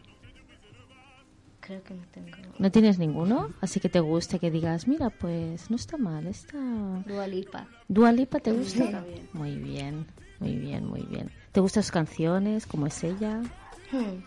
Creo 1.61 1.81
que 1.83 1.93
no 1.93 2.03
tengo. 2.11 2.29
¿No 2.59 2.71
tienes 2.71 2.99
ninguno? 2.99 3.51
Así 3.61 3.79
que 3.79 3.87
te 3.87 3.99
guste, 4.01 4.39
que 4.39 4.51
digas, 4.51 4.87
mira, 4.87 5.09
pues 5.09 5.69
no 5.69 5.75
está 5.77 5.97
mal, 5.97 6.27
está... 6.27 6.57
Dua 7.05 7.27
Lipa. 7.27 7.67
¿Dua 7.87 8.11
Lipa 8.11 8.39
te 8.39 8.51
gusta? 8.51 8.83
Bien. 9.01 9.29
Muy 9.33 9.55
bien, 9.55 10.05
muy 10.39 10.55
bien, 10.55 10.85
muy 10.85 11.03
bien. 11.03 11.31
¿Te 11.51 11.59
gustan 11.61 11.83
sus 11.83 11.91
canciones? 11.91 12.65
¿Cómo 12.67 12.87
es 12.87 13.03
ella? 13.03 13.41
Hmm, 13.91 14.21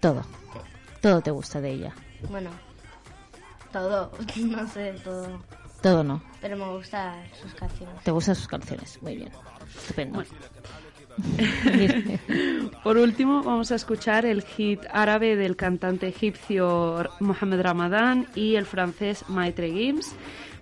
Todo. 0.00 0.22
Todo 1.02 1.20
te 1.20 1.30
gusta 1.32 1.60
de 1.60 1.72
ella. 1.72 1.94
Bueno, 2.30 2.50
todo. 3.72 4.10
No 4.36 4.68
sé, 4.68 4.94
todo. 5.04 5.40
Todo 5.82 6.04
no. 6.04 6.22
Pero 6.40 6.56
me 6.56 6.68
gustan 6.72 7.22
sus 7.40 7.54
canciones. 7.54 8.02
Te 8.02 8.10
gustan 8.10 8.34
sus 8.34 8.48
canciones. 8.48 9.00
Muy 9.02 9.16
bien. 9.16 9.30
Estupendo. 9.74 10.24
Por 12.82 12.98
último, 12.98 13.42
vamos 13.42 13.72
a 13.72 13.76
escuchar 13.76 14.26
el 14.26 14.42
hit 14.42 14.80
árabe 14.90 15.36
del 15.36 15.56
cantante 15.56 16.08
egipcio 16.08 17.08
Mohamed 17.20 17.60
Ramadan 17.60 18.26
y 18.34 18.56
el 18.56 18.66
francés 18.66 19.24
Maitre 19.28 19.70
Gims. 19.70 20.12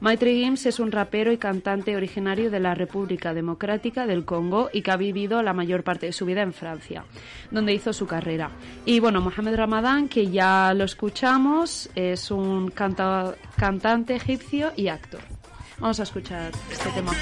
Maitre 0.01 0.35
Gims 0.35 0.67
es 0.67 0.81
un 0.81 0.93
rapero 0.93 1.33
y 1.33 1.39
cantante 1.39 1.97
originario 1.97 2.51
de 2.51 2.61
la 2.61 2.75
República 2.75 3.33
Democrática 3.35 4.07
del 4.07 4.25
Congo 4.25 4.69
y 4.73 4.83
que 4.83 4.91
ha 4.91 4.97
vivido 4.97 5.43
la 5.43 5.53
mayor 5.53 5.83
parte 5.83 6.07
de 6.07 6.13
su 6.13 6.27
vida 6.27 6.43
en 6.43 6.53
Francia, 6.53 7.05
donde 7.51 7.73
hizo 7.75 7.93
su 7.93 8.07
carrera. 8.07 8.51
Y 8.85 9.01
bueno, 9.01 9.21
Mohamed 9.21 9.55
Ramadan, 9.57 10.09
que 10.09 10.31
ya 10.31 10.73
lo 10.75 10.85
escuchamos, 10.85 11.89
es 11.95 12.31
un 12.31 12.71
canta- 12.71 13.35
cantante 13.57 14.17
egipcio 14.17 14.73
y 14.77 14.89
actor. 14.89 15.21
Vamos 15.79 15.99
a 16.01 16.05
escuchar 16.05 16.53
este 16.71 16.89
tema. 16.91 17.13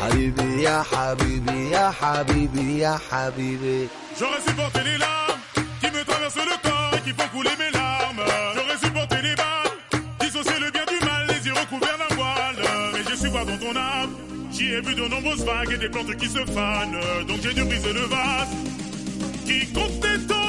حبيبي 0.02 0.62
يا 0.62 0.82
حبيبي 0.82 1.70
يا 1.70 1.90
حبيبي 1.90 2.78
يا 2.78 2.98
حبيبي 3.10 3.88
J'aurais 4.20 4.42
supporté 4.48 4.80
les 4.84 4.98
larmes 4.98 5.40
qui 5.80 5.88
me 5.90 6.02
traversent 6.04 6.44
le 6.52 6.56
corps 6.68 6.92
et 6.96 7.00
qui 7.06 7.12
font 7.18 7.28
couler 7.36 7.54
mes 7.62 7.70
larmes. 7.78 8.22
J'aurais 8.54 8.78
supporté 8.86 9.16
les 9.26 9.34
balles, 9.42 9.74
dissocier 10.20 10.58
le 10.64 10.70
bien 10.76 10.84
du 10.92 10.98
mal, 11.08 11.22
les 11.32 11.40
yeux 11.46 11.54
recouverts 11.62 11.98
d'un 12.02 12.14
voile. 12.20 12.60
Mais 12.92 13.02
je 13.10 13.14
suis 13.20 13.30
pas 13.36 13.44
dans 13.50 13.58
ton 13.64 13.74
âme, 13.76 14.12
J'y 14.52 14.66
ai 14.76 14.80
vu 14.86 14.94
de 14.94 15.04
nombreuses 15.14 15.44
vagues 15.44 15.72
et 15.72 15.78
des 15.78 15.88
plantes 15.88 16.14
qui 16.20 16.28
se 16.36 16.42
fanent. 16.54 17.00
Donc 17.28 17.38
j'ai 17.42 17.54
dû 17.54 17.64
briser 17.64 17.92
le 18.00 18.04
vase 18.14 18.52
qui 19.46 19.58
contenait 19.72 20.18
ton 20.28 20.34
esprit. 20.34 20.43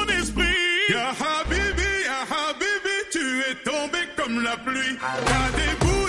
Ya 0.89 1.11
Habibi, 1.11 1.89
Ya 2.05 2.23
Habibi, 2.23 2.95
tu 3.11 3.19
es 3.49 3.55
tombé 3.63 4.07
comme 4.15 4.41
la 4.41 4.55
pluie. 4.57 4.97
Dans 5.01 6.06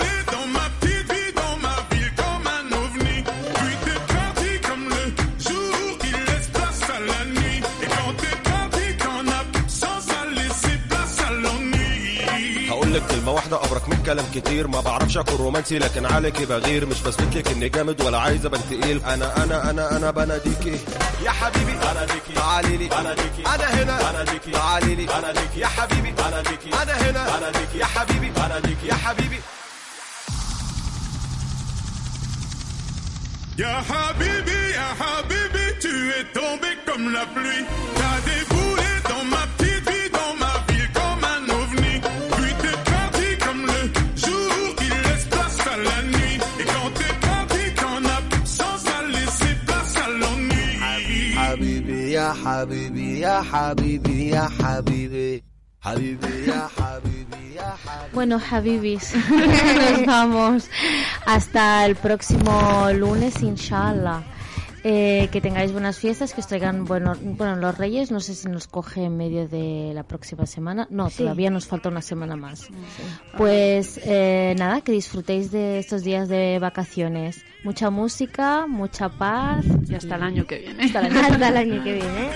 هقول 12.89 13.01
لك 13.01 13.11
كلمة 13.11 13.31
واحدة 13.31 13.65
أبرك 13.65 13.89
من 13.89 14.03
كلام 14.03 14.25
كتير. 14.35 14.67
ما 14.67 14.81
بعرفش 14.81 15.17
أكون 15.17 15.35
رومانسي 15.35 15.79
لكن 15.79 16.05
عليكي 16.05 16.45
بغير. 16.45 16.85
مش 16.85 17.01
بثبت 17.01 17.35
لك 17.35 17.47
إني 17.47 17.69
جامد 17.69 18.01
ولا 18.01 18.19
عايز 18.19 18.45
أبان 18.45 18.61
تقيل. 18.69 19.01
أنا 19.05 19.43
أنا 19.43 19.69
أنا 19.69 19.97
أنا 19.97 20.11
بناديكي. 20.11 20.79
يا 21.25 21.31
حبيبي 21.31 21.71
بناديكي. 21.71 22.33
تعالي 22.35 22.77
لي. 22.77 22.87
بناديكي. 22.87 23.43
أنا 23.45 23.83
هنا. 23.83 24.11
بناديكي. 24.11 24.51
تعالي 24.51 24.95
لي. 24.95 25.05
بناديكي. 25.05 25.59
يا 25.59 25.67
حبيبي. 25.67 26.11
بناديكي. 26.11 26.69
أنا 26.81 26.93
هنا. 26.93 27.37
بناديكي. 27.37 27.77
يا 27.77 27.85
حبيبي. 27.85 28.29
بناديكي. 28.29 28.87
يا 28.87 28.95
حبيبي. 28.95 29.39
Ya 33.63 33.75
Habibi, 33.89 34.61
Ya 34.77 34.89
Habibi, 35.01 35.65
tu 35.83 35.93
es 36.17 36.25
tombé 36.37 36.71
comme 36.87 37.07
la 37.17 37.25
pluie. 37.35 37.65
T'as 37.97 38.17
déboulé 38.29 38.91
dans 39.09 39.25
ma 39.33 39.43
habibi, 52.33 53.19
ya 53.19 53.41
habibi, 53.43 54.29
ya 54.31 54.49
habibi. 54.49 55.43
Habibi, 55.81 56.45
ya 56.47 56.67
habibi, 56.77 57.55
ya 57.55 57.71
habibi. 57.85 58.13
Bueno, 58.13 58.39
Habibis, 58.39 59.13
nos 59.29 60.05
vamos. 60.05 60.69
Hasta 61.25 61.85
el 61.85 61.95
próximo 61.95 62.89
lunes, 62.93 63.41
inshallah. 63.41 64.23
Eh, 64.83 65.27
que 65.31 65.41
tengáis 65.41 65.71
buenas 65.73 65.97
fiestas, 65.99 66.33
que 66.33 66.39
os 66.41 66.47
traigan 66.47 66.85
bueno, 66.85 67.13
bueno, 67.21 67.55
los 67.57 67.77
Reyes. 67.77 68.11
No 68.11 68.19
sé 68.21 68.33
si 68.33 68.47
nos 68.47 68.67
coge 68.67 69.03
en 69.03 69.17
medio 69.17 69.47
de 69.47 69.91
la 69.93 70.03
próxima 70.03 70.45
semana. 70.45 70.87
No, 70.89 71.09
Sí. 71.09 71.17
todavía 71.23 71.49
nos 71.49 71.67
falta 71.67 71.89
una 71.89 72.01
semana 72.01 72.35
más. 72.37 72.67
Pues 73.37 73.99
eh, 74.05 74.55
nada, 74.57 74.81
que 74.81 74.91
disfrutéis 74.93 75.51
de 75.51 75.79
estos 75.79 76.03
días 76.03 76.29
de 76.29 76.59
vacaciones. 76.59 77.43
Mucha 77.63 77.89
música, 77.89 78.67
mucha 78.67 79.09
paz. 79.09 79.65
Y 79.87 79.95
hasta 79.95 80.15
el 80.15 80.23
año 80.23 80.45
que 80.47 80.59
viene. 80.59 80.85
Hasta 80.85 80.99
el 81.07 81.17
año, 81.17 81.19
Hasta 81.33 81.47
el 81.49 81.57
año 81.57 81.83
que 81.83 81.93
viene. 81.93 82.29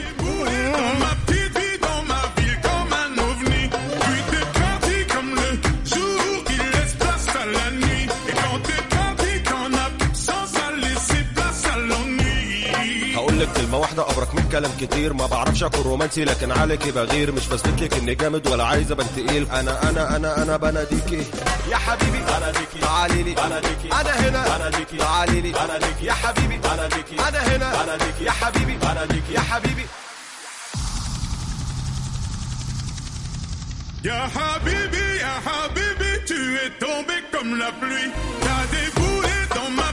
لك 13.44 13.54
كلمة 13.58 13.78
واحدة 13.78 14.10
أبرك 14.12 14.36
من 14.36 14.50
كلام 14.52 14.72
كتير. 14.82 15.14
ما 15.14 15.26
بعرفش 15.26 15.64
أكون 15.64 15.82
رومانسي 15.82 16.26
لكن 16.26 16.52
عليكي 16.52 16.92
بغير. 16.92 17.32
مش 17.32 17.48
بثبت 17.48 17.82
لك 17.82 17.94
إني 17.94 18.16
جامد 18.16 18.48
ولا 18.48 18.64
عايز 18.64 18.92
أبان 18.92 19.08
تقيل. 19.16 19.48
أنا 19.52 19.90
أنا 19.90 20.16
أنا 20.16 20.44
أنا 20.44 20.58
بناديكي 20.58 21.24
يا 21.72 21.78
حبيبي 21.78 22.18
بناديكي 22.18 22.80
تعالي 22.82 23.24
لي. 23.24 23.34
بناديكي 23.34 23.90
أنا 23.92 24.30
هنا. 24.30 24.58
بناديكي 24.58 24.98
تعالي 24.98 25.42
لي. 25.42 25.52
بناديكي 25.52 26.06
يا 26.06 26.14
حبيبي. 26.14 26.58
بناديكي 26.58 27.16
أنا 27.20 27.40
هنا. 27.56 27.84
بناديكي 27.84 28.24
يا 28.24 28.32
حبيبي. 28.32 28.78
بناديكي 28.78 29.34
يا 29.34 29.40
حبيبي. 29.40 29.86
Ya 34.10 34.22
Habibi, 34.36 35.06
Ya 35.24 35.36
Habibi, 35.48 36.12
tu 36.30 36.40
es 36.64 36.72
tombé 36.86 37.18
comme 37.32 37.54
la 37.64 37.72
pluie. 37.82 38.10
T'as 38.44 38.64
déboulé 38.76 39.38
dans 39.56 39.72
ma 39.80 39.90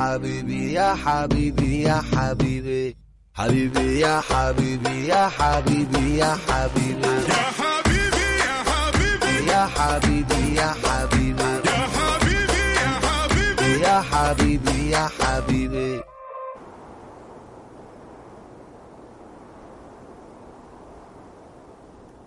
حبيبي 0.00 0.72
يا 0.72 0.94
حبيبي 1.04 1.82
يا 1.82 2.02
حبيبي. 2.12 2.96
يا 4.00 4.20
حبيبي 4.20 4.20
حبيبي 4.20 5.06
يا 5.06 5.28
حبيبي. 5.28 5.28
يا 5.28 5.28
حبيبي 5.28 6.16
يا 6.18 6.36
حبيبي. 6.46 7.10
Ya 9.50 9.66
Habibi, 9.76 10.40
يا 10.56 10.70
حبيبي. 10.82 11.50
يا 11.68 11.82
حبيبي 11.96 12.62
Ya 12.80 12.96
Habibi, 13.04 13.48
Ya 13.60 13.60
Habibi. 13.60 13.68
يا 13.84 13.96
حبيبي 14.10 14.90
يا 14.90 15.08
حبيبي. 15.18 16.09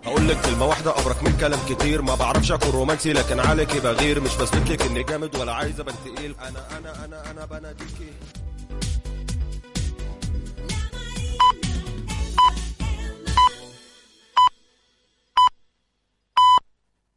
هقول 0.06 0.28
لك 0.28 0.42
كلمة 0.46 0.66
واحدة 0.66 1.00
أبرك 1.00 1.24
من 1.24 1.38
كلام 1.38 1.60
كتير 1.70 2.02
ما 2.02 2.16
بعرفش 2.16 2.52
أكون 2.52 2.70
رومانسي 2.70 3.14
لكن 3.14 3.40
عليكي 3.40 3.80
بغير 3.80 4.20
مش 4.22 4.36
بثبت 4.36 4.70
لك 4.70 4.82
إني 4.82 5.04
جامد 5.04 5.36
ولا 5.36 5.54
عايز 5.54 5.80
أبان 5.80 5.96
تقيل 6.06 6.36
أنا 6.40 6.78
أنا 6.78 7.06
أنا 7.06 7.32
أنا 7.32 7.46
بناديكي 7.46 8.12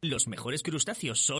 Los 0.01 0.27
mejores 0.27 0.61
crustáceos 0.63 1.19
son 1.25 1.35